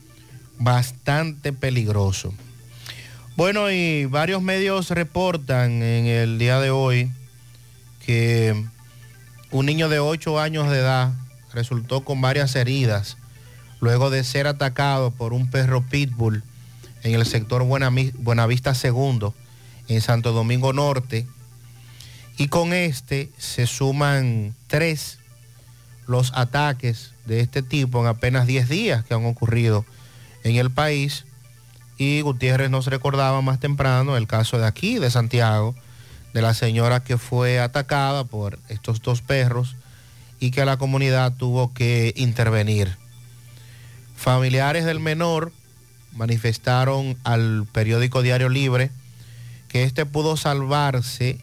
[0.57, 2.33] bastante peligroso.
[3.35, 7.11] Bueno, y varios medios reportan en el día de hoy
[8.05, 8.63] que
[9.49, 11.13] un niño de 8 años de edad
[11.51, 13.17] resultó con varias heridas
[13.81, 16.43] luego de ser atacado por un perro pitbull
[17.01, 19.33] en el sector Buenavista Segundo,
[19.87, 21.25] en Santo Domingo Norte.
[22.37, 25.17] Y con este se suman tres
[26.05, 29.85] los ataques de este tipo en apenas 10 días que han ocurrido
[30.43, 31.25] en el país.
[32.03, 35.73] Y Gutiérrez nos recordaba más temprano el caso de aquí, de Santiago,
[36.33, 39.77] de la señora que fue atacada por estos dos perros
[40.41, 42.97] y que la comunidad tuvo que intervenir.
[44.17, 45.53] Familiares del menor
[46.11, 48.91] manifestaron al periódico Diario Libre
[49.69, 51.39] que este pudo salvarse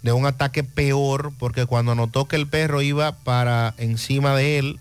[0.00, 4.80] de un ataque peor porque cuando notó que el perro iba para encima de él,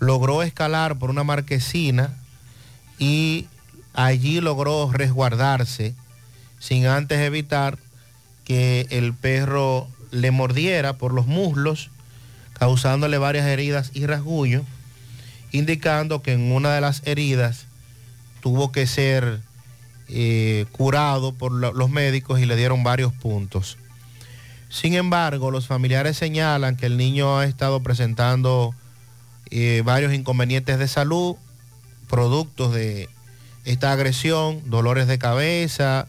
[0.00, 2.12] logró escalar por una marquesina
[2.98, 3.46] y
[3.94, 5.94] allí logró resguardarse
[6.58, 7.78] sin antes evitar
[8.44, 11.90] que el perro le mordiera por los muslos,
[12.58, 14.62] causándole varias heridas y rasguños,
[15.52, 17.66] indicando que en una de las heridas
[18.40, 19.40] tuvo que ser
[20.08, 23.78] eh, curado por lo- los médicos y le dieron varios puntos.
[24.68, 28.74] Sin embargo, los familiares señalan que el niño ha estado presentando
[29.50, 31.36] eh, varios inconvenientes de salud,
[32.08, 33.08] productos de
[33.64, 36.06] esta agresión, dolores de cabeza,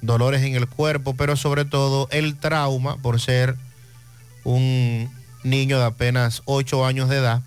[0.00, 3.56] dolores en el cuerpo, pero sobre todo el trauma por ser
[4.44, 5.10] un
[5.42, 7.42] niño de apenas 8 años de edad,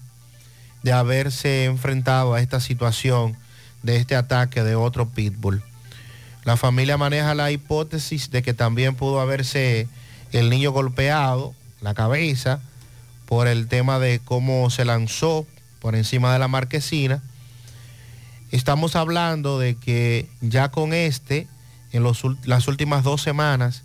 [0.84, 3.36] de haberse enfrentado a esta situación
[3.84, 5.64] de este ataque de otro pitbull.
[6.44, 9.88] La familia maneja la hipótesis de que también pudo haberse
[10.32, 12.60] el niño golpeado la cabeza
[13.26, 15.46] por el tema de cómo se lanzó
[15.80, 17.22] por encima de la marquesina.
[18.52, 21.48] Estamos hablando de que ya con este,
[21.92, 23.84] en los las últimas dos semanas,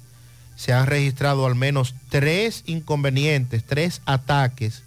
[0.57, 4.83] se han registrado al menos tres inconvenientes, tres ataques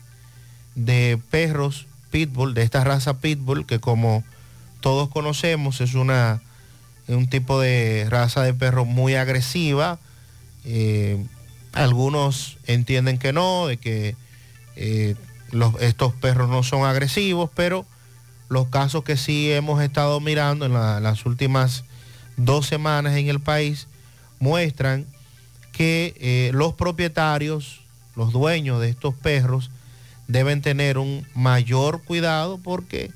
[0.76, 4.24] de perros pitbull, de esta raza pitbull, que como
[4.80, 6.42] todos conocemos es una,
[7.08, 10.00] un tipo de raza de perro muy agresiva.
[10.64, 11.22] Eh,
[11.74, 14.16] algunos entienden que no, de que
[14.78, 15.16] eh,
[15.82, 17.86] estos perros no son agresivos, pero
[18.50, 21.84] los casos que sí hemos estado mirando en la- las últimas
[22.38, 23.88] dos semanas en el país
[24.40, 25.06] muestran
[25.72, 27.82] que eh, los propietarios,
[28.16, 29.72] los dueños de estos perros,
[30.28, 33.12] deben tener un mayor cuidado porque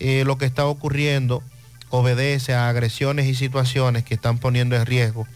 [0.00, 1.42] eh, lo que está ocurriendo
[1.90, 5.26] obedece a agresiones y situaciones que están poniendo en riesgo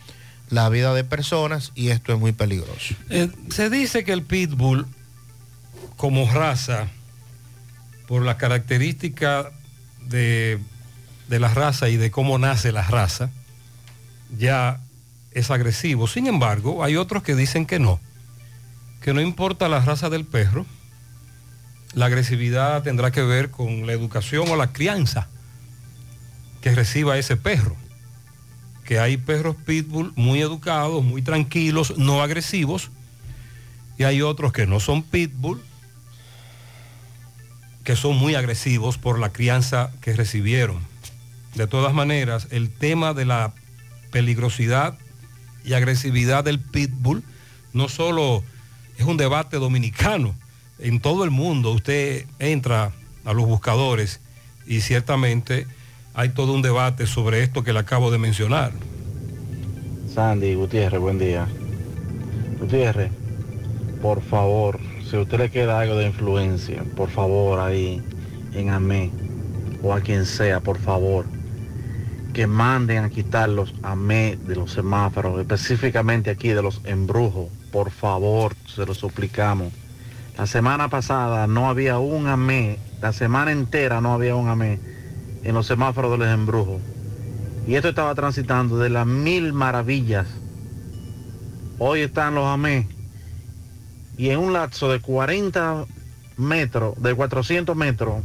[0.51, 2.95] la vida de personas y esto es muy peligroso.
[3.09, 4.87] Eh, se dice que el pitbull,
[5.97, 6.89] como raza,
[8.11, 9.53] por la característica
[10.09, 10.59] de,
[11.29, 13.31] de la raza y de cómo nace la raza,
[14.37, 14.81] ya
[15.31, 16.09] es agresivo.
[16.09, 18.01] Sin embargo, hay otros que dicen que no,
[19.01, 20.67] que no importa la raza del perro,
[21.95, 25.29] la agresividad tendrá que ver con la educación o la crianza
[26.63, 27.77] que reciba ese perro.
[28.85, 32.91] Que hay perros pitbull muy educados, muy tranquilos, no agresivos,
[33.99, 35.63] y hay otros que no son pitbull,
[37.85, 40.79] que son muy agresivos por la crianza que recibieron.
[41.55, 43.53] De todas maneras, el tema de la
[44.11, 44.97] peligrosidad
[45.65, 47.23] y agresividad del pitbull
[47.73, 48.43] no solo
[48.99, 50.35] es un debate dominicano,
[50.79, 52.93] en todo el mundo usted entra
[53.25, 54.21] a los buscadores
[54.67, 55.67] y ciertamente
[56.15, 58.73] hay todo un debate sobre esto que le acabo de mencionar.
[60.15, 61.47] Sandy Gutiérrez, buen día.
[62.59, 63.13] Gutiérrez,
[64.01, 64.81] por favor,
[65.11, 68.01] si usted le queda algo de influencia, por favor ahí
[68.55, 69.11] en AME
[69.83, 71.25] o a quien sea, por favor,
[72.33, 77.91] que manden a quitar los AME de los semáforos, específicamente aquí de los embrujos, por
[77.91, 79.73] favor, se lo suplicamos.
[80.39, 84.79] La semana pasada no había un AME, la semana entera no había un AME
[85.43, 86.81] en los semáforos de los embrujos.
[87.67, 90.29] Y esto estaba transitando de las mil maravillas.
[91.81, 93.00] Hoy están los AME.
[94.21, 95.87] Y en un lapso de 40
[96.37, 98.23] metros, de 400 metros,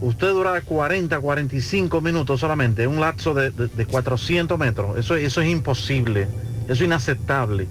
[0.00, 4.98] usted dura 40, 45 minutos solamente, en un lapso de, de- de 400 metros.
[4.98, 6.22] Eso, eso es imposible,
[6.64, 7.68] eso es inaceptable.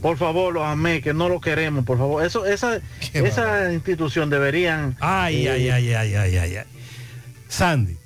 [0.00, 2.24] Por favor, los AME, que no lo queremos, por favor.
[2.24, 2.76] Eso, esa,
[3.12, 4.96] esa institución deberían...
[5.00, 6.64] Ay, eh, ay, ay, ay, ay, ay, ay.
[7.48, 7.96] Sandy,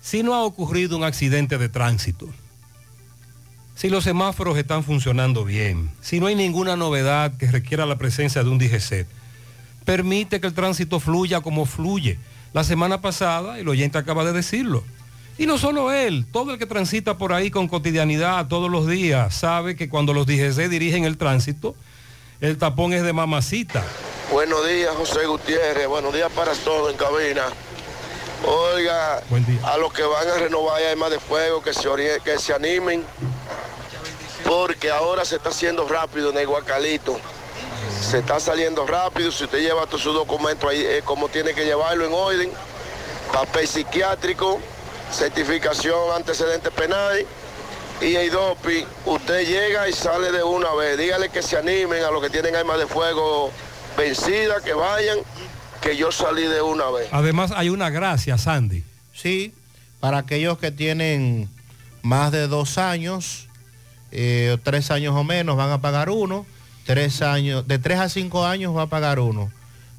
[0.00, 2.30] si no ha ocurrido un accidente de tránsito,
[3.78, 8.42] si los semáforos están funcionando bien, si no hay ninguna novedad que requiera la presencia
[8.42, 9.06] de un DGC,
[9.84, 12.18] permite que el tránsito fluya como fluye.
[12.52, 14.82] La semana pasada, el oyente acaba de decirlo.
[15.38, 19.32] Y no solo él, todo el que transita por ahí con cotidianidad todos los días
[19.32, 21.76] sabe que cuando los DGC dirigen el tránsito,
[22.40, 23.84] el tapón es de mamacita.
[24.32, 25.86] Buenos días, José Gutiérrez.
[25.86, 27.44] Buenos días para todos en cabina.
[28.46, 29.22] Oiga,
[29.64, 33.04] a los que van a renovar armas de fuego, que se, orie- que se animen,
[34.44, 37.18] porque ahora se está haciendo rápido en el Guacalito.
[38.00, 39.32] Se está saliendo rápido.
[39.32, 42.52] Si usted lleva todos sus documentos ahí, eh, como tiene que llevarlo en orden.
[43.32, 44.58] Papel psiquiátrico,
[45.12, 47.26] certificación, antecedentes penales
[48.00, 50.96] y el DOPI, usted llega y sale de una vez.
[50.96, 53.50] Dígale que se animen a los que tienen armas de fuego
[53.98, 55.18] vencidas, que vayan,
[55.80, 57.08] que yo salí de una vez.
[57.12, 58.84] Además hay una gracia, Sandy.
[59.14, 59.52] Sí,
[60.00, 61.48] para aquellos que tienen
[62.02, 63.48] más de dos años,
[64.12, 66.46] eh, tres años o menos, van a pagar uno.
[66.86, 69.52] Tres años, de tres a cinco años va a pagar uno.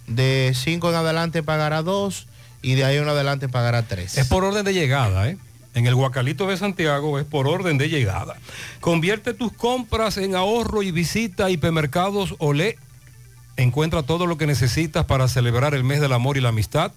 [0.07, 2.25] De cinco en adelante pagará dos
[2.63, 4.17] y de ahí en adelante pagará tres.
[4.17, 5.37] Es por orden de llegada, ¿eh?
[5.75, 8.37] En el Guacalito de Santiago es por orden de llegada.
[8.81, 12.77] Convierte tus compras en ahorro y visita a hipermercados Olé.
[13.59, 16.93] Encuentra todo lo que necesitas para celebrar el mes del amor y la amistad.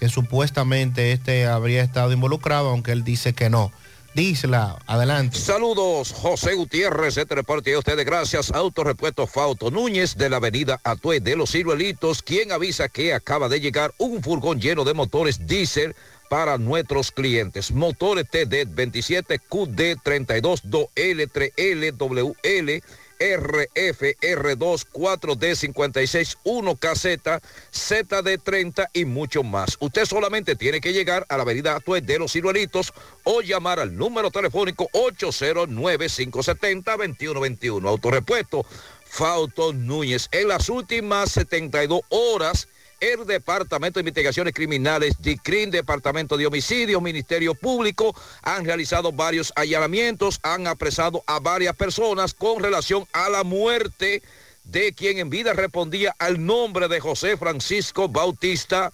[0.00, 3.70] que supuestamente este habría estado involucrado, aunque él dice que no.
[4.14, 5.38] Dísela, adelante.
[5.38, 11.20] Saludos, José Gutiérrez, este reporte a ustedes gracias Autorepuesto Fauto Núñez de la avenida Atue
[11.20, 15.94] de los Ciruelitos, quien avisa que acaba de llegar un furgón lleno de motores diésel
[16.30, 17.70] para nuestros clientes.
[17.70, 22.82] Motores TD 27 QD 32 2L 3L WL
[23.20, 27.40] RF R2 4D 56 1 caseta
[27.70, 29.76] ZD 30 y mucho más.
[29.80, 32.92] Usted solamente tiene que llegar a la avenida Atue de los Ciruelitos
[33.24, 37.88] o llamar al número telefónico 809 570 2121.
[37.88, 38.64] Autorepuesto
[39.04, 40.28] Fausto Núñez.
[40.32, 42.68] En las últimas 72 horas
[43.00, 50.38] el Departamento de Investigaciones Criminales, DICRIN, Departamento de Homicidios, Ministerio Público, han realizado varios allanamientos,
[50.42, 54.22] han apresado a varias personas con relación a la muerte
[54.64, 58.92] de quien en vida respondía al nombre de José Francisco Bautista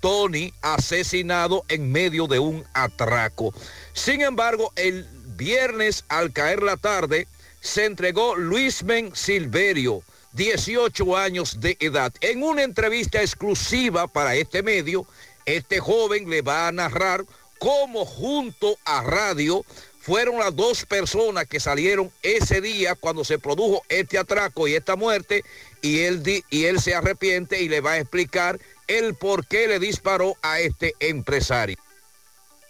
[0.00, 3.54] Tony, asesinado en medio de un atraco.
[3.94, 5.06] Sin embargo, el
[5.36, 7.26] viernes al caer la tarde,
[7.60, 10.02] se entregó Luismen Silverio
[10.36, 12.12] 18 años de edad.
[12.20, 15.06] En una entrevista exclusiva para este medio,
[15.46, 17.24] este joven le va a narrar
[17.58, 19.64] cómo junto a radio
[19.98, 24.94] fueron las dos personas que salieron ese día cuando se produjo este atraco y esta
[24.94, 25.42] muerte
[25.82, 29.80] y él, y él se arrepiente y le va a explicar el por qué le
[29.80, 31.76] disparó a este empresario.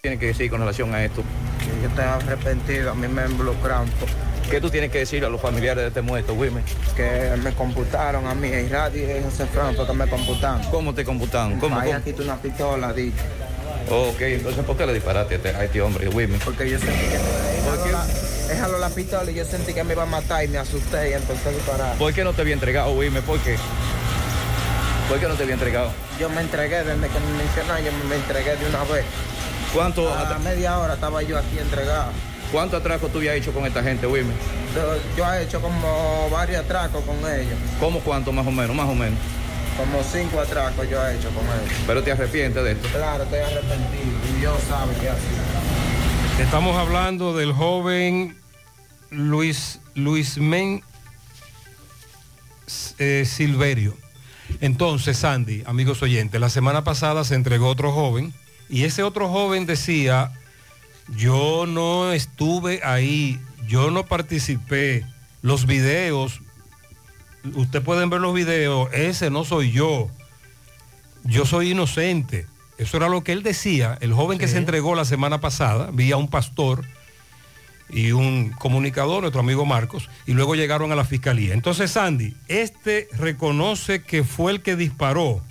[0.02, 1.22] Tiene que decir con relación a esto.
[1.82, 3.90] Yo estoy arrepentido, a mí me involucraron.
[4.50, 6.62] ¿Qué tú tienes que decir a los familiares de este muerto, Wilmer?
[6.94, 10.62] Que me computaron a mí, y radio y José Fran, porque me computaron.
[10.70, 11.58] ¿Cómo te computaron?
[11.58, 13.16] ¿Cómo, Ahí aquí una pistola, dicho.
[13.90, 16.38] Ok, entonces ¿por qué le disparaste a este, este hombre, Wilmy?
[16.38, 20.06] Porque yo sentí que me la, la pistola y yo sentí que me iba a
[20.06, 21.96] matar y me asusté y entonces disparar.
[21.96, 23.20] ¿Por qué no te había entregado, Wilmy?
[23.20, 23.56] ¿Por qué?
[25.08, 25.90] ¿Por qué no te había entregado?
[26.18, 29.04] Yo me entregué desde que me mencionaron, yo me entregué de una vez.
[29.72, 32.10] ¿Cuánto, A media hora estaba yo aquí entregado.
[32.52, 34.32] ¿Cuánto atraco tú habías hecho con esta gente, Wilmy?
[34.74, 37.58] Yo, yo he hecho como varios atracos con ellos.
[37.80, 39.18] ¿Cómo cuánto más o menos, más o menos?
[39.76, 41.78] Como cinco atracos yo he hecho con ellos.
[41.86, 42.88] Pero te arrepientes de esto.
[42.92, 45.46] Claro, estoy arrepentido y Dios sabe qué hacer.
[46.40, 48.36] Estamos hablando del joven
[49.10, 50.82] Luis, Luis Men
[52.98, 53.96] eh, Silverio.
[54.60, 58.32] Entonces, Sandy, amigos oyentes, la semana pasada se entregó otro joven
[58.68, 60.32] y ese otro joven decía,
[61.08, 65.04] yo no estuve ahí, yo no participé,
[65.42, 66.40] los videos,
[67.54, 70.10] ustedes pueden ver los videos, ese no soy yo,
[71.24, 72.46] yo soy inocente.
[72.78, 76.18] Eso era lo que él decía, el joven que se entregó la semana pasada, vía
[76.18, 76.84] un pastor
[77.88, 81.54] y un comunicador, nuestro amigo Marcos, y luego llegaron a la fiscalía.
[81.54, 85.42] Entonces, Sandy, este reconoce que fue el que disparó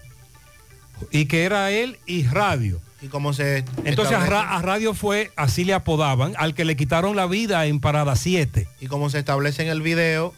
[1.11, 2.79] y que era él y Radio.
[3.01, 6.65] Y como se Entonces a, establece- Ra- a Radio fue, así le apodaban, al que
[6.65, 8.67] le quitaron la vida en Parada 7.
[8.79, 10.33] Y como se establece en el video,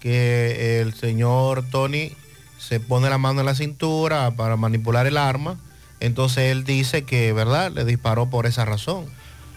[0.00, 2.12] que el señor Tony
[2.58, 5.58] se pone la mano en la cintura para manipular el arma,
[6.00, 9.06] entonces él dice que, ¿verdad?, le disparó por esa razón.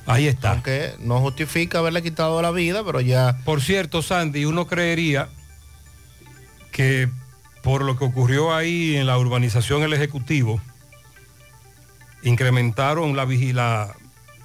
[0.08, 0.52] Ahí está.
[0.52, 3.38] Aunque no justifica haberle quitado la vida, pero ya...
[3.46, 5.30] Por cierto, Sandy, uno creería
[6.72, 7.10] que
[7.64, 10.60] por lo que ocurrió ahí en la urbanización El Ejecutivo,
[12.24, 13.96] incrementaron la vigila,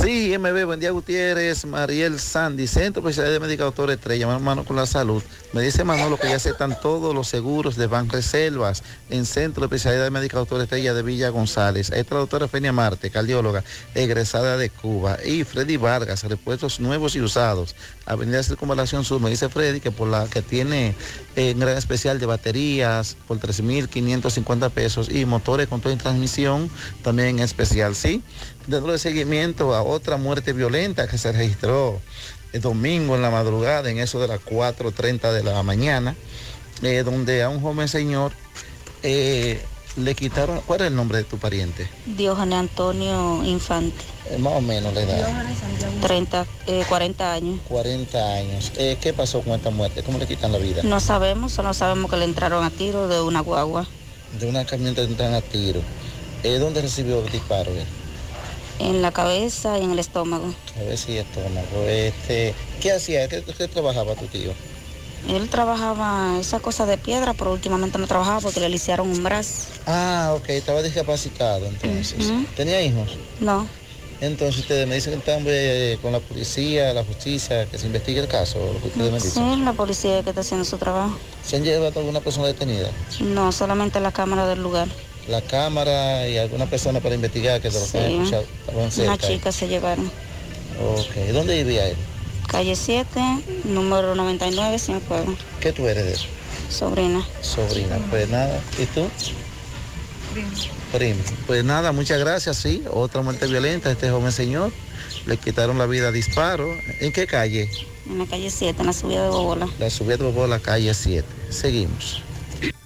[0.00, 4.74] Sí, MB, buen día Gutiérrez, Mariel Sandy, Centro Especial de Médica Doctor Estrella, mano con
[4.74, 5.22] la salud.
[5.52, 10.10] Me dice Manolo que ya aceptan todos los seguros de Banreservas en Centro Especialidad de
[10.10, 11.90] Médica Doctor Estrella de Villa González.
[11.90, 13.62] La doctora Fenia Marte, cardióloga,
[13.94, 15.18] egresada de Cuba.
[15.24, 17.76] Y Freddy Vargas, repuestos nuevos y usados.
[18.06, 20.94] Avenida Circunvalación Sur, me dice Freddy que por la que tiene
[21.36, 26.70] eh, un gran especial de baterías por 3.550 pesos y motores con toda transmisión
[27.02, 28.22] también en especial, ¿sí?
[28.66, 32.00] Dándole seguimiento a otra muerte violenta que se registró
[32.52, 36.14] el domingo en la madrugada, en eso de las 4.30 de la mañana,
[36.82, 38.32] eh, donde a un joven señor
[39.02, 39.60] eh,
[39.96, 41.88] le quitaron, ¿cuál es el nombre de tu pariente?
[42.06, 45.44] Diógenes Antonio Infante, Eh, más o menos la edad.
[46.00, 47.60] 30, eh, 40 años.
[47.68, 48.72] 40 años.
[48.76, 50.02] Eh, ¿Qué pasó con esta muerte?
[50.02, 50.82] ¿Cómo le quitan la vida?
[50.84, 53.86] No sabemos, solo sabemos que le entraron a tiro de una guagua
[54.38, 55.80] De una camioneta entran a tiro.
[56.44, 57.72] Eh, ¿Dónde recibió el disparo?
[57.72, 57.84] él?
[58.82, 60.52] En la cabeza y en el estómago.
[60.78, 61.82] A ver si estómago.
[61.86, 63.28] Este, ¿Qué hacía?
[63.28, 64.52] ¿Qué, qué trabajaba tu tío?
[65.28, 69.68] Él trabajaba esa cosa de piedra, pero últimamente no trabajaba porque le lisiaron un brazo.
[69.86, 72.32] Ah, ok, estaba discapacitado entonces.
[72.56, 73.16] ¿Tenía hijos?
[73.38, 73.68] No,
[74.20, 78.18] Entonces ustedes me dicen que están eh, con la policía, la justicia, que se investigue
[78.20, 79.64] el caso, lo que ustedes me sí, dicen.
[79.64, 81.16] la policía que está haciendo su trabajo.
[81.46, 82.90] ¿Se han llevado a alguna persona detenida?
[83.20, 84.88] No, solamente la cámara del lugar.
[85.28, 87.98] La cámara y alguna persona para investigar que de lo Sí.
[87.98, 88.44] escuchado.
[89.04, 90.06] Una chica se llevaron.
[90.96, 91.96] Ok, ¿dónde vivía él?
[92.48, 93.20] Calle 7,
[93.64, 95.36] número 99, Cienfuegos.
[95.60, 96.26] ¿Qué tú eres de eso?
[96.68, 97.24] Sobrina.
[97.40, 98.60] Sobrina, pues nada.
[98.78, 99.08] ¿Y tú?
[100.92, 101.20] Primo.
[101.46, 102.82] Pues nada, muchas gracias, sí.
[102.90, 104.72] Otra muerte violenta este joven señor.
[105.26, 106.66] Le quitaron la vida a disparo.
[107.00, 107.70] ¿En qué calle?
[108.08, 109.68] En la calle 7, en la subida de Bobola.
[109.78, 111.26] La subida de Bobola, calle 7.
[111.50, 112.22] Seguimos.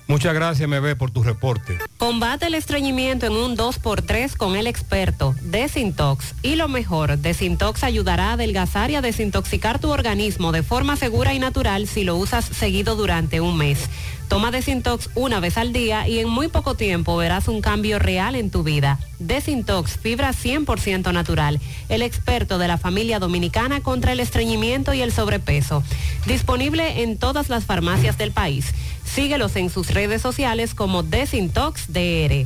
[0.09, 1.79] Muchas gracias, me ve por tu reporte.
[1.99, 6.35] Combate el estreñimiento en un 2x3 con el experto Desintox.
[6.43, 11.35] Y lo mejor, Desintox ayudará a adelgazar y a desintoxicar tu organismo de forma segura
[11.35, 13.91] y natural si lo usas seguido durante un mes.
[14.29, 18.35] Toma Desintox una vez al día y en muy poco tiempo verás un cambio real
[18.35, 18.99] en tu vida.
[19.21, 25.13] Desintox, fibra 100% natural, el experto de la familia dominicana contra el estreñimiento y el
[25.13, 25.85] sobrepeso.
[26.27, 28.73] Disponible en todas las farmacias del país.
[29.17, 32.45] Síguelos en sus redes sociales como Desintox DR.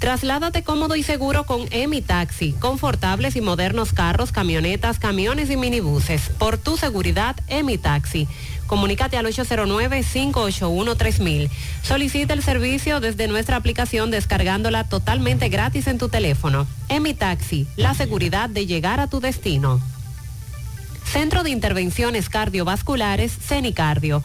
[0.00, 6.30] Trasládate cómodo y seguro con Emi Taxi, confortables y modernos carros, camionetas, camiones y minibuses.
[6.30, 8.26] Por tu seguridad, Emi Taxi.
[8.66, 11.48] Comunícate al 809-581-3000.
[11.84, 16.66] Solicita el servicio desde nuestra aplicación descargándola totalmente gratis en tu teléfono.
[16.88, 19.80] Emi Taxi, la seguridad de llegar a tu destino.
[21.04, 24.24] Centro de Intervenciones Cardiovasculares, CENICardio.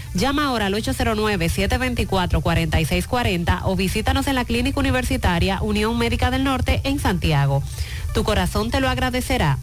[0.13, 6.99] Llama ahora al 809-724-4640 o visítanos en la Clínica Universitaria Unión Médica del Norte en
[6.99, 7.63] Santiago.
[8.13, 9.57] Tu corazón te lo agradecerá.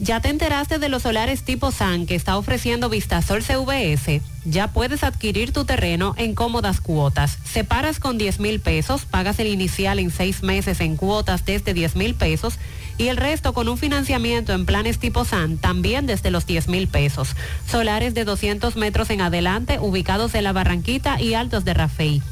[0.00, 4.22] ¿Ya te enteraste de los solares tipo SAN que está ofreciendo Vistasol CVS?
[4.44, 7.36] Ya puedes adquirir tu terreno en cómodas cuotas.
[7.44, 11.96] Separas con 10 mil pesos, pagas el inicial en seis meses en cuotas desde 10
[11.96, 12.60] mil pesos
[12.98, 16.88] y el resto con un financiamiento en planes tipo SAN también desde los 10 mil
[16.88, 17.34] pesos.
[17.66, 22.22] Solares de 200 metros en adelante ubicados en la Barranquita y Altos de Rafey.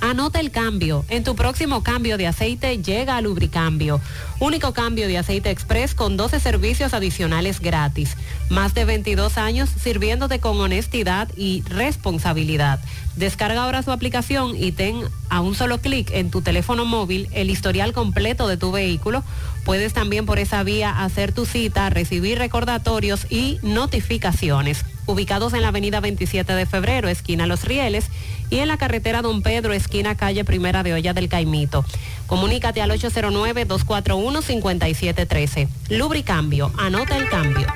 [0.00, 1.04] Anota el cambio.
[1.08, 4.00] En tu próximo cambio de aceite llega a Lubricambio.
[4.38, 8.16] Único cambio de aceite express con 12 servicios adicionales gratis.
[8.48, 12.80] Más de 22 años sirviéndote con honestidad y responsabilidad.
[13.20, 17.50] Descarga ahora su aplicación y ten a un solo clic en tu teléfono móvil el
[17.50, 19.22] historial completo de tu vehículo.
[19.66, 24.86] Puedes también por esa vía hacer tu cita, recibir recordatorios y notificaciones.
[25.04, 28.06] Ubicados en la avenida 27 de febrero, esquina Los Rieles,
[28.48, 31.84] y en la carretera Don Pedro, esquina calle Primera de Olla del Caimito.
[32.26, 35.68] Comunícate al 809-241-5713.
[35.90, 37.66] Lubricambio, anota el cambio.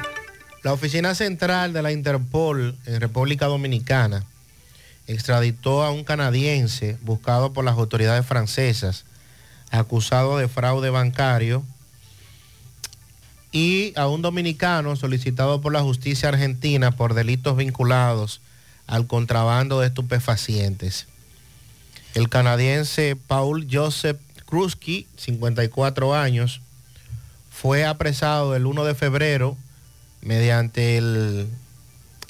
[0.62, 4.24] La oficina central de la Interpol en República Dominicana
[5.06, 9.04] extraditó a un canadiense buscado por las autoridades francesas,
[9.70, 11.64] acusado de fraude bancario,
[13.52, 18.40] y a un dominicano solicitado por la justicia argentina por delitos vinculados
[18.88, 21.06] al contrabando de estupefacientes.
[22.14, 26.60] El canadiense Paul Joseph Krusky, 54 años,
[27.50, 29.56] fue apresado el 1 de febrero
[30.20, 31.48] mediante el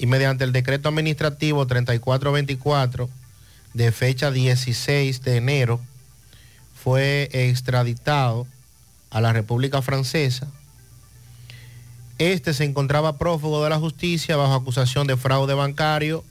[0.05, 3.09] y mediante el decreto administrativo 3424
[3.73, 5.79] de fecha 16 de enero
[6.75, 8.45] fue extraditado
[9.09, 10.45] a la República Francesa.
[12.19, 16.23] Este se encontraba prófugo de la justicia bajo acusación de fraude bancario,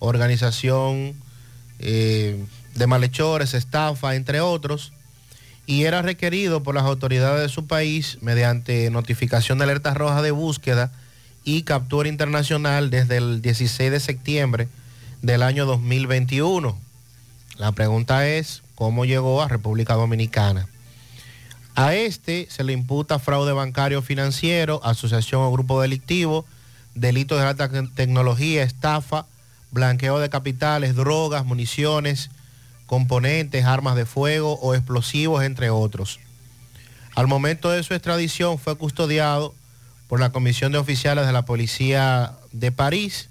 [0.00, 1.14] organización
[1.78, 2.44] eh,
[2.74, 4.92] de malhechores, estafa, entre otros,
[5.64, 10.32] y era requerido por las autoridades de su país mediante notificación de alerta roja de
[10.32, 10.90] búsqueda
[11.44, 14.68] y captura internacional desde el 16 de septiembre
[15.22, 16.76] del año 2021.
[17.58, 20.68] La pregunta es, ¿cómo llegó a República Dominicana?
[21.74, 26.44] A este se le imputa fraude bancario financiero, asociación o grupo delictivo,
[26.94, 29.26] delitos de alta tecnología, estafa,
[29.70, 32.30] blanqueo de capitales, drogas, municiones,
[32.86, 36.20] componentes, armas de fuego o explosivos, entre otros.
[37.14, 39.54] Al momento de su extradición fue custodiado
[40.12, 43.30] por la Comisión de Oficiales de la Policía de París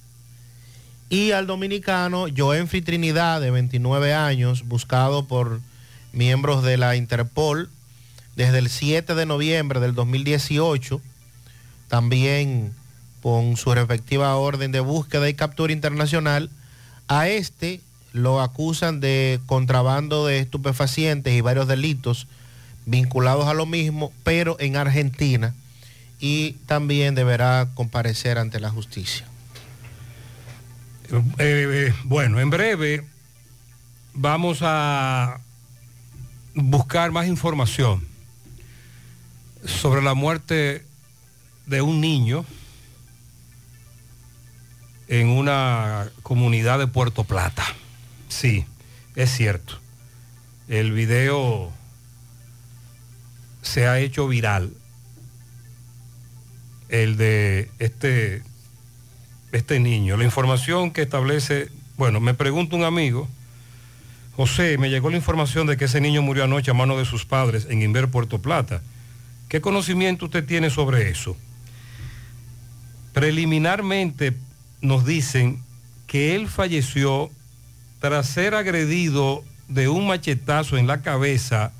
[1.11, 5.61] y al dominicano Joenfri Trinidad, de 29 años, buscado por
[6.11, 7.69] miembros de la Interpol
[8.35, 10.99] desde el 7 de noviembre del 2018,
[11.87, 12.73] también
[13.21, 16.49] con su respectiva orden de búsqueda y captura internacional.
[17.07, 17.79] A este
[18.11, 22.25] lo acusan de contrabando de estupefacientes y varios delitos
[22.87, 25.53] vinculados a lo mismo, pero en Argentina,
[26.21, 29.25] y también deberá comparecer ante la justicia.
[31.11, 33.03] Eh, eh, bueno, en breve
[34.13, 35.41] vamos a
[36.53, 38.07] buscar más información
[39.65, 40.85] sobre la muerte
[41.65, 42.45] de un niño
[45.07, 47.65] en una comunidad de Puerto Plata.
[48.29, 48.65] Sí,
[49.15, 49.79] es cierto.
[50.69, 51.71] El video
[53.61, 54.71] se ha hecho viral.
[56.91, 58.43] El de este,
[59.51, 60.15] este niño.
[60.17, 63.27] La información que establece, bueno, me pregunta un amigo,
[64.35, 67.25] José, me llegó la información de que ese niño murió anoche a mano de sus
[67.25, 68.81] padres en Inver, Puerto Plata.
[69.49, 71.35] ¿Qué conocimiento usted tiene sobre eso?
[73.13, 74.33] Preliminarmente
[74.81, 75.61] nos dicen
[76.07, 77.29] que él falleció
[77.99, 81.71] tras ser agredido de un machetazo en la cabeza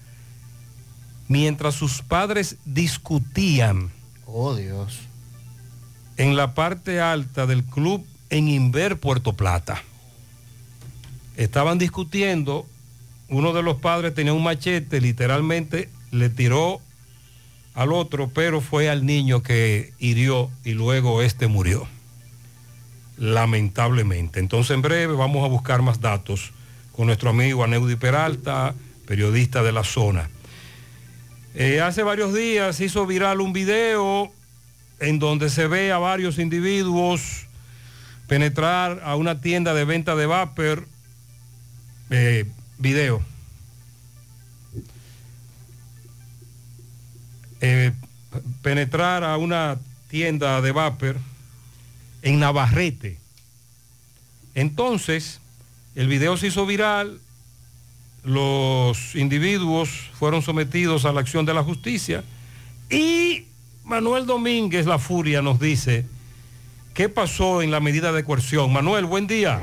[1.27, 3.89] mientras sus padres discutían.
[4.33, 4.99] Oh Dios.
[6.15, 9.83] En la parte alta del club en Inver, Puerto Plata.
[11.35, 12.65] Estaban discutiendo,
[13.27, 16.79] uno de los padres tenía un machete, literalmente le tiró
[17.73, 21.87] al otro, pero fue al niño que hirió y luego este murió.
[23.17, 24.39] Lamentablemente.
[24.39, 26.51] Entonces en breve vamos a buscar más datos
[26.93, 28.75] con nuestro amigo Aneudi Peralta,
[29.05, 30.29] periodista de la zona.
[31.53, 34.31] Eh, hace varios días se hizo viral un video
[34.99, 37.45] en donde se ve a varios individuos
[38.27, 40.87] penetrar a una tienda de venta de vapor.
[42.09, 42.45] Eh,
[42.77, 43.21] video.
[47.59, 47.91] Eh,
[48.61, 49.77] penetrar a una
[50.09, 51.17] tienda de vapor
[52.21, 53.17] en Navarrete.
[54.55, 55.39] Entonces,
[55.95, 57.19] el video se hizo viral,
[58.23, 62.23] los individuos fueron sometidos a la acción de la justicia
[62.89, 63.45] y
[63.83, 66.05] Manuel Domínguez, la furia, nos dice
[66.93, 68.71] qué pasó en la medida de coerción.
[68.71, 69.59] Manuel, buen día.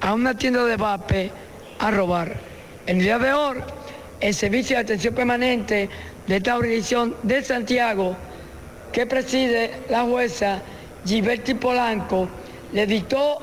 [0.00, 1.30] a una tienda de vape
[1.78, 2.36] a robar.
[2.86, 3.58] En el día de hoy,
[4.20, 5.88] el servicio de atención permanente
[6.26, 8.16] de esta jurisdicción de Santiago,
[8.92, 10.60] que preside la jueza
[11.06, 12.28] Gilberti Polanco,
[12.72, 13.38] le dictó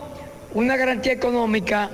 [0.53, 1.89] una garantía económica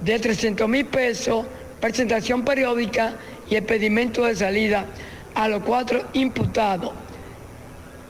[0.00, 1.46] de 300 mil pesos,
[1.80, 3.14] presentación periódica
[3.48, 4.86] y expedimento de salida
[5.34, 6.92] a los cuatro imputados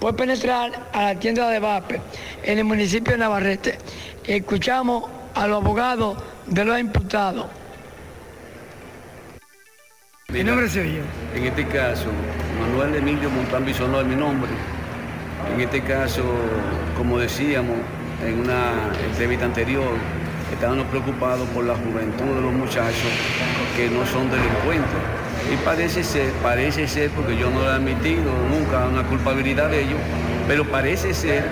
[0.01, 2.01] por penetrar a la tienda de VAPE
[2.45, 3.79] en el municipio de Navarrete.
[4.25, 5.05] Escuchamos
[5.35, 7.47] a los abogados de los imputados.
[10.31, 12.07] Mi nombre es En este caso,
[12.61, 14.51] Manuel Emilio Montán Bisonó es mi nombre.
[15.55, 16.23] En este caso,
[16.97, 17.77] como decíamos
[18.25, 19.95] en una entrevista anterior,
[20.53, 23.11] estábamos preocupados por la juventud de los muchachos
[23.77, 25.18] que no son delincuentes.
[25.53, 29.83] Y parece ser, parece ser, porque yo no lo he admitido nunca una culpabilidad de
[29.83, 29.99] ellos,
[30.47, 31.45] pero parece ser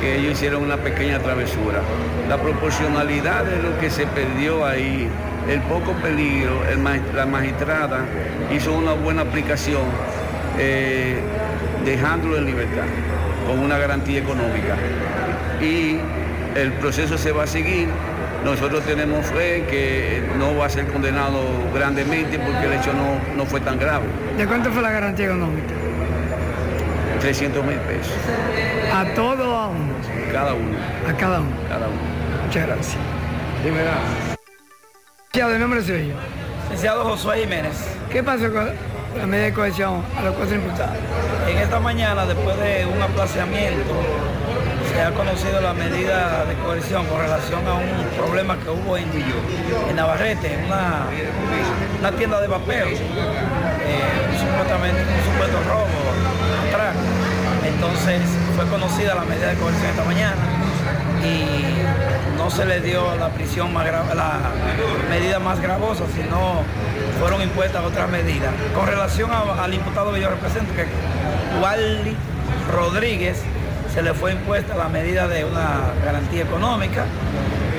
[0.00, 1.80] que ellos hicieron una pequeña travesura.
[2.28, 5.08] La proporcionalidad de lo que se perdió ahí,
[5.48, 6.60] el poco peligro,
[7.14, 8.04] la magistrada
[8.54, 9.82] hizo una buena aplicación
[10.58, 11.20] eh,
[11.84, 12.84] dejándolo en libertad
[13.46, 14.76] con una garantía económica.
[15.60, 15.98] Y
[16.54, 17.88] el proceso se va a seguir.
[18.44, 21.40] Nosotros tenemos fe que no va a ser condenado
[21.72, 24.06] grandemente porque el hecho no, no fue tan grave.
[24.36, 25.74] ¿De cuánto fue la garantía económica?
[27.20, 28.12] 300 mil pesos.
[28.92, 29.94] ¿A todo o a uno?
[30.32, 30.76] Cada uno.
[31.08, 31.50] A cada uno.
[31.68, 31.98] Cada uno.
[32.44, 32.96] Muchas gracias.
[33.64, 33.78] Dime
[35.32, 36.14] Ya, de nombre suyo.
[36.64, 37.76] Licenciado Josué Jiménez.
[38.10, 38.70] ¿Qué pasó con
[39.16, 40.96] la medida de cohesión a los cuatro imputados?
[41.48, 43.94] En esta mañana, después de un aplazamiento,
[44.94, 49.04] se ha conocido la medida de coerción con relación a un problema que hubo en,
[49.88, 51.06] en Navarrete, en una,
[52.18, 52.98] tienda de vapeo, eh,
[54.38, 55.88] supuestamente un supuesto robo,
[56.68, 56.98] atraco.
[57.66, 58.20] Entonces
[58.56, 60.36] fue conocida la medida de coerción esta mañana
[61.24, 64.40] y no se le dio la prisión más gra- la
[65.08, 66.62] medida más gravosa, sino
[67.20, 68.50] fueron impuestas otras medidas.
[68.74, 70.84] Con relación al imputado que yo represento, que
[71.62, 72.16] Wally
[72.72, 73.42] Rodríguez,
[73.94, 77.04] se le fue impuesta la medida de una garantía económica,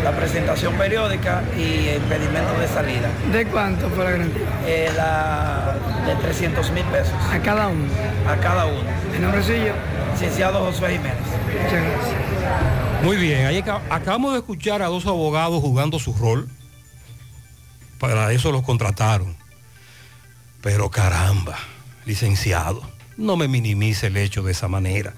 [0.04, 3.10] la presentación periódica y el impedimento de salida.
[3.32, 4.44] ¿De cuánto fue la garantía?
[4.66, 5.76] Eh, la
[6.06, 7.14] de 300 mil pesos.
[7.32, 7.86] A cada uno.
[8.28, 8.84] A cada uno.
[9.16, 9.74] ¿El nombre suyo?
[10.14, 11.18] Licenciado Josué Jiménez.
[11.64, 13.04] Muchas gracias.
[13.04, 16.48] Muy bien, ahí aca- acabamos de escuchar a dos abogados jugando su rol.
[18.00, 19.36] Para eso los contrataron.
[20.62, 21.58] Pero caramba,
[22.06, 22.82] licenciado,
[23.18, 25.14] no me minimice el hecho de esa manera.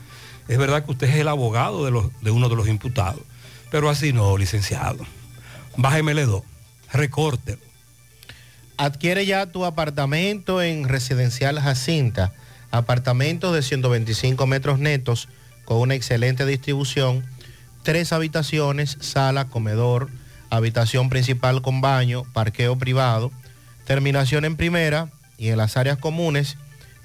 [0.48, 3.22] Es verdad que usted es el abogado de, uno de los imputados,
[3.72, 5.06] pero así no, licenciado.
[5.76, 6.44] Bájemele dos,
[6.92, 7.60] recórtelo.
[8.78, 12.34] Adquiere ya tu apartamento en Residencial Jacinta.
[12.72, 15.30] Apartamentos de 125 metros netos
[15.64, 17.26] con una excelente distribución.
[17.84, 20.10] Tres habitaciones, sala, comedor,
[20.50, 23.32] habitación principal con baño, parqueo privado.
[23.86, 26.58] Terminación en primera y en las áreas comunes,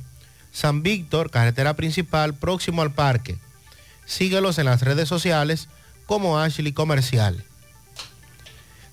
[0.52, 3.38] San Víctor, carretera principal, próximo al parque.
[4.06, 5.68] Síguelos en las redes sociales
[6.06, 7.44] como Ashley Comercial.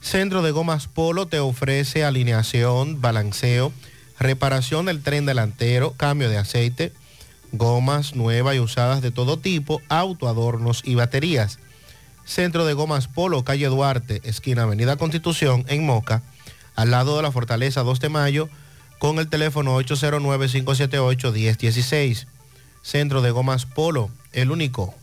[0.01, 3.73] Centro de Gomas Polo te ofrece alineación, balanceo,
[4.19, 6.93] reparación del tren delantero, cambio de aceite,
[7.53, 11.59] gomas nuevas y usadas de todo tipo, autoadornos y baterías.
[12.31, 16.23] Centro de Gomas Polo, calle Duarte, esquina Avenida Constitución, en Moca,
[16.77, 18.49] al lado de la Fortaleza 2 de Mayo,
[19.01, 22.29] con el teléfono 809-578-1016.
[22.83, 24.95] Centro de Gomas Polo, el único.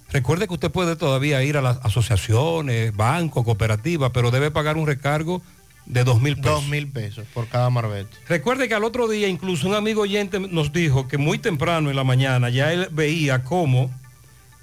[0.10, 4.88] Recuerde que usted puede todavía ir a las asociaciones, bancos, cooperativas, pero debe pagar un
[4.88, 5.42] recargo
[5.88, 6.52] de dos mil pesos.
[6.52, 8.16] Dos mil pesos por cada marbete.
[8.28, 11.96] Recuerde que al otro día incluso un amigo oyente nos dijo que muy temprano en
[11.96, 13.90] la mañana ya él veía cómo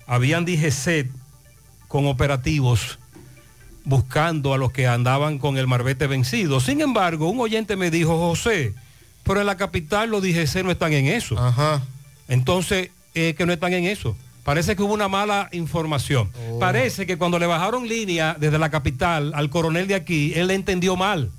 [0.07, 1.11] habían DGC
[1.89, 2.99] con operativos
[3.85, 6.61] buscando a los que andaban con el marbete vencido.
[6.61, 8.75] Sin embargo, un oyente me dijo, José,
[9.23, 11.37] pero en la capital los DGC no están en eso.
[12.29, 14.17] Entonces, eh, que no están en eso.
[14.45, 16.31] Parece que hubo una mala información.
[16.51, 16.59] Oh.
[16.59, 20.55] Parece que cuando le bajaron línea desde la capital al coronel de aquí, él le
[20.55, 21.31] entendió mal.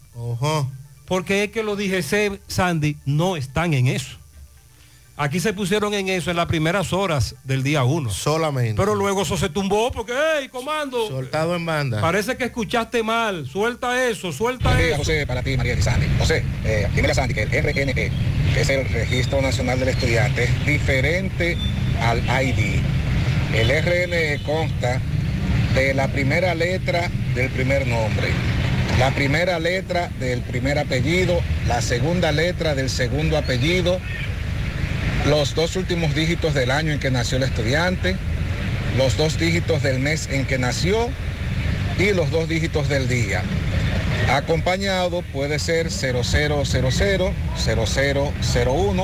[1.06, 4.18] Porque es que los DGC, Sandy, no están en eso.
[5.18, 8.10] Aquí se pusieron en eso en las primeras horas del día 1.
[8.10, 8.74] Solamente.
[8.76, 11.08] Pero luego eso se tumbó porque, hey, comando.
[11.08, 12.02] Soltado en banda.
[12.02, 13.48] Parece que escuchaste mal.
[13.48, 14.98] Suelta eso, suelta eso.
[14.98, 16.08] José, para ti, María y Sandy.
[16.20, 18.12] José, eh, dile a Sandy que el RNE, que
[18.62, 21.58] es el Registro Nacional del Estudiante, es diferente
[22.02, 22.82] al ID.
[23.56, 25.00] El RNE consta
[25.76, 28.28] de la primera letra del primer nombre,
[29.00, 34.02] la primera letra del primer apellido, la segunda letra del segundo apellido,
[35.30, 38.18] los dos últimos dígitos del año en que nació el estudiante,
[38.98, 41.10] los dos dígitos del mes en que nació
[41.98, 43.42] y los dos dígitos del día.
[44.34, 47.34] Acompañado puede ser 0000, 0001,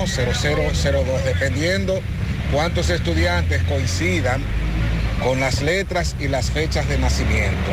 [0.08, 2.02] 0002, dependiendo
[2.52, 4.42] cuántos estudiantes coincidan
[5.24, 7.72] con las letras y las fechas de nacimiento.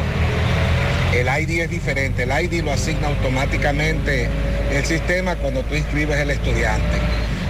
[1.14, 4.28] El ID es diferente, el ID lo asigna automáticamente
[4.70, 6.98] el sistema cuando tú inscribes el estudiante.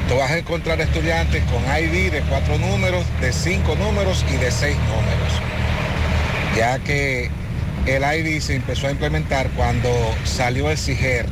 [0.09, 4.50] Tú vas a encontrar estudiantes con ID de cuatro números, de cinco números y de
[4.50, 5.32] seis números.
[6.56, 7.30] Ya que
[7.86, 9.90] el ID se empezó a implementar cuando
[10.24, 11.26] salió el CIGER,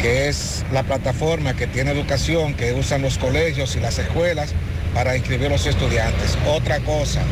[0.00, 4.54] que es la plataforma que tiene educación, que usan los colegios y las escuelas
[4.94, 6.38] para inscribir a los estudiantes.
[6.46, 7.22] Otra cosa,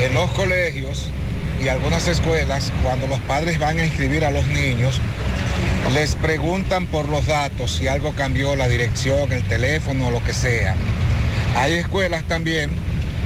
[0.00, 1.10] en los colegios
[1.62, 5.00] y algunas escuelas, cuando los padres van a inscribir a los niños,
[5.92, 10.76] les preguntan por los datos si algo cambió, la dirección, el teléfono lo que sea.
[11.56, 12.70] Hay escuelas también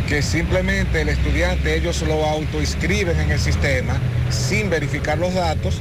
[0.08, 3.98] que simplemente el estudiante ellos lo autoinscriben en el sistema
[4.30, 5.80] sin verificar los datos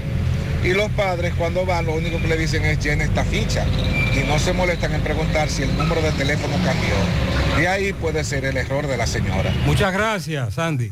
[0.63, 3.65] y los padres cuando van lo único que le dicen es llena esta ficha
[4.13, 7.61] y no se molestan en preguntar si el número de teléfono cambió.
[7.61, 9.53] Y ahí puede ser el error de la señora.
[9.65, 10.91] Muchas gracias, Sandy.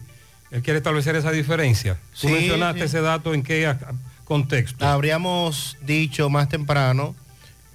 [0.51, 1.95] Él quiere establecer esa diferencia.
[2.19, 2.85] Tú Sí, mencionaste sí.
[2.85, 3.73] ese dato en qué
[4.23, 4.85] contexto.
[4.85, 7.15] Habríamos dicho más temprano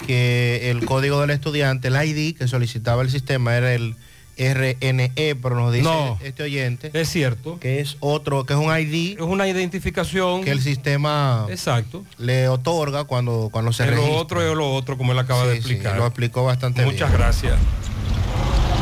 [0.06, 3.94] que el código del estudiante, el ID que solicitaba el sistema era el
[4.36, 6.18] RNE, pero nos dice No.
[6.22, 7.58] este oyente Es cierto.
[7.60, 9.16] que es otro, que es un ID.
[9.18, 10.42] Es una identificación.
[10.44, 12.04] Que el sistema Exacto.
[12.18, 14.20] le otorga cuando, cuando se Es lo registra.
[14.20, 15.96] otro es lo otro, como él acaba de sí, explicar.
[15.96, 17.20] lo explicó bastante Muchas bien.
[17.20, 17.54] gracias.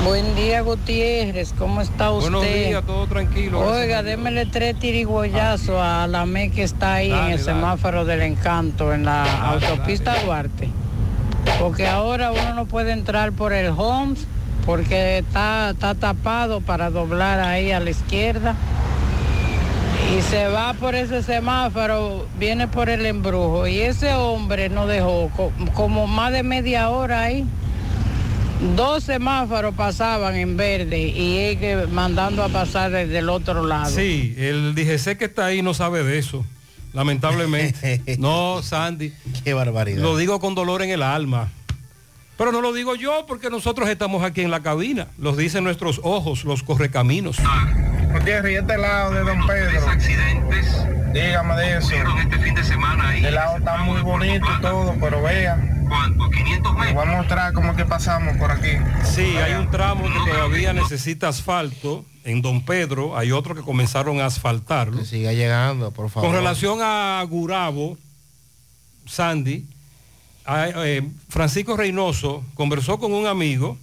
[0.04, 1.52] Buen día, Gutiérrez.
[1.58, 2.30] ¿Cómo está usted?
[2.32, 3.60] Buenos días, todo tranquilo.
[3.60, 7.58] Oiga, démele tres tirigüeyazos a la ME que está ahí Dale, en el dale.
[7.58, 10.70] semáforo del encanto, en la Dale, autopista Duarte.
[11.58, 14.26] Porque ahora uno no puede entrar por el Homes
[14.64, 18.54] porque está, está tapado para doblar ahí a la izquierda.
[20.16, 23.66] Y se va por ese semáforo, viene por el embrujo.
[23.66, 27.44] Y ese hombre nos dejó co- como más de media hora ahí.
[28.76, 33.88] Dos semáforos pasaban en verde y él que mandando a pasar desde el otro lado.
[33.90, 36.44] Sí, el DGC que está ahí no sabe de eso,
[36.92, 38.02] lamentablemente.
[38.18, 39.12] no, Sandy.
[39.44, 40.02] Qué barbaridad.
[40.02, 41.48] Lo digo con dolor en el alma.
[42.40, 45.08] Pero no lo digo yo porque nosotros estamos aquí en la cabina.
[45.18, 47.36] Los dicen nuestros ojos, los correcaminos.
[48.14, 49.82] Gutiérrez, y este lado de Don Pedro.
[51.12, 51.90] Dígame de eso.
[53.22, 55.56] El lado está muy bonito y todo, pero vea.
[56.82, 58.70] Les voy a mostrar cómo es que pasamos por aquí.
[59.04, 64.18] Sí, hay un tramo que todavía necesita asfalto en Don Pedro, hay otro que comenzaron
[64.18, 64.96] a asfaltarlo.
[64.96, 66.30] Que siga llegando, por favor.
[66.30, 67.98] Con relación a Gurabo,
[69.04, 69.66] Sandy,
[71.28, 73.78] Francisco Reynoso conversó con un amigo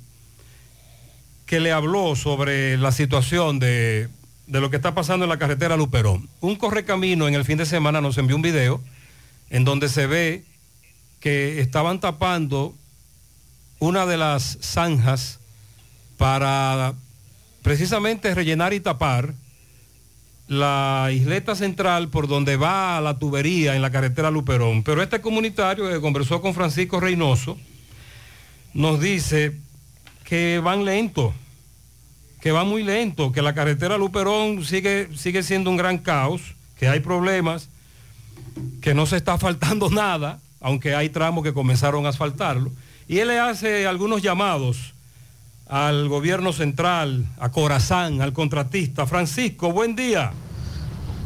[1.46, 4.10] que le habló sobre la situación de,
[4.48, 6.28] de lo que está pasando en la carretera Luperón.
[6.42, 8.82] Un correcamino en el fin de semana nos envió un video
[9.50, 10.44] en donde se ve
[11.20, 12.76] que estaban tapando
[13.80, 15.40] una de las zanjas
[16.18, 16.94] para
[17.62, 19.34] precisamente rellenar y tapar
[20.48, 24.84] la isleta central por donde va la tubería en la carretera Luperón.
[24.84, 27.58] Pero este comunitario que conversó con Francisco Reynoso
[28.74, 29.58] nos dice
[30.24, 31.34] que van lento,
[32.42, 36.42] que va muy lento, que la carretera Luperón sigue, sigue siendo un gran caos,
[36.78, 37.70] que hay problemas,
[38.82, 42.72] que no se está asfaltando nada, aunque hay tramos que comenzaron a asfaltarlo.
[43.08, 44.94] Y él le hace algunos llamados
[45.70, 49.06] al gobierno central, a Corazán, al contratista.
[49.06, 50.32] Francisco, buen día.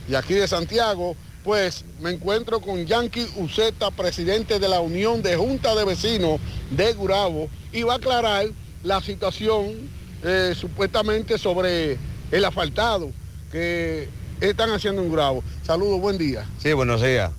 [0.10, 5.38] y aquí de Santiago, pues me encuentro con Yankee Uceta, presidente de la Unión de
[5.38, 6.42] Junta de Vecinos
[6.72, 8.48] de Gurabo, y va a aclarar
[8.84, 9.90] la situación
[10.26, 11.98] eh, supuestamente sobre
[12.32, 13.14] el asfaltado
[13.50, 14.10] que
[14.42, 15.42] están haciendo en Gurabo.
[15.64, 16.46] Saludos, buen día.
[16.62, 17.32] Sí, buenos días.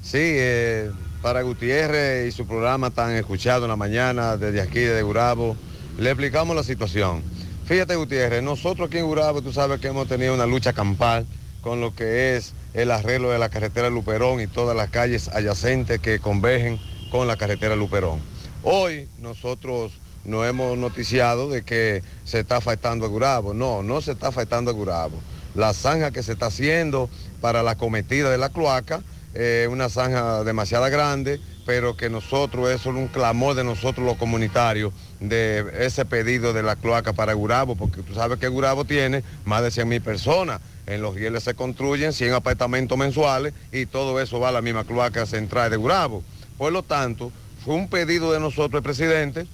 [0.00, 0.90] Sí, eh,
[1.24, 5.56] para Gutiérrez y su programa tan escuchado en la mañana desde aquí, de Gurabo,
[5.96, 7.22] le explicamos la situación.
[7.64, 11.26] Fíjate Gutiérrez, nosotros aquí en Gurabo, tú sabes que hemos tenido una lucha campal
[11.62, 15.98] con lo que es el arreglo de la carretera Luperón y todas las calles adyacentes
[15.98, 16.78] que convergen
[17.10, 18.20] con la carretera Luperón.
[18.62, 19.92] Hoy nosotros
[20.26, 23.54] no hemos noticiado de que se está faltando a Gurabo.
[23.54, 25.18] No, no se está faltando a Gurabo.
[25.54, 27.08] La zanja que se está haciendo
[27.40, 29.02] para la cometida de la cloaca
[29.34, 34.16] es una zanja demasiado grande, pero que nosotros, eso es un clamor de nosotros los
[34.16, 39.24] comunitarios, de ese pedido de la cloaca para Gurabo, porque tú sabes que Gurabo tiene
[39.44, 40.60] más de 100 mil personas.
[40.86, 44.84] En los rieles se construyen 100 apartamentos mensuales y todo eso va a la misma
[44.84, 46.22] cloaca central de Gurabo.
[46.58, 47.32] Por lo tanto,
[47.64, 49.46] fue un pedido de nosotros, el presidente,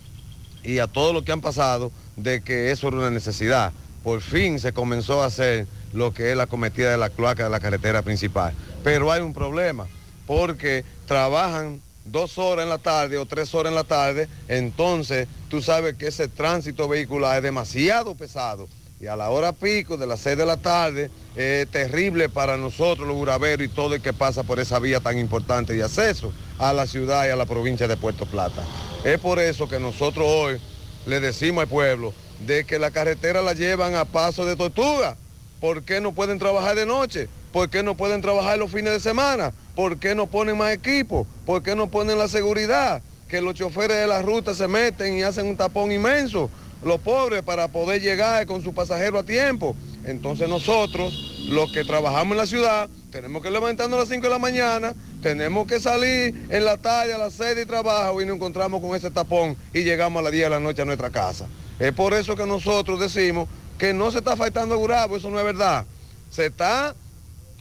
[0.65, 3.73] y a todos los que han pasado, de que eso era una necesidad.
[4.03, 7.51] Por fin se comenzó a hacer lo que es la cometida de la cloaca de
[7.51, 8.55] la carretera principal.
[8.85, 9.87] Pero hay un problema,
[10.27, 15.63] porque trabajan dos horas en la tarde o tres horas en la tarde, entonces tú
[15.63, 18.69] sabes que ese tránsito vehicular es demasiado pesado.
[19.01, 23.09] Y a la hora pico de las seis de la tarde es terrible para nosotros
[23.09, 26.75] los buraveros y todo el que pasa por esa vía tan importante de acceso a
[26.75, 28.63] la ciudad y a la provincia de Puerto Plata.
[29.03, 30.61] Es por eso que nosotros hoy
[31.07, 32.13] le decimos al pueblo
[32.47, 35.17] de que la carretera la llevan a paso de tortuga.
[35.61, 37.29] ¿Por qué no pueden trabajar de noche?
[37.53, 39.53] ¿Por qué no pueden trabajar los fines de semana?
[39.75, 41.27] ¿Por qué no ponen más equipo?
[41.45, 43.03] ¿Por qué no ponen la seguridad?
[43.29, 46.49] Que los choferes de la ruta se meten y hacen un tapón inmenso,
[46.83, 49.77] los pobres, para poder llegar con su pasajero a tiempo.
[50.05, 51.13] Entonces nosotros,
[51.47, 54.95] los que trabajamos en la ciudad, tenemos que levantarnos a las 5 de la mañana,
[55.21, 58.97] tenemos que salir en la tarde a las 6 de trabajo y nos encontramos con
[58.97, 61.47] ese tapón y llegamos a las 10 de la noche a nuestra casa.
[61.79, 63.49] Es por eso que nosotros decimos
[63.81, 65.87] que no se está faltando a eso no es verdad.
[66.31, 66.95] Se está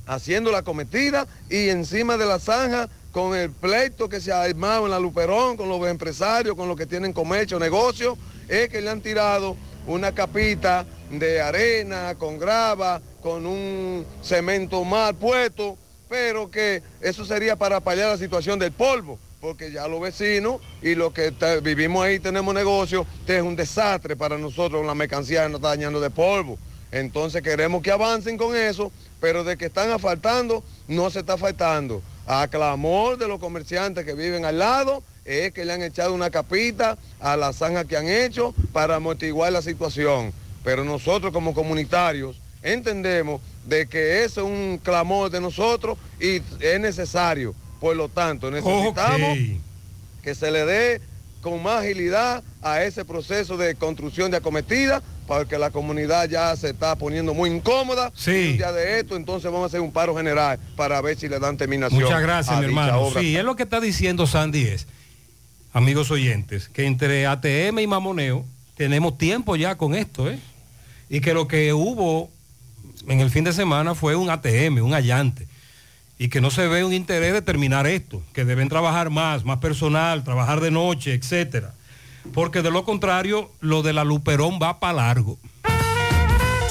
[0.05, 4.83] haciendo la cometida y encima de la zanja con el pleito que se ha armado
[4.83, 8.17] en la Luperón, con los empresarios, con los que tienen comercio, negocio,
[8.49, 9.55] es que le han tirado
[9.87, 15.77] una capita de arena, con grava, con un cemento mal puesto,
[16.09, 20.95] pero que eso sería para paliar la situación del polvo, porque ya los vecinos y
[20.95, 25.59] los que vivimos ahí tenemos negocio, este es un desastre para nosotros, la mercancía nos
[25.59, 26.57] está dañando de polvo.
[26.91, 32.01] Entonces queremos que avancen con eso, pero de que están asfaltando, no se está faltando.
[32.25, 36.31] A clamor de los comerciantes que viven al lado, es que le han echado una
[36.31, 40.33] capita a la zanja que han hecho para amortiguar la situación.
[40.63, 46.79] Pero nosotros como comunitarios entendemos de que eso es un clamor de nosotros y es
[46.79, 47.53] necesario.
[47.79, 49.37] Por lo tanto, necesitamos
[50.21, 51.01] que se le dé
[51.41, 56.71] con más agilidad a ese proceso de construcción de acometida, porque la comunidad ya se
[56.71, 58.11] está poniendo muy incómoda.
[58.15, 58.31] Sí.
[58.31, 61.29] Y un día de esto, entonces vamos a hacer un paro general para ver si
[61.29, 62.01] le dan terminación.
[62.01, 62.99] Muchas gracias, a mi hermano.
[62.99, 63.21] obra.
[63.21, 64.87] Sí, es lo que está diciendo Sandy es,
[65.71, 68.43] amigos oyentes, que entre ATM y Mamoneo
[68.75, 70.39] tenemos tiempo ya con esto, ¿eh?
[71.09, 72.29] Y que lo que hubo
[73.07, 75.47] en el fin de semana fue un ATM, un allante.
[76.19, 79.57] Y que no se ve un interés de terminar esto, que deben trabajar más, más
[79.57, 81.73] personal, trabajar de noche, etcétera.
[82.33, 85.39] Porque de lo contrario, lo de la Luperón va para largo.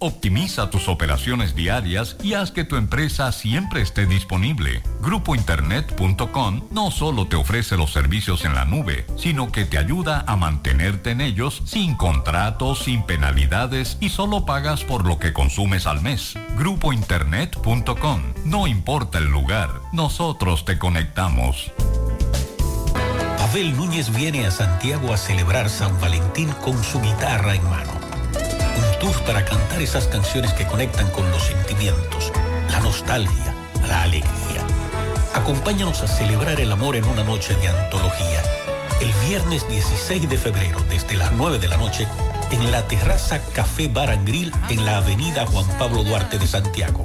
[0.00, 4.80] Optimiza tus operaciones diarias y haz que tu empresa siempre esté disponible.
[5.02, 10.36] Grupointernet.com no solo te ofrece los servicios en la nube, sino que te ayuda a
[10.36, 16.00] mantenerte en ellos sin contratos, sin penalidades y solo pagas por lo que consumes al
[16.00, 16.34] mes.
[16.56, 18.22] Grupointernet.com.
[18.44, 21.72] No importa el lugar, nosotros te conectamos.
[23.40, 27.97] Abel Núñez viene a Santiago a celebrar San Valentín con su guitarra en mano.
[28.78, 32.30] Un tour para cantar esas canciones que conectan con los sentimientos,
[32.70, 33.52] la nostalgia,
[33.88, 34.62] la alegría.
[35.34, 38.40] Acompáñanos a celebrar el amor en una noche de antología.
[39.00, 42.06] El viernes 16 de febrero, desde las 9 de la noche,
[42.52, 47.04] en la terraza Café Bar and Grill en la avenida Juan Pablo Duarte de Santiago.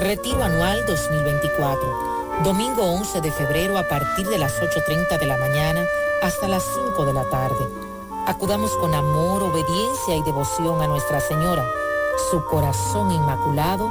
[0.00, 5.86] Retiro anual 2024, domingo 11 de febrero a partir de las 8.30 de la mañana
[6.22, 7.68] hasta las 5 de la tarde.
[8.26, 11.64] Acudamos con amor, obediencia y devoción a Nuestra Señora.
[12.30, 13.90] Su corazón inmaculado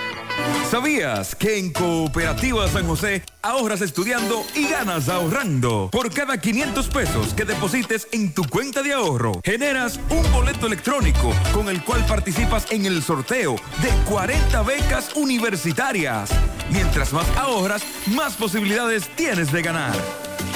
[0.69, 5.89] ¿Sabías que en Cooperativa San José ahorras estudiando y ganas ahorrando?
[5.91, 11.33] Por cada 500 pesos que deposites en tu cuenta de ahorro, generas un boleto electrónico
[11.53, 16.29] con el cual participas en el sorteo de 40 becas universitarias.
[16.71, 19.95] Mientras más ahorras, más posibilidades tienes de ganar.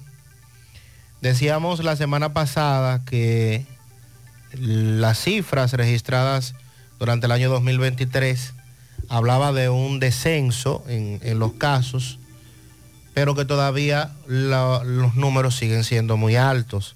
[1.21, 3.65] decíamos la semana pasada que
[4.53, 6.55] las cifras registradas
[6.97, 8.53] durante el año 2023
[9.09, 12.19] hablaba de un descenso en, en los casos,
[13.13, 16.95] pero que todavía los números siguen siendo muy altos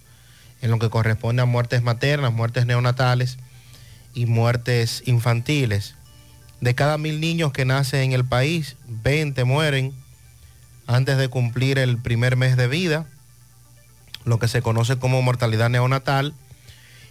[0.61, 3.37] en lo que corresponde a muertes maternas, muertes neonatales
[4.13, 5.95] y muertes infantiles.
[6.61, 9.93] De cada mil niños que nacen en el país, 20 mueren
[10.87, 13.05] antes de cumplir el primer mes de vida,
[14.25, 16.33] lo que se conoce como mortalidad neonatal,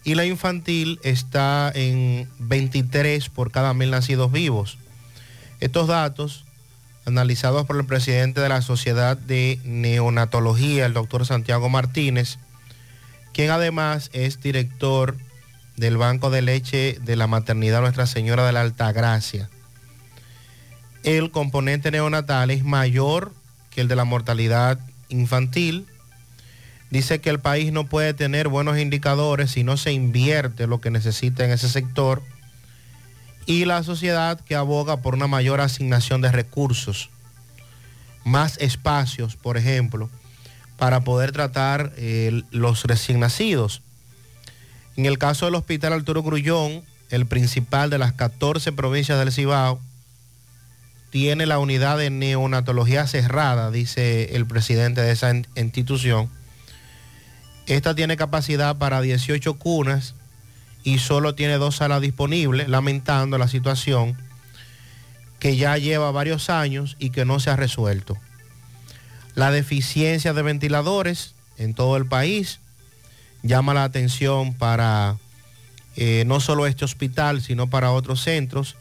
[0.05, 4.79] y la infantil está en 23 por cada mil nacidos vivos.
[5.61, 6.45] Estos datos,
[7.07, 12.39] analizados por el presidente de la Sociedad de Neonatología, el doctor Santiago Martínez,
[13.33, 15.17] quien además es director
[15.77, 19.49] del Banco de Leche de la Maternidad Nuestra Señora de la Altagracia.
[21.03, 23.33] El componente neonatal es mayor
[23.71, 25.87] que el de la mortalidad infantil.
[26.93, 30.91] Dice que el país no puede tener buenos indicadores si no se invierte lo que
[30.91, 32.23] necesita en ese sector.
[33.47, 37.09] Y la sociedad que aboga por una mayor asignación de recursos,
[38.25, 40.11] más espacios, por ejemplo,
[40.77, 43.81] para poder tratar eh, los recién nacidos.
[44.95, 49.81] En el caso del Hospital Arturo Grullón, el principal de las 14 provincias del Cibao,
[51.09, 56.29] tiene la unidad de neonatología cerrada, dice el presidente de esa institución.
[57.67, 60.15] Esta tiene capacidad para 18 cunas
[60.85, 64.17] y solo tiene dos salas disponibles, lamentando la situación
[65.39, 68.17] que ya lleva varios años y que no se ha resuelto.
[69.35, 72.61] La deficiencia de ventiladores en todo el país
[73.43, 75.17] llama la atención para
[75.97, 78.77] eh, no solo este hospital, sino para otros centros.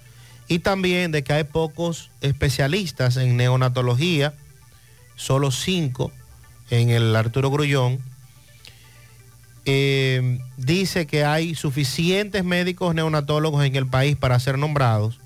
[0.48, 4.34] Y también de que hay pocos especialistas en neonatología,
[5.16, 6.12] solo cinco
[6.70, 8.00] en el Arturo Grullón.
[9.66, 15.20] Eh, dice que hay suficientes médicos neonatólogos en el país para ser nombrados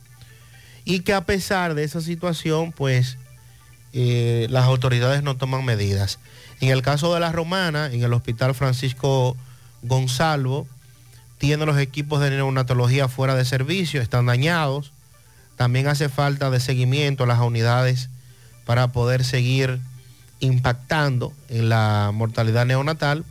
[0.84, 3.18] y que a pesar de esa situación, pues
[3.94, 6.20] eh, las autoridades no toman medidas.
[6.62, 9.36] En el caso de la romana, en el Hospital Francisco
[9.82, 10.68] Gonzalo,
[11.38, 14.92] tiene los equipos de neonatología fuera de servicio, están dañados.
[15.58, 18.10] También hace falta de seguimiento a las unidades
[18.66, 19.80] para poder seguir
[20.40, 23.26] impactando en la mortalidad neonatal.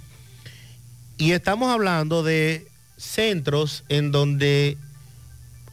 [1.16, 4.76] Y estamos hablando de centros en donde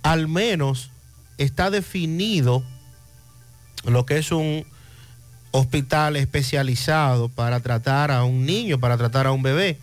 [0.03, 0.91] al menos
[1.37, 2.63] está definido
[3.83, 4.65] lo que es un
[5.51, 9.77] hospital especializado para tratar a un niño, para tratar a un bebé.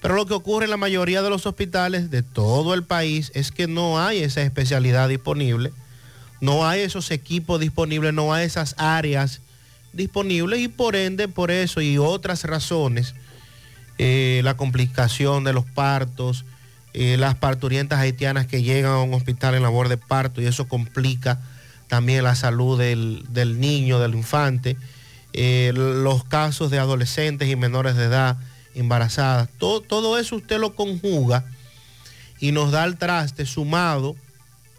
[0.00, 3.52] Pero lo que ocurre en la mayoría de los hospitales de todo el país es
[3.52, 5.72] que no hay esa especialidad disponible,
[6.40, 9.40] no hay esos equipos disponibles, no hay esas áreas
[9.92, 13.14] disponibles y por ende, por eso y otras razones,
[13.98, 16.44] eh, la complicación de los partos,
[16.92, 20.68] eh, las parturientas haitianas que llegan a un hospital en labor de parto y eso
[20.68, 21.40] complica
[21.88, 24.76] también la salud del, del niño, del infante,
[25.32, 28.38] eh, los casos de adolescentes y menores de edad
[28.74, 31.44] embarazadas, todo, todo eso usted lo conjuga
[32.40, 34.16] y nos da el traste sumado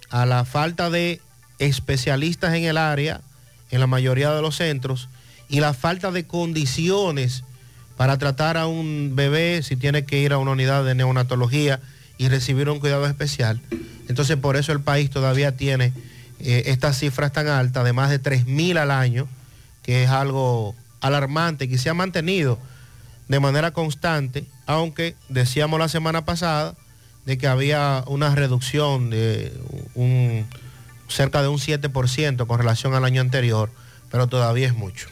[0.10, 1.22] a la falta de
[1.60, 3.22] especialistas en el área,
[3.72, 5.10] en la mayoría de los centros,
[5.50, 7.44] y la falta de condiciones
[7.98, 11.82] para tratar a un bebé si tiene que ir a una unidad de neonatología
[12.18, 13.60] y recibir un cuidado especial.
[14.08, 15.92] Entonces por eso el país todavía tiene
[16.40, 19.28] eh, estas cifras tan altas, de más de 3.000 al año,
[19.82, 22.60] que es algo alarmante, que se ha mantenido
[23.28, 26.76] de manera constante, aunque decíamos la semana pasada
[27.26, 29.52] de que había una reducción de
[29.96, 30.46] un,
[31.10, 33.70] cerca de un 7% con relación al año anterior,
[34.10, 35.10] pero todavía es mucho.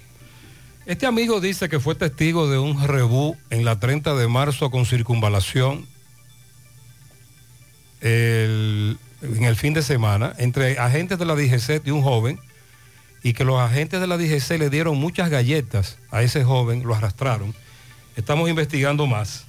[0.86, 4.86] Este amigo dice que fue testigo de un rebú en la 30 de marzo con
[4.86, 5.88] circunvalación
[8.02, 12.40] el- en el fin de semana entre agentes de la DGC y un joven
[13.24, 16.94] y que los agentes de la DGC le dieron muchas galletas a ese joven, lo
[16.94, 17.56] arrastraron.
[18.16, 19.46] Estamos investigando más.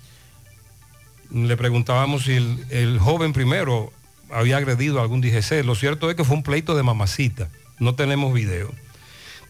[1.30, 3.92] Le preguntábamos si el, el joven primero
[4.30, 5.62] había agredido a algún DGC.
[5.64, 7.50] Lo cierto es que fue un pleito de mamacita.
[7.78, 8.72] No tenemos video.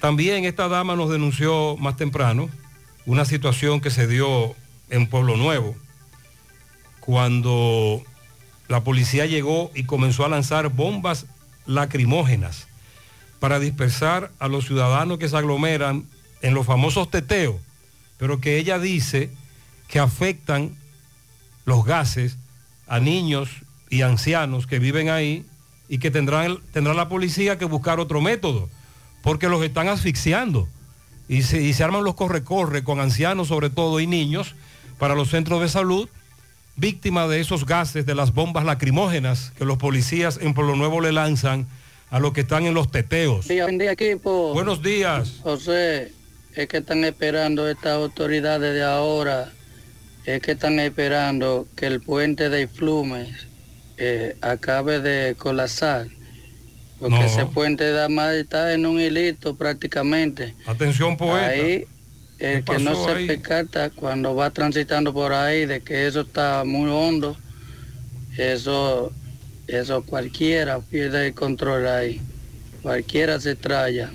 [0.00, 2.48] También esta dama nos denunció más temprano
[3.06, 4.54] una situación que se dio
[4.90, 5.76] en Pueblo Nuevo
[7.00, 8.02] cuando
[8.68, 11.26] la policía llegó y comenzó a lanzar bombas
[11.66, 12.66] lacrimógenas
[13.38, 16.04] para dispersar a los ciudadanos que se aglomeran
[16.42, 17.56] en los famosos teteos,
[18.18, 19.30] pero que ella dice
[19.88, 20.76] que afectan
[21.64, 22.36] los gases
[22.88, 23.50] a niños
[23.88, 25.46] y ancianos que viven ahí
[25.88, 28.68] y que tendrán, tendrá la policía que buscar otro método,
[29.26, 30.68] porque los están asfixiando
[31.28, 34.54] y se, y se arman los corre-corre con ancianos sobre todo y niños
[35.00, 36.08] para los centros de salud,
[36.76, 41.10] víctimas de esos gases, de las bombas lacrimógenas que los policías en Pueblo Nuevo le
[41.10, 41.66] lanzan
[42.08, 43.48] a los que están en los teteos.
[43.48, 44.52] Buen día, equipo.
[44.54, 45.40] Buenos días.
[45.42, 46.12] José,
[46.54, 49.50] es que están esperando estas autoridades de ahora,
[50.24, 53.48] es que están esperando que el puente de Iflumes
[53.96, 56.15] eh, acabe de colapsar.
[56.98, 57.22] Porque No.
[57.24, 60.54] ese puente de más está en un hilito prácticamente.
[60.66, 61.46] Atención poeta.
[61.48, 61.84] Ahí,
[62.38, 63.26] el ¿Qué que no se ahí?
[63.26, 67.36] percata cuando va transitando por ahí de que eso está muy hondo,
[68.38, 69.12] eso,
[69.66, 72.20] eso cualquiera pierde el control ahí,
[72.82, 74.10] cualquiera se traya.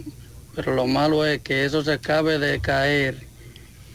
[0.55, 3.15] Pero lo malo es que eso se acabe de caer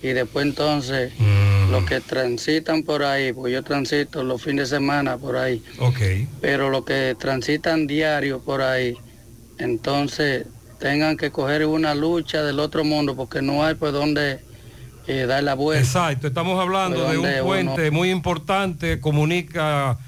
[0.08, 1.70] y después entonces Mm.
[1.72, 5.98] los que transitan por ahí, pues yo transito los fines de semana por ahí, Ok.
[6.40, 8.96] pero los que transitan diario por ahí,
[9.58, 10.46] entonces
[10.78, 14.40] tengan que coger una lucha del otro mundo porque no hay por dónde
[15.08, 15.82] eh, dar la vuelta.
[15.84, 19.98] Exacto, estamos hablando de un donde puente muy importante, comunica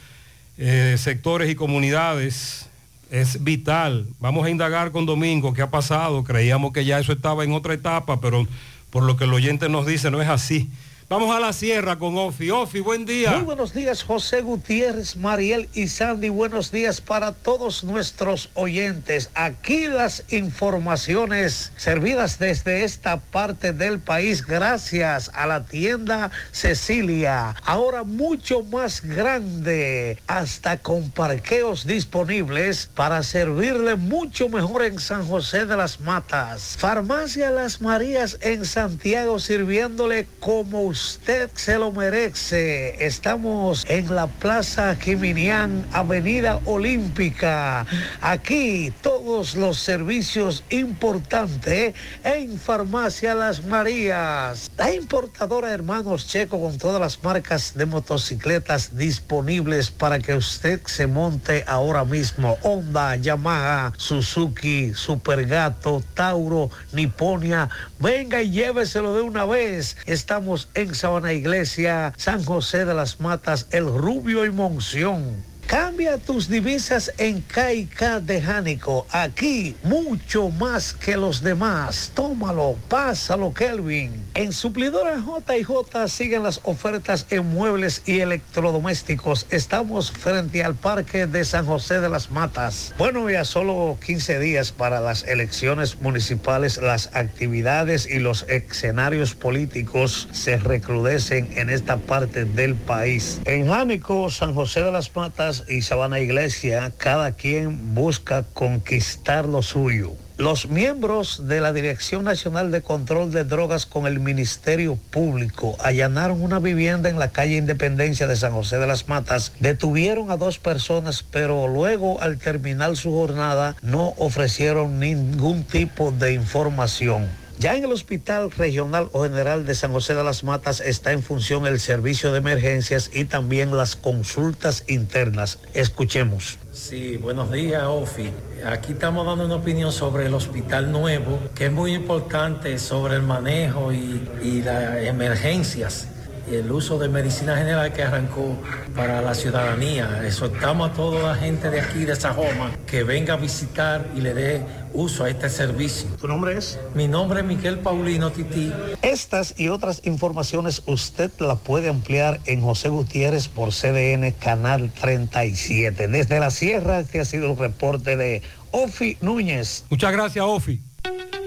[0.59, 2.67] eh, sectores y comunidades,
[3.11, 4.07] es vital.
[4.19, 7.75] Vamos a indagar con Domingo qué ha pasado, creíamos que ya eso estaba en otra
[7.75, 8.47] etapa, pero
[8.91, 10.71] por lo que el oyente nos dice no es así.
[11.11, 12.51] Vamos a la sierra con Ofi.
[12.51, 13.31] Ofi, buen día.
[13.31, 16.29] Muy buenos días, José Gutiérrez, Mariel y Sandy.
[16.29, 19.31] Buenos días para todos nuestros oyentes.
[19.33, 27.57] Aquí las informaciones servidas desde esta parte del país gracias a la tienda Cecilia.
[27.65, 35.65] Ahora mucho más grande, hasta con parqueos disponibles para servirle mucho mejor en San José
[35.65, 36.77] de las Matas.
[36.79, 43.05] Farmacia Las Marías en Santiago sirviéndole como usted se lo merece.
[43.05, 47.87] Estamos en la Plaza Jiminián, Avenida Olímpica.
[48.21, 51.95] Aquí todos los servicios importantes
[52.25, 54.71] en Farmacia Las Marías.
[54.77, 61.07] La importadora Hermanos Checo con todas las marcas de motocicletas disponibles para que usted se
[61.07, 62.59] monte ahora mismo.
[62.63, 67.69] Honda, Yamaha, Suzuki, Supergato, Tauro, Niponia.
[68.01, 69.97] Venga y lléveselo de una vez.
[70.07, 75.43] Estamos en Sabana Iglesia, San José de las Matas, El Rubio y Monción.
[75.69, 79.07] Cambia tus divisas en KK de Jánico.
[79.11, 82.11] Aquí mucho más que los demás.
[82.15, 84.25] Tómalo, pásalo, Kelvin.
[84.33, 89.47] En suplidora J&J siguen las ofertas en muebles y electrodomésticos.
[89.51, 92.95] Estamos frente al Parque de San José de las Matas.
[92.97, 100.29] Bueno, ya solo 15 días para las elecciones municipales, las actividades y los escenarios políticos
[100.33, 103.43] se recrudecen en esta parte del país.
[103.45, 109.63] En Jánico, San José de las Matas y Sabana Iglesia, cada quien busca conquistar lo
[109.63, 110.13] suyo.
[110.39, 116.41] Los miembros de la Dirección Nacional de Control de Drogas con el Ministerio Público allanaron
[116.43, 120.59] una vivienda en la calle Independencia de San José de las Matas, detuvieron a dos
[120.59, 127.27] personas, pero luego al terminar su jornada no ofrecieron ningún tipo de información.
[127.59, 131.25] Ya en el Hospital Regional o General de San José de las Matas está en
[131.25, 135.59] función el servicio de emergencias y también las consultas internas.
[135.75, 136.59] Escuchemos.
[136.73, 138.31] Sí, buenos días, Ofi.
[138.65, 143.23] Aquí estamos dando una opinión sobre el hospital nuevo, que es muy importante sobre el
[143.23, 146.07] manejo y, y las emergencias
[146.55, 148.57] el uso de medicina general que arrancó
[148.95, 150.23] para la ciudadanía.
[150.25, 154.35] Exhortamos a toda la gente de aquí, de Sajoma, que venga a visitar y le
[154.35, 154.63] dé
[154.93, 156.09] uso a este servicio.
[156.21, 156.79] ¿Tu nombre es?
[156.95, 158.73] Mi nombre es Miguel Paulino Tití.
[159.03, 166.09] Estas y otras informaciones usted las puede ampliar en José Gutiérrez por CDN Canal 37.
[166.09, 169.85] Desde la Sierra, este ha sido el reporte de Ofi Núñez.
[169.91, 170.81] Muchas gracias, Ofi.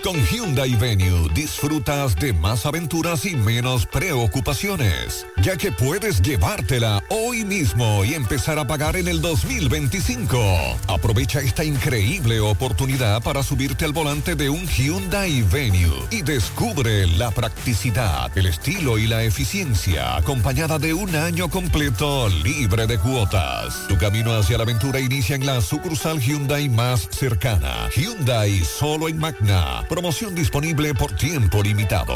[0.03, 7.45] Con Hyundai Venue disfrutas de más aventuras y menos preocupaciones, ya que puedes llevártela hoy
[7.45, 10.39] mismo y empezar a pagar en el 2025.
[10.87, 17.29] Aprovecha esta increíble oportunidad para subirte al volante de un Hyundai Venue y descubre la
[17.29, 23.87] practicidad, el estilo y la eficiencia acompañada de un año completo libre de cuotas.
[23.87, 27.87] Tu camino hacia la aventura inicia en la sucursal Hyundai más cercana.
[27.95, 29.85] Hyundai solo en Magna.
[29.91, 32.15] Promoción disponible por tiempo limitado.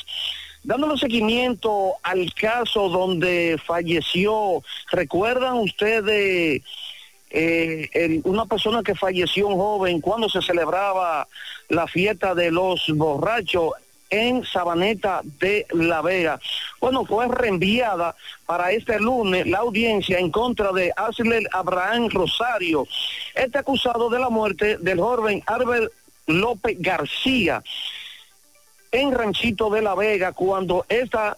[0.62, 6.62] dándole seguimiento al caso donde falleció, ¿recuerdan ustedes
[7.30, 11.26] eh, una persona que falleció, un joven, cuando se celebraba
[11.68, 13.72] la fiesta de los borrachos?
[14.10, 16.40] en Sabaneta de La Vega.
[16.80, 22.86] Bueno, fue reenviada para este lunes la audiencia en contra de Asler Abraham Rosario,
[23.34, 25.90] este acusado de la muerte del joven Arbel
[26.26, 27.62] López García
[28.92, 31.36] en Ranchito de la Vega cuando esta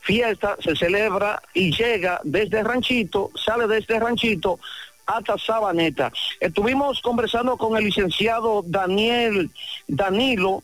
[0.00, 4.60] fiesta se celebra y llega desde Ranchito, sale desde Ranchito
[5.06, 6.12] hasta Sabaneta.
[6.40, 9.50] Estuvimos conversando con el licenciado Daniel
[9.86, 10.62] Danilo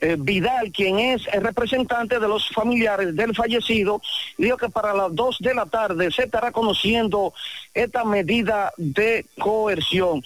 [0.00, 4.02] eh, Vidal, quien es el representante de los familiares del fallecido,
[4.36, 7.32] dijo que para las dos de la tarde se estará conociendo
[7.72, 10.22] esta medida de coerción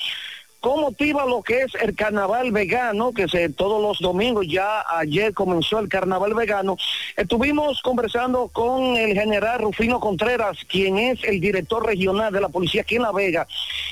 [0.67, 5.33] con motiva lo que es el carnaval vegano, que se, todos los domingos, ya ayer
[5.33, 6.77] comenzó el carnaval vegano,
[7.17, 12.81] estuvimos conversando con el general Rufino Contreras, quien es el director regional de la policía
[12.81, 13.47] aquí en La Vega,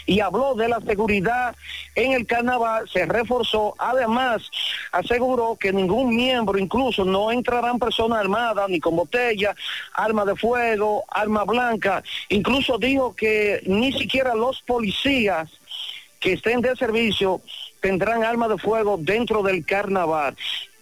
[0.05, 1.55] y habló de la seguridad
[1.95, 4.43] en el carnaval, se reforzó, además
[4.91, 9.55] aseguró que ningún miembro, incluso no entrarán personas armadas, ni con botella,
[9.93, 15.49] arma de fuego, arma blanca, incluso dijo que ni siquiera los policías
[16.25, 17.43] que estén de servicio
[17.83, 20.35] tendrán armas de fuego dentro del carnaval.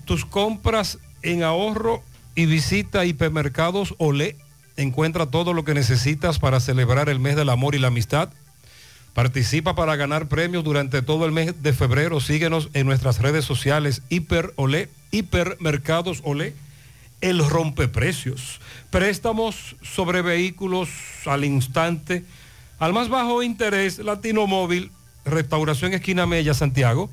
[0.05, 2.05] tus compras en ahorro
[2.37, 4.37] y visita hipermercados Olé.
[4.77, 8.31] Encuentra todo lo que necesitas para celebrar el mes del amor y la amistad.
[9.13, 12.21] Participa para ganar premios durante todo el mes de febrero.
[12.21, 16.55] Síguenos en nuestras redes sociales Hiper Olé, Hipermercados Olé,
[17.21, 18.61] el rompeprecios.
[18.91, 20.91] Préstamos sobre vehículos
[21.27, 22.25] al instante,
[22.79, 24.93] al más bajo interés, Latino Móvil,
[25.25, 27.11] Restauración Esquina Mella, Santiago.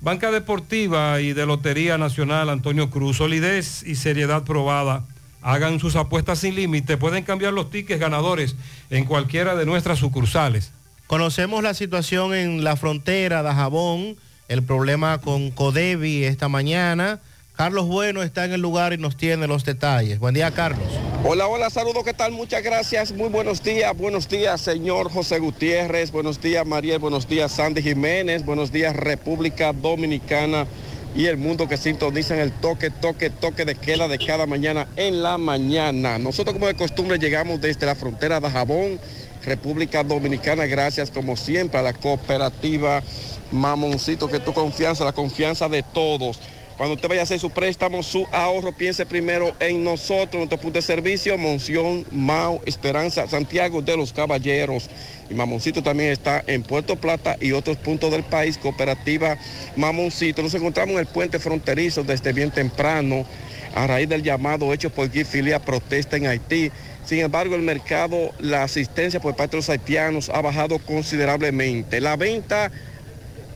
[0.00, 5.04] Banca Deportiva y de Lotería Nacional Antonio Cruz, solidez y seriedad probada.
[5.42, 6.96] Hagan sus apuestas sin límite.
[6.96, 8.54] Pueden cambiar los tickets ganadores
[8.90, 10.70] en cualquiera de nuestras sucursales.
[11.08, 17.18] Conocemos la situación en la frontera de Jabón, el problema con Codevi esta mañana.
[17.58, 20.20] Carlos Bueno está en el lugar y nos tiene los detalles.
[20.20, 20.86] Buen día, Carlos.
[21.24, 22.30] Hola, hola, saludos, ¿qué tal?
[22.30, 27.50] Muchas gracias, muy buenos días, buenos días, señor José Gutiérrez, buenos días, Mariel, buenos días,
[27.50, 30.68] Sandy Jiménez, buenos días, República Dominicana
[31.16, 35.24] y el mundo que sintonizan el toque, toque, toque de queda de cada mañana en
[35.24, 36.16] la mañana.
[36.16, 39.00] Nosotros, como de costumbre, llegamos desde la frontera de Jabón,
[39.44, 43.02] República Dominicana, gracias como siempre a la cooperativa
[43.50, 46.38] Mamoncito, que tu confianza, la confianza de todos.
[46.78, 50.78] Cuando usted vaya a hacer su préstamo, su ahorro, piense primero en nosotros, nuestro punto
[50.78, 54.88] de servicio, Monción, Mau, Esperanza, Santiago de los Caballeros.
[55.28, 59.36] Y Mamoncito también está en Puerto Plata y otros puntos del país, Cooperativa
[59.74, 60.40] Mamoncito.
[60.40, 63.26] Nos encontramos en el puente fronterizo desde bien temprano,
[63.74, 66.70] a raíz del llamado hecho por Guy Filia protesta en Haití.
[67.04, 72.00] Sin embargo, el mercado, la asistencia por parte de los haitianos ha bajado considerablemente.
[72.00, 72.70] La venta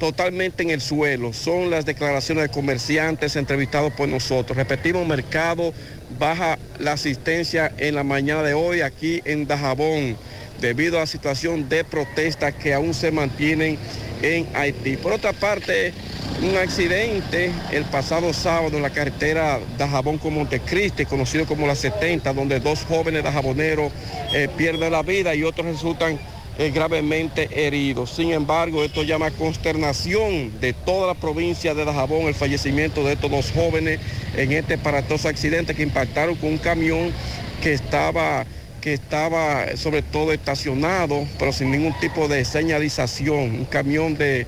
[0.03, 1.33] totalmente en el suelo.
[1.33, 4.57] Son las declaraciones de comerciantes entrevistados por nosotros.
[4.57, 5.73] Repetimos, mercado
[6.19, 10.17] baja la asistencia en la mañana de hoy aquí en Dajabón
[10.61, 13.79] debido a la situación de protesta que aún se mantienen
[14.23, 14.97] en Haití.
[14.97, 15.95] Por otra parte,
[16.43, 22.33] un accidente el pasado sábado en la carretera Dajabón con Montecristi, conocido como la 70,
[22.33, 23.93] donde dos jóvenes dajaboneros
[24.35, 26.19] eh, pierden la vida y otros resultan
[26.59, 28.11] eh, gravemente heridos.
[28.11, 33.31] Sin embargo, esto llama consternación de toda la provincia de Dajabón el fallecimiento de estos
[33.31, 34.01] dos jóvenes
[34.37, 37.13] en este aparatoso accidente que impactaron con un camión
[37.63, 38.45] que estaba
[38.83, 44.45] que estaba sobre todo estacionado, pero sin ningún tipo de señalización, un camión de,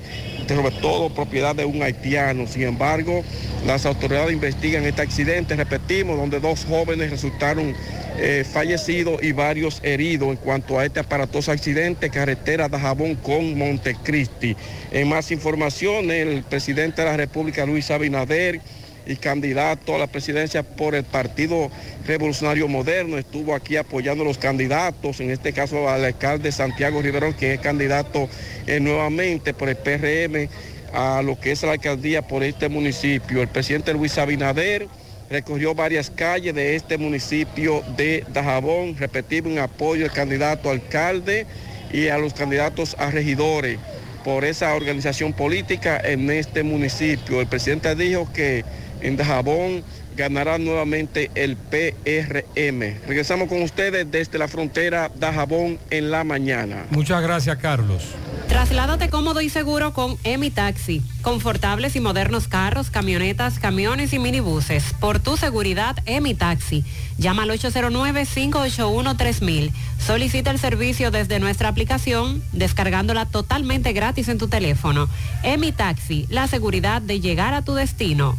[0.47, 2.45] de sobre todo propiedad de un haitiano.
[2.45, 3.23] Sin embargo,
[3.65, 7.73] las autoridades investigan este accidente, repetimos, donde dos jóvenes resultaron
[8.17, 13.57] eh, fallecidos y varios heridos en cuanto a este aparatoso accidente, carretera de Jabón con
[13.57, 14.55] Montecristi.
[14.91, 18.59] En más información, el presidente de la República, Luis Abinader,
[19.05, 21.69] y candidato a la presidencia por el Partido
[22.05, 23.17] Revolucionario Moderno.
[23.17, 27.59] Estuvo aquí apoyando a los candidatos, en este caso al alcalde Santiago Riverón, que es
[27.59, 28.29] candidato
[28.67, 30.49] eh, nuevamente por el PRM
[30.93, 33.41] a lo que es la alcaldía por este municipio.
[33.41, 34.87] El presidente Luis Abinader
[35.29, 41.45] recorrió varias calles de este municipio de Dajabón, repetimos en apoyo al candidato alcalde
[41.91, 43.79] y a los candidatos a regidores
[44.23, 47.41] por esa organización política en este municipio.
[47.41, 48.65] El presidente dijo que
[49.05, 49.83] en Dajabón
[50.17, 53.05] ganará nuevamente el PRM.
[53.07, 56.85] Regresamos con ustedes desde la frontera Dajabón en la mañana.
[56.89, 58.03] Muchas gracias, Carlos.
[58.47, 61.03] Trasládate cómodo y seguro con Emi Taxi.
[61.21, 64.95] Confortables y modernos carros, camionetas, camiones y minibuses.
[64.99, 66.83] Por tu seguridad, Emi Taxi.
[67.17, 69.71] Llama al 809-581-3000.
[69.99, 75.09] Solicita el servicio desde nuestra aplicación, descargándola totalmente gratis en tu teléfono.
[75.43, 78.37] Emi Taxi, la seguridad de llegar a tu destino.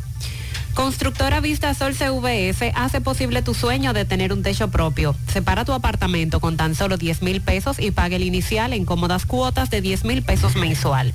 [0.77, 5.17] Constructora Vista Sol CVS hace posible tu sueño de tener un techo propio.
[5.27, 9.25] Separa tu apartamento con tan solo 10 mil pesos y pague el inicial en cómodas
[9.25, 11.15] cuotas de 10 mil pesos mensual.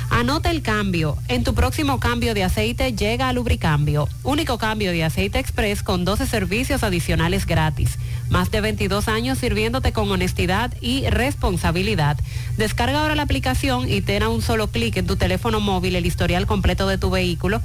[0.11, 1.17] Anota el cambio.
[1.29, 4.09] En tu próximo cambio de aceite llega a Lubricambio.
[4.23, 7.97] Único cambio de aceite express con 12 servicios adicionales gratis.
[8.29, 12.19] Más de 22 años sirviéndote con honestidad y responsabilidad.
[12.57, 16.05] Descarga ahora la aplicación y ten a un solo clic en tu teléfono móvil el
[16.05, 17.61] historial completo de tu vehículo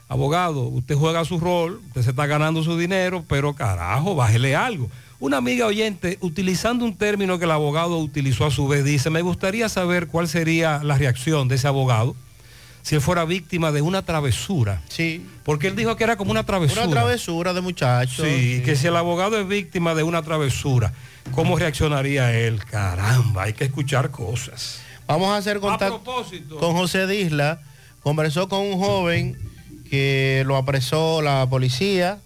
[0.09, 4.91] abogado, usted juega su rol, usted se está ganando su dinero, pero carajo, bájele algo.
[5.21, 9.21] Una amiga oyente, utilizando un término que el abogado utilizó a su vez, dice, me
[9.23, 12.15] gustaría saber cuál sería la reacción de ese abogado
[12.83, 14.81] si él fuera víctima de una travesura.
[14.89, 15.27] Sí.
[15.45, 16.85] Porque él dijo que era como una travesura.
[16.85, 18.25] Una travesura de muchachos.
[18.27, 20.95] Sí, que si el abogado es víctima de una travesura,
[21.33, 22.65] ¿cómo reaccionaría él?
[22.65, 24.81] Caramba, hay que escuchar cosas.
[25.07, 26.03] Vamos a hacer contacto
[26.61, 27.61] con José Disla.
[28.03, 29.37] Conversó con un joven
[29.91, 32.21] que lo apresó la policía.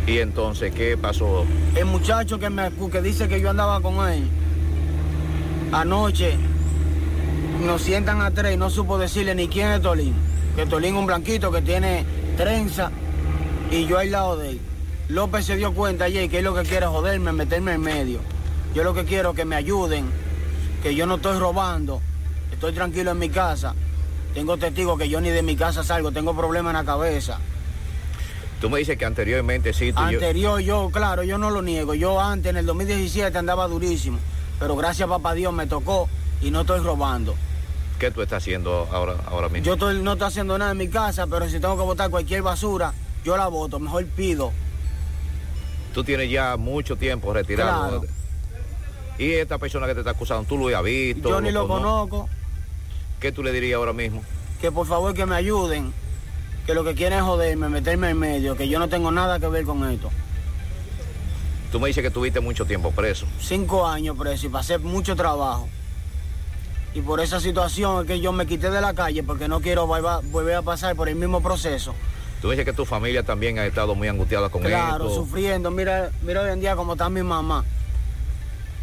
[0.06, 1.44] Y entonces, ¿qué pasó?
[1.74, 4.22] El muchacho que me que dice que yo andaba con él,
[5.72, 6.36] anoche
[7.66, 10.14] nos sientan a tres y no supo decirle ni quién es Tolín.
[10.54, 12.04] Que Tolín es un blanquito que tiene
[12.36, 12.92] trenza
[13.72, 14.60] y yo al lado de él.
[15.08, 18.20] López se dio cuenta ayer que él lo que quiere es joderme, meterme en medio.
[18.74, 20.06] Yo lo que quiero es que me ayuden,
[20.82, 22.00] que yo no estoy robando,
[22.52, 23.74] estoy tranquilo en mi casa.
[24.34, 27.38] Tengo testigos que yo ni de mi casa salgo, tengo problemas en la cabeza.
[28.60, 31.94] Tú me dices que anteriormente sí, tú yo- Anterior yo, claro, yo no lo niego.
[31.94, 34.18] Yo antes, en el 2017, andaba durísimo.
[34.58, 36.08] Pero gracias a papá Dios me tocó
[36.42, 37.34] y no estoy robando.
[37.98, 39.64] ¿Qué tú estás haciendo ahora, ahora mismo?
[39.64, 42.42] Yo estoy- no estoy haciendo nada en mi casa, pero si tengo que botar cualquier
[42.42, 42.92] basura,
[43.24, 43.78] yo la boto.
[43.78, 44.52] Mejor pido.
[45.96, 48.00] Tú tienes ya mucho tiempo retirado.
[48.02, 48.14] Claro.
[49.18, 51.30] Y esta persona que te está acusando, tú lo has visto.
[51.30, 52.28] Yo ni lo cono- conozco.
[53.18, 54.22] ¿Qué tú le dirías ahora mismo?
[54.60, 55.94] Que por favor que me ayuden.
[56.66, 58.58] Que lo que quieren es joderme, meterme en medio.
[58.58, 60.10] Que yo no tengo nada que ver con esto.
[61.72, 63.24] Tú me dices que tuviste mucho tiempo preso.
[63.40, 65.66] Cinco años preso y pasé mucho trabajo.
[66.92, 69.86] Y por esa situación es que yo me quité de la calle porque no quiero
[69.86, 71.94] volver a pasar por el mismo proceso.
[72.40, 75.14] Tú dices que tu familia también ha estado muy angustiada con Claro, esto.
[75.24, 75.70] sufriendo.
[75.70, 77.64] Mira, mira hoy en día cómo está mi mamá.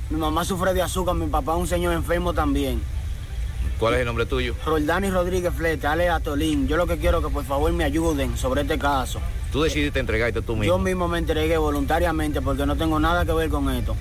[0.09, 2.81] Mi mamá sufre de azúcar, mi papá es un señor enfermo también.
[3.79, 4.55] ¿Cuál es el nombre tuyo?
[4.65, 6.67] Roldani Rodríguez Flete, Ale Atolín.
[6.67, 9.19] Yo lo que quiero es que por favor me ayuden sobre este caso.
[9.51, 10.65] Tú decidiste entregarte tú mismo.
[10.65, 13.95] Yo mismo me entregué voluntariamente porque no tengo nada que ver con esto.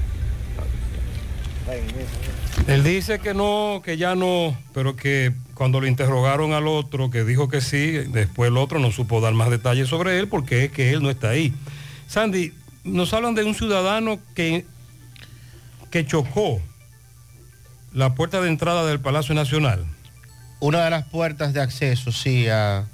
[2.66, 7.24] Él dice que no, que ya no, pero que cuando lo interrogaron al otro, que
[7.24, 10.72] dijo que sí, después el otro no supo dar más detalles sobre él porque es
[10.72, 11.52] que él no está ahí.
[12.06, 12.52] Sandy,
[12.84, 14.64] nos hablan de un ciudadano que,
[15.90, 16.60] que chocó
[17.92, 19.84] la puerta de entrada del Palacio Nacional.
[20.60, 22.86] Una de las puertas de acceso, sí, a,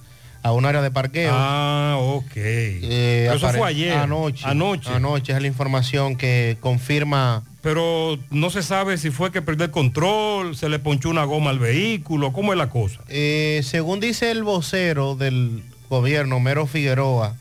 [0.42, 1.33] a un área de parqueo.
[1.33, 2.33] Ah, ok.
[2.34, 3.92] Eh, eso fue ayer.
[3.92, 4.47] Anoche.
[4.47, 4.91] Anoche.
[4.91, 7.42] Anoche es la información que confirma.
[7.60, 11.50] Pero no se sabe si fue que perdió el control, se le ponchó una goma
[11.50, 13.00] al vehículo, ¿cómo es la cosa?
[13.08, 17.34] Eh, según dice el vocero del gobierno, Mero Figueroa,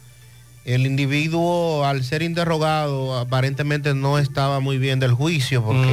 [0.65, 5.87] el individuo al ser interrogado aparentemente no estaba muy bien del juicio porque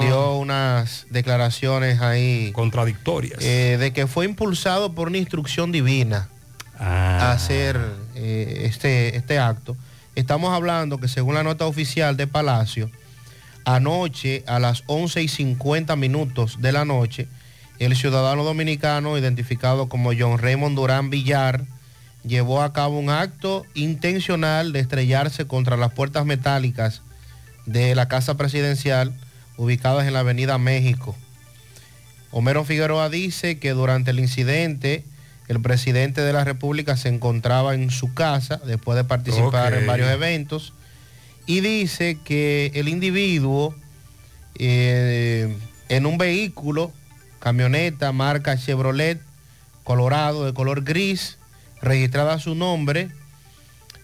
[0.00, 3.42] dio unas declaraciones ahí contradictorias.
[3.42, 6.28] eh, de que fue impulsado por una instrucción divina
[6.78, 7.78] a hacer
[8.14, 9.76] eh, este, este acto.
[10.14, 12.90] Estamos hablando que según la nota oficial de Palacio,
[13.64, 17.28] anoche a las 11 y 50 minutos de la noche,
[17.78, 21.64] el ciudadano dominicano identificado como John Raymond Durán Villar
[22.24, 27.02] llevó a cabo un acto intencional de estrellarse contra las puertas metálicas
[27.66, 29.12] de la Casa Presidencial
[29.56, 31.16] ubicadas en la Avenida México.
[32.30, 35.04] Homero Figueroa dice que durante el incidente
[35.48, 40.08] el presidente de la República se encontraba en su casa después de participar en varios
[40.10, 40.72] eventos
[41.46, 43.74] y dice que el individuo
[44.54, 45.54] eh,
[45.88, 46.92] en un vehículo,
[47.40, 49.20] camioneta marca Chevrolet
[49.84, 51.38] Colorado de color gris,
[51.80, 53.08] registrada su nombre,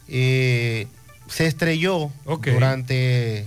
[0.08, 0.88] eh,
[1.28, 3.46] se estrelló durante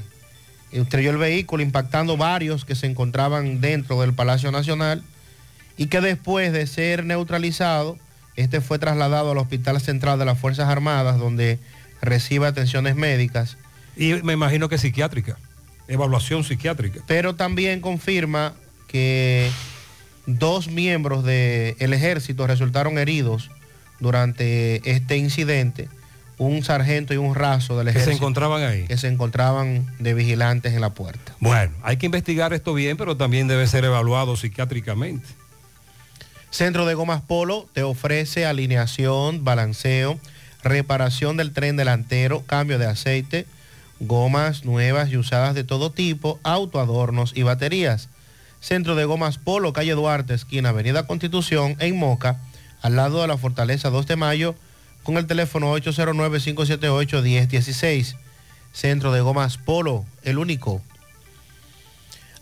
[0.71, 5.03] estrelló el vehículo impactando varios que se encontraban dentro del Palacio Nacional
[5.77, 7.97] y que después de ser neutralizado,
[8.35, 11.59] este fue trasladado al Hospital Central de las Fuerzas Armadas donde
[12.01, 13.57] recibe atenciones médicas.
[13.95, 15.37] Y me imagino que psiquiátrica,
[15.87, 17.01] evaluación psiquiátrica.
[17.07, 18.53] Pero también confirma
[18.87, 19.49] que
[20.25, 23.49] dos miembros del ejército resultaron heridos
[23.99, 25.89] durante este incidente,
[26.41, 28.17] un sargento y un raso del Que se ejército.
[28.23, 28.85] encontraban ahí.
[28.87, 31.35] Que se encontraban de vigilantes en la puerta.
[31.39, 35.27] Bueno, hay que investigar esto bien, pero también debe ser evaluado psiquiátricamente.
[36.49, 40.19] Centro de Gomas Polo te ofrece alineación, balanceo,
[40.63, 43.45] reparación del tren delantero, cambio de aceite,
[43.99, 48.09] gomas nuevas y usadas de todo tipo, autoadornos y baterías.
[48.61, 52.39] Centro de Gomas Polo, calle Duarte, esquina Avenida Constitución, en Moca,
[52.81, 54.55] al lado de la Fortaleza 2 de Mayo,
[55.03, 58.15] con el teléfono 809-578-1016.
[58.73, 60.81] Centro de Gomas Polo, el único.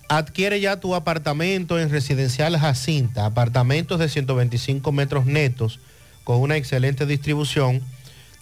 [0.09, 5.79] Adquiere ya tu apartamento en Residencial Jacinta, apartamentos de 125 metros netos
[6.23, 7.81] con una excelente distribución,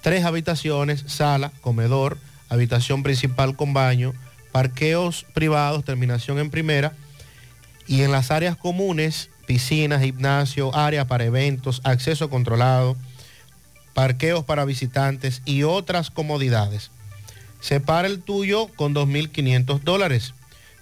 [0.02, 2.18] tres habitaciones, sala, comedor,
[2.50, 4.14] habitación principal con baño,
[4.52, 6.94] parqueos privados, terminación en primera
[7.86, 12.98] y en las áreas comunes, piscinas, gimnasio, área para eventos, acceso controlado,
[13.98, 16.92] parqueos para visitantes y otras comodidades.
[17.62, 20.36] Separa el tuyo con 2.500 dólares.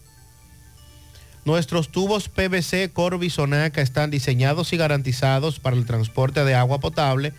[1.45, 7.35] Nuestros tubos PVC Corby Sonaca están diseñados y garantizados para el transporte de agua potable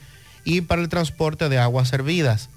[0.45, 2.49] y para el transporte de aguas servidas,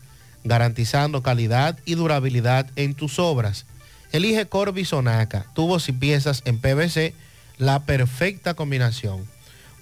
[0.45, 3.65] garantizando calidad y durabilidad en tus obras.
[4.13, 7.15] Elige Corby Sonaca, tubos y piezas en PVC,
[7.57, 9.25] la perfecta combinación.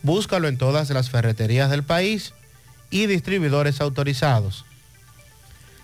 [0.05, 2.35] Búscalo en todas las ferreterías del país
[2.93, 4.65] y distribuidores autorizados.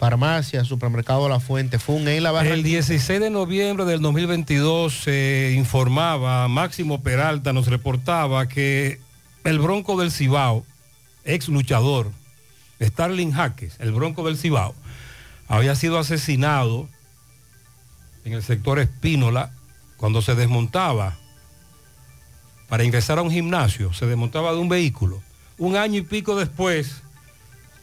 [0.00, 2.54] Farmacia, Supermercado La Fuente, FUN en la barra.
[2.54, 8.98] El 16 de noviembre del 2022 se informaba, Máximo Peralta nos reportaba que
[9.44, 10.64] el Bronco del Cibao,
[11.24, 12.12] ex luchador,
[12.80, 14.74] Starling Jaques, el Bronco del Cibao,
[15.48, 16.88] había sido asesinado
[18.24, 19.52] en el sector Espínola
[19.98, 21.18] cuando se desmontaba
[22.70, 25.20] para ingresar a un gimnasio, se desmontaba de un vehículo.
[25.58, 27.02] Un año y pico después,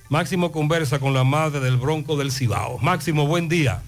[0.10, 2.77] Máximo conversa con la madre del Bronco del Cibao.
[2.80, 3.82] Máximo, buen día.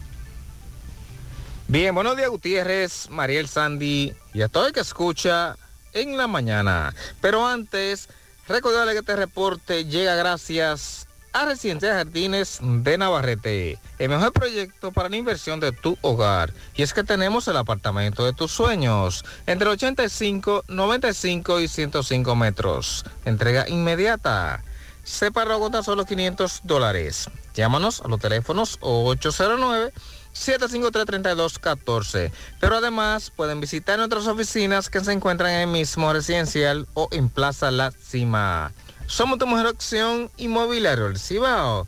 [1.67, 5.55] Bien, buenos días Gutiérrez, Mariel Sandy y a todo el que escucha
[5.93, 6.93] en la mañana.
[7.21, 8.09] Pero antes,
[8.47, 15.09] recordarle que este reporte llega gracias a Residencia Jardines de Navarrete, el mejor proyecto para
[15.09, 16.53] la inversión de tu hogar.
[16.75, 23.05] Y es que tenemos el apartamento de tus sueños, entre 85, 95 y 105 metros.
[23.25, 24.63] Entrega inmediata.
[25.09, 27.31] Se paga a solo 500 dólares.
[27.55, 29.91] Llámanos a los teléfonos 809
[30.35, 32.31] 753-3214.
[32.59, 37.27] Pero además pueden visitar nuestras oficinas que se encuentran en el mismo residencial o en
[37.29, 38.71] Plaza La Cima.
[39.07, 41.87] Somos tu mejor opción inmobiliario, el Cibao.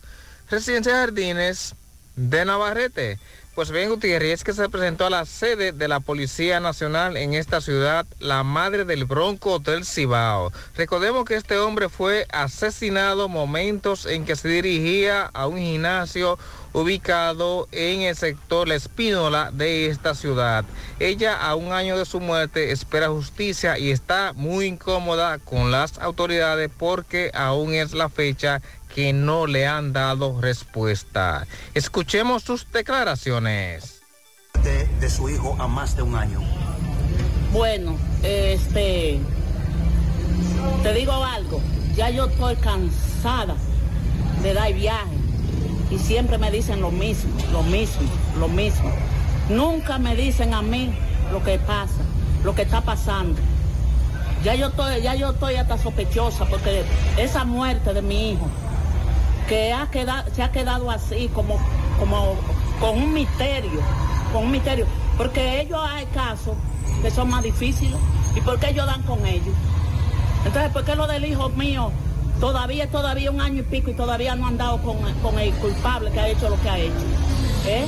[0.49, 1.75] Residencia Jardines
[2.15, 3.19] de Navarrete.
[3.53, 7.59] Pues bien, Gutiérrez, que se presentó a la sede de la Policía Nacional en esta
[7.59, 10.53] ciudad, la madre del Bronco del Cibao.
[10.77, 16.39] Recordemos que este hombre fue asesinado momentos en que se dirigía a un gimnasio
[16.73, 20.63] ubicado en el sector La Espínola de esta ciudad.
[20.99, 25.99] Ella a un año de su muerte espera justicia y está muy incómoda con las
[25.99, 28.61] autoridades porque aún es la fecha
[28.93, 31.47] que no le han dado respuesta.
[31.73, 34.01] Escuchemos sus declaraciones.
[34.63, 36.41] De, de su hijo a más de un año.
[37.51, 39.19] Bueno, este,
[40.83, 41.61] te digo algo,
[41.95, 43.55] ya yo estoy cansada
[44.41, 45.17] de dar viaje
[45.89, 48.91] y siempre me dicen lo mismo, lo mismo, lo mismo.
[49.49, 50.93] Nunca me dicen a mí
[51.31, 52.01] lo que pasa,
[52.43, 53.39] lo que está pasando.
[54.43, 56.83] Ya yo estoy, ya yo estoy hasta sospechosa porque
[57.17, 58.47] esa muerte de mi hijo,
[59.47, 61.59] que ha quedado, se ha quedado así como,
[61.99, 62.35] como
[62.79, 63.81] con un misterio,
[64.31, 64.85] con un misterio,
[65.17, 66.55] porque ellos hay casos
[67.01, 67.99] que son más difíciles
[68.35, 69.55] y porque ellos dan con ellos.
[70.45, 71.91] Entonces, ¿por qué lo del hijo mío
[72.41, 76.11] todavía todavía un año y pico y todavía no han dado con, con el culpable
[76.11, 76.93] que ha hecho lo que ha hecho?
[77.65, 77.85] ¿Eh?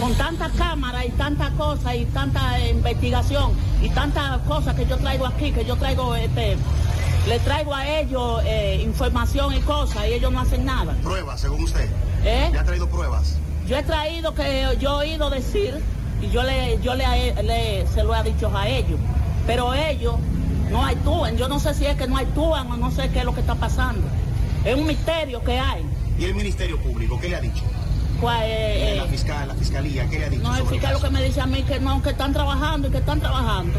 [0.00, 3.52] Con tantas cámaras y tantas cosas y tanta investigación
[3.82, 6.56] y tantas cosas que yo traigo aquí, que yo traigo este
[7.26, 10.92] le traigo a ellos eh, información y cosas y ellos no hacen nada.
[11.02, 11.88] Pruebas, según usted.
[12.22, 12.50] ¿Eh?
[12.52, 13.38] ¿Le ha traído pruebas?
[13.66, 15.80] Yo he traído que yo he oído decir
[16.20, 19.00] y yo le, yo le, le- se lo he dicho a ellos,
[19.46, 20.16] pero ellos
[20.70, 21.36] no actúan.
[21.36, 23.40] Yo no sé si es que no actúan o no sé qué es lo que
[23.40, 24.06] está pasando.
[24.64, 25.84] Es un misterio que hay.
[26.18, 27.62] ¿Y el Ministerio Público qué le ha dicho?
[28.20, 30.42] ¿Cuál, eh, la, eh, fiscal, la Fiscalía, ¿qué le ha dicho?
[30.42, 32.90] no, el fiscal lo que me dice a mí que no, que están trabajando y
[32.90, 33.78] que están trabajando.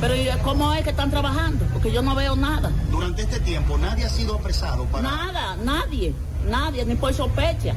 [0.00, 1.64] Pero ¿y ¿cómo es que están trabajando?
[1.72, 2.70] Porque yo no veo nada.
[2.90, 5.04] Durante este tiempo nadie ha sido apresado para...
[5.04, 6.12] Nada, nadie,
[6.50, 7.74] nadie, ni por sospecha,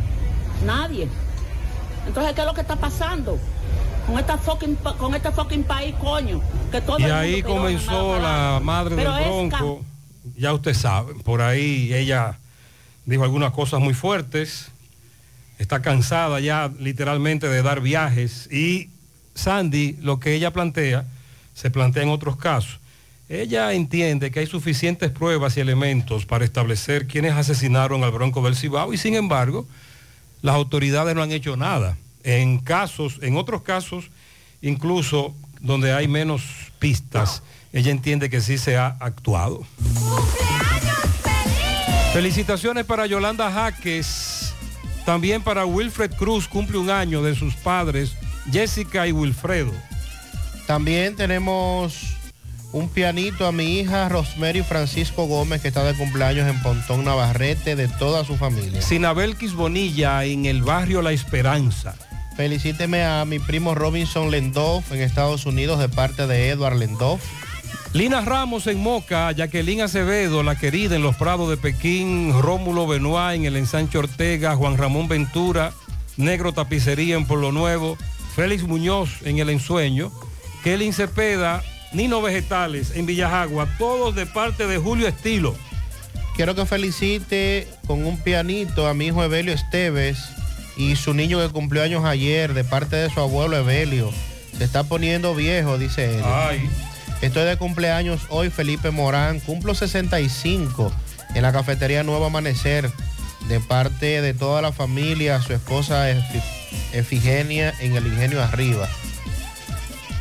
[0.66, 1.08] nadie.
[2.06, 3.40] Entonces, ¿qué es lo que está pasando?
[4.10, 6.42] Con esta fucking, con este fucking país, coño.
[6.72, 9.86] Que todo Y el ahí comenzó la madre Pero del es Bronco.
[10.36, 12.40] Ya usted sabe, por ahí ella
[13.06, 14.72] dijo algunas cosas muy fuertes.
[15.60, 18.52] Está cansada ya literalmente de dar viajes.
[18.52, 18.90] Y
[19.36, 21.06] Sandy, lo que ella plantea,
[21.54, 22.80] se plantea en otros casos.
[23.30, 28.56] Ella entiende que hay suficientes pruebas y elementos para establecer quiénes asesinaron al Bronco del
[28.56, 29.68] Cibao y sin embargo
[30.42, 31.96] las autoridades no han hecho nada.
[32.24, 34.10] En casos, en otros casos,
[34.62, 36.44] incluso donde hay menos
[36.80, 39.64] pistas, ella entiende que sí se ha actuado.
[42.14, 44.54] Felicitaciones para Yolanda Jaques,
[45.06, 48.14] también para Wilfred Cruz, cumple un año de sus padres,
[48.52, 49.72] Jessica y Wilfredo.
[50.66, 52.16] También tenemos
[52.72, 57.76] un pianito a mi hija Rosemary Francisco Gómez, que está de cumpleaños en Pontón Navarrete,
[57.76, 58.82] de toda su familia.
[58.82, 61.96] Sinabel Quisbonilla en el barrio La Esperanza.
[62.40, 67.22] Felicíteme a mi primo Robinson Lendoff en Estados Unidos de parte de Edward Lendoff.
[67.92, 73.36] Lina Ramos en Moca, Jacqueline Acevedo, la querida en los Prados de Pekín, Rómulo Benoit
[73.36, 75.74] en el Ensanche Ortega, Juan Ramón Ventura,
[76.16, 77.98] Negro Tapicería en Pueblo Nuevo,
[78.38, 80.10] Félix Muñoz en El Ensueño,
[80.64, 81.62] Kelly Cepeda,
[81.92, 85.58] Nino Vegetales en Villajagua, todos de parte de Julio Estilo.
[86.38, 90.20] Quiero que felicite con un pianito a mi hijo Evelio Esteves
[90.80, 94.12] y su niño que cumplió años ayer de parte de su abuelo Evelio.
[94.58, 96.24] Se está poniendo viejo, dice él.
[96.26, 96.68] Ay.
[97.22, 99.40] Estoy de cumpleaños hoy, Felipe Morán.
[99.42, 100.92] Cumplo 65
[101.36, 102.90] en la cafetería Nuevo Amanecer.
[103.50, 106.44] De parte de toda la familia, su esposa Efi-
[106.94, 108.88] Efigenia en el Ingenio Arriba.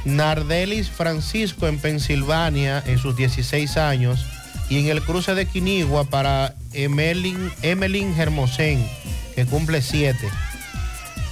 [0.04, 4.24] Nardelis Francisco en Pensilvania en sus 16 años.
[4.70, 8.86] Y en el cruce de Quinigua para Emelin, Emelin Hermosén,
[9.34, 10.18] que cumple 7.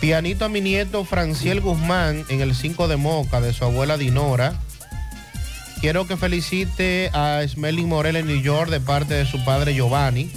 [0.00, 4.54] Pianito a mi nieto Franciel Guzmán en el 5 de Moca de su abuela Dinora.
[5.80, 10.30] Quiero que felicite a Smelling Morel en New York de parte de su padre Giovanni.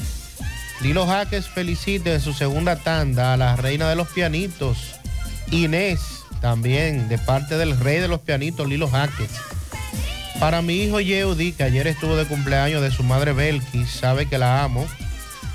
[0.81, 4.95] Lilo Jaques felicite en su segunda tanda a la reina de los pianitos,
[5.51, 5.99] Inés,
[6.39, 9.31] también de parte del rey de los pianitos, Lilo Jaques.
[10.39, 14.37] Para mi hijo Yeudi, que ayer estuvo de cumpleaños de su madre Belkis, sabe que
[14.37, 14.87] la amo.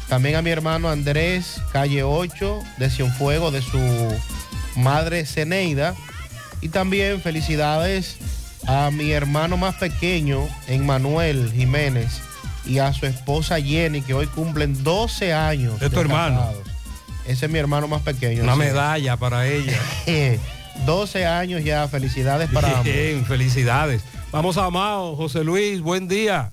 [0.09, 3.79] También a mi hermano Andrés, calle 8, de Cienfuego, de su
[4.77, 5.95] madre Ceneida.
[6.61, 8.17] Y también felicidades
[8.67, 12.21] a mi hermano más pequeño, Emmanuel Jiménez,
[12.65, 15.81] y a su esposa Jenny, que hoy cumplen 12 años.
[15.83, 16.41] Es tu hermano.
[16.41, 16.69] casados.
[17.27, 18.43] Ese es mi hermano más pequeño.
[18.43, 18.59] Una sí.
[18.59, 19.79] medalla para ella.
[20.87, 22.85] 12 años ya, felicidades para ambos.
[22.85, 24.03] Bien, felicidades.
[24.33, 26.53] Vamos a Mao, José Luis, buen día.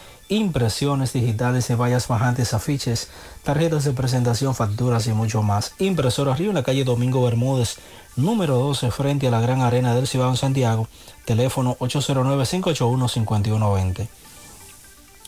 [0.31, 3.09] impresiones digitales de vallas bajantes, afiches,
[3.43, 5.73] tarjetas de presentación, facturas y mucho más.
[5.77, 7.77] Impresora Río en la calle Domingo Bermúdez,
[8.15, 10.87] número 12, frente a la Gran Arena del Cibao en Santiago,
[11.25, 14.07] teléfono 809-581-5120.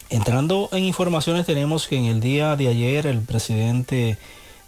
[0.09, 4.17] Entrando en informaciones tenemos que en el día de ayer el presidente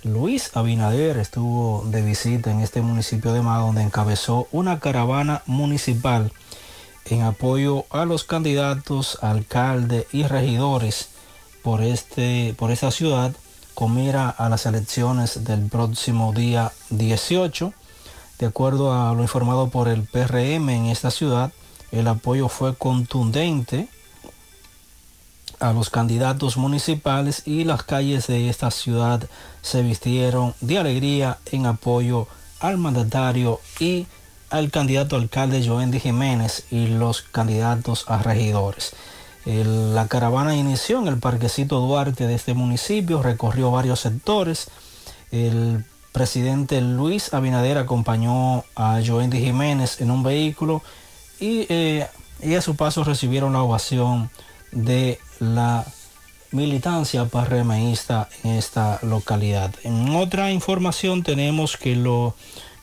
[0.03, 6.33] Luis Abinader estuvo de visita en este municipio de Mao donde encabezó una caravana municipal
[7.05, 11.09] en apoyo a los candidatos, alcalde y regidores
[11.63, 13.35] por, este, por esta ciudad
[13.75, 17.73] con mira a las elecciones del próximo día 18.
[18.39, 21.51] De acuerdo a lo informado por el PRM en esta ciudad,
[21.91, 23.89] el apoyo fue contundente
[25.59, 29.27] a los candidatos municipales y las calles de esta ciudad
[29.61, 32.27] se vistieron de alegría en apoyo
[32.59, 34.07] al mandatario y
[34.49, 38.93] al candidato alcalde Joendy Jiménez y los candidatos a regidores.
[39.45, 44.69] La caravana inició en el parquecito Duarte de este municipio, recorrió varios sectores.
[45.31, 50.81] El presidente Luis Abinader acompañó a Joendy Jiménez en un vehículo
[51.39, 52.07] y, eh,
[52.41, 54.31] y a su paso recibieron la ovación
[54.71, 55.85] de la
[56.51, 59.75] militancia parremeísta en esta localidad.
[59.83, 62.33] En otra información tenemos que lo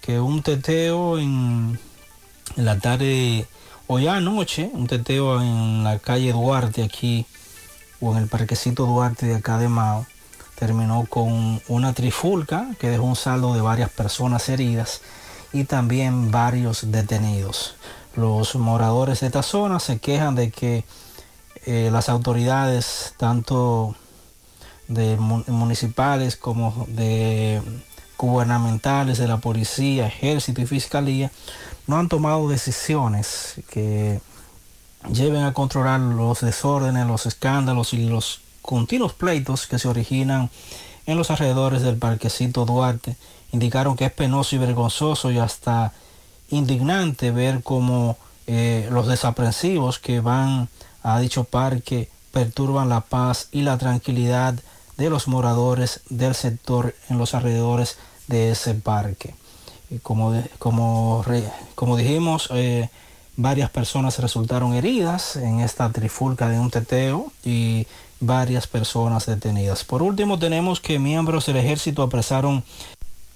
[0.03, 1.79] que un teteo en,
[2.57, 3.47] la tarde
[3.87, 7.25] hoy anoche, un teteo en la calle Duarte aquí
[8.01, 10.05] o en el parquecito Duarte de acá de Mao,
[10.59, 15.01] terminó con una trifulca que dejó un saldo de varias personas heridas
[15.53, 17.77] y también varios detenidos.
[18.15, 20.85] Los moradores de esta zona se quejan de que
[21.65, 23.95] eh, las autoridades, tanto
[24.89, 27.63] de mu- municipales como de
[28.26, 31.31] gubernamentales, de la policía, ejército y fiscalía,
[31.86, 34.20] no han tomado decisiones que
[35.12, 40.51] lleven a controlar los desórdenes, los escándalos y los continuos pleitos que se originan
[41.07, 43.17] en los alrededores del parquecito Duarte.
[43.51, 45.92] Indicaron que es penoso y vergonzoso y hasta
[46.51, 50.68] indignante ver cómo eh, los desaprensivos que van
[51.02, 54.55] a dicho parque perturban la paz y la tranquilidad
[54.97, 59.34] de los moradores del sector en los alrededores de ese parque.
[59.91, 61.25] Y como, como,
[61.75, 62.89] como dijimos, eh,
[63.36, 67.86] varias personas resultaron heridas en esta trifulca de un teteo y
[68.20, 69.84] varias personas detenidas.
[69.84, 72.65] Por último, tenemos que miembros del ejército apresaron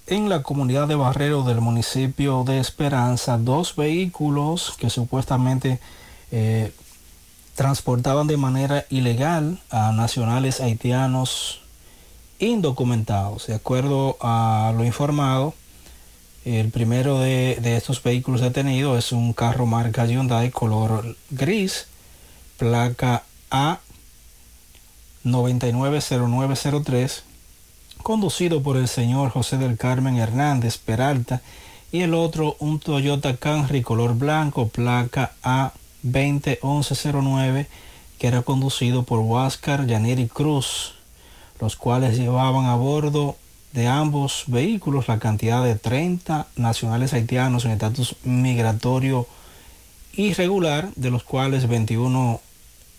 [0.07, 5.79] en la comunidad de Barrero del municipio de Esperanza dos vehículos que supuestamente
[6.31, 6.71] eh,
[7.55, 11.61] transportaban de manera ilegal a nacionales haitianos
[12.39, 13.47] indocumentados.
[13.47, 15.53] De acuerdo a lo informado,
[16.45, 21.87] el primero de, estos vehículos detenidos es un carro marca Hyundai color gris,
[22.57, 23.79] placa A
[25.23, 27.23] 990903,
[28.01, 31.41] conducido por el señor José del Carmen Hernández Peralta,
[31.91, 37.67] y el otro un Toyota Camry color blanco, placa A 201109,
[38.19, 40.96] que era conducido por Huáscar Yaneri Cruz,
[41.59, 43.35] los cuales llevaban a bordo
[43.73, 49.27] de ambos vehículos la cantidad de 30 nacionales haitianos en estatus migratorio
[50.13, 52.41] irregular, de los cuales 21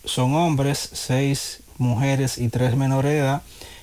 [0.05, 3.41] son hombres, 6 mujeres y 3 menores de edad,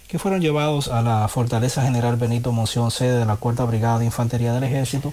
[0.08, 4.06] que fueron llevados a la Fortaleza General Benito Monción, sede de la Cuarta Brigada de
[4.06, 5.12] Infantería del Ejército,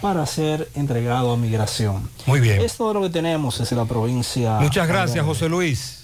[0.00, 2.10] para ser entregado a migración.
[2.26, 2.60] Muy bien.
[2.60, 4.58] Es todo lo que tenemos desde la provincia.
[4.60, 6.03] Muchas gracias, José Luis.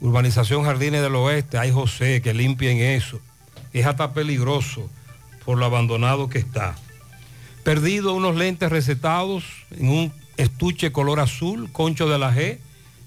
[0.00, 3.20] urbanización Jardines del Oeste, hay José, que limpien eso.
[3.72, 4.90] Es hasta peligroso
[5.44, 6.74] por lo abandonado que está.
[7.62, 12.58] Perdido unos lentes recetados en un estuche color azul, concho de la G.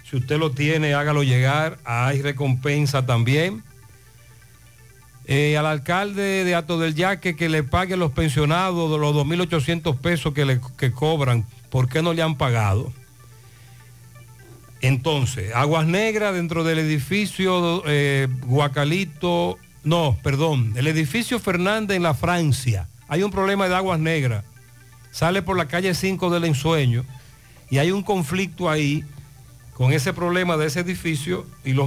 [0.09, 1.77] Si usted lo tiene, hágalo llegar.
[1.83, 3.63] Hay recompensa también.
[5.25, 9.13] Eh, al alcalde de Ato del Yaque que le pague a los pensionados de los
[9.13, 11.45] 2.800 pesos que, le, que cobran.
[11.69, 12.93] ¿Por qué no le han pagado?
[14.81, 22.13] Entonces, Aguas Negras dentro del edificio eh, Guacalito, no, perdón, el edificio Fernández en la
[22.13, 22.87] Francia.
[23.07, 24.43] Hay un problema de Aguas Negras.
[25.11, 27.05] Sale por la calle 5 del ensueño
[27.69, 29.03] y hay un conflicto ahí
[29.77, 31.85] con ese problema de ese edificio y los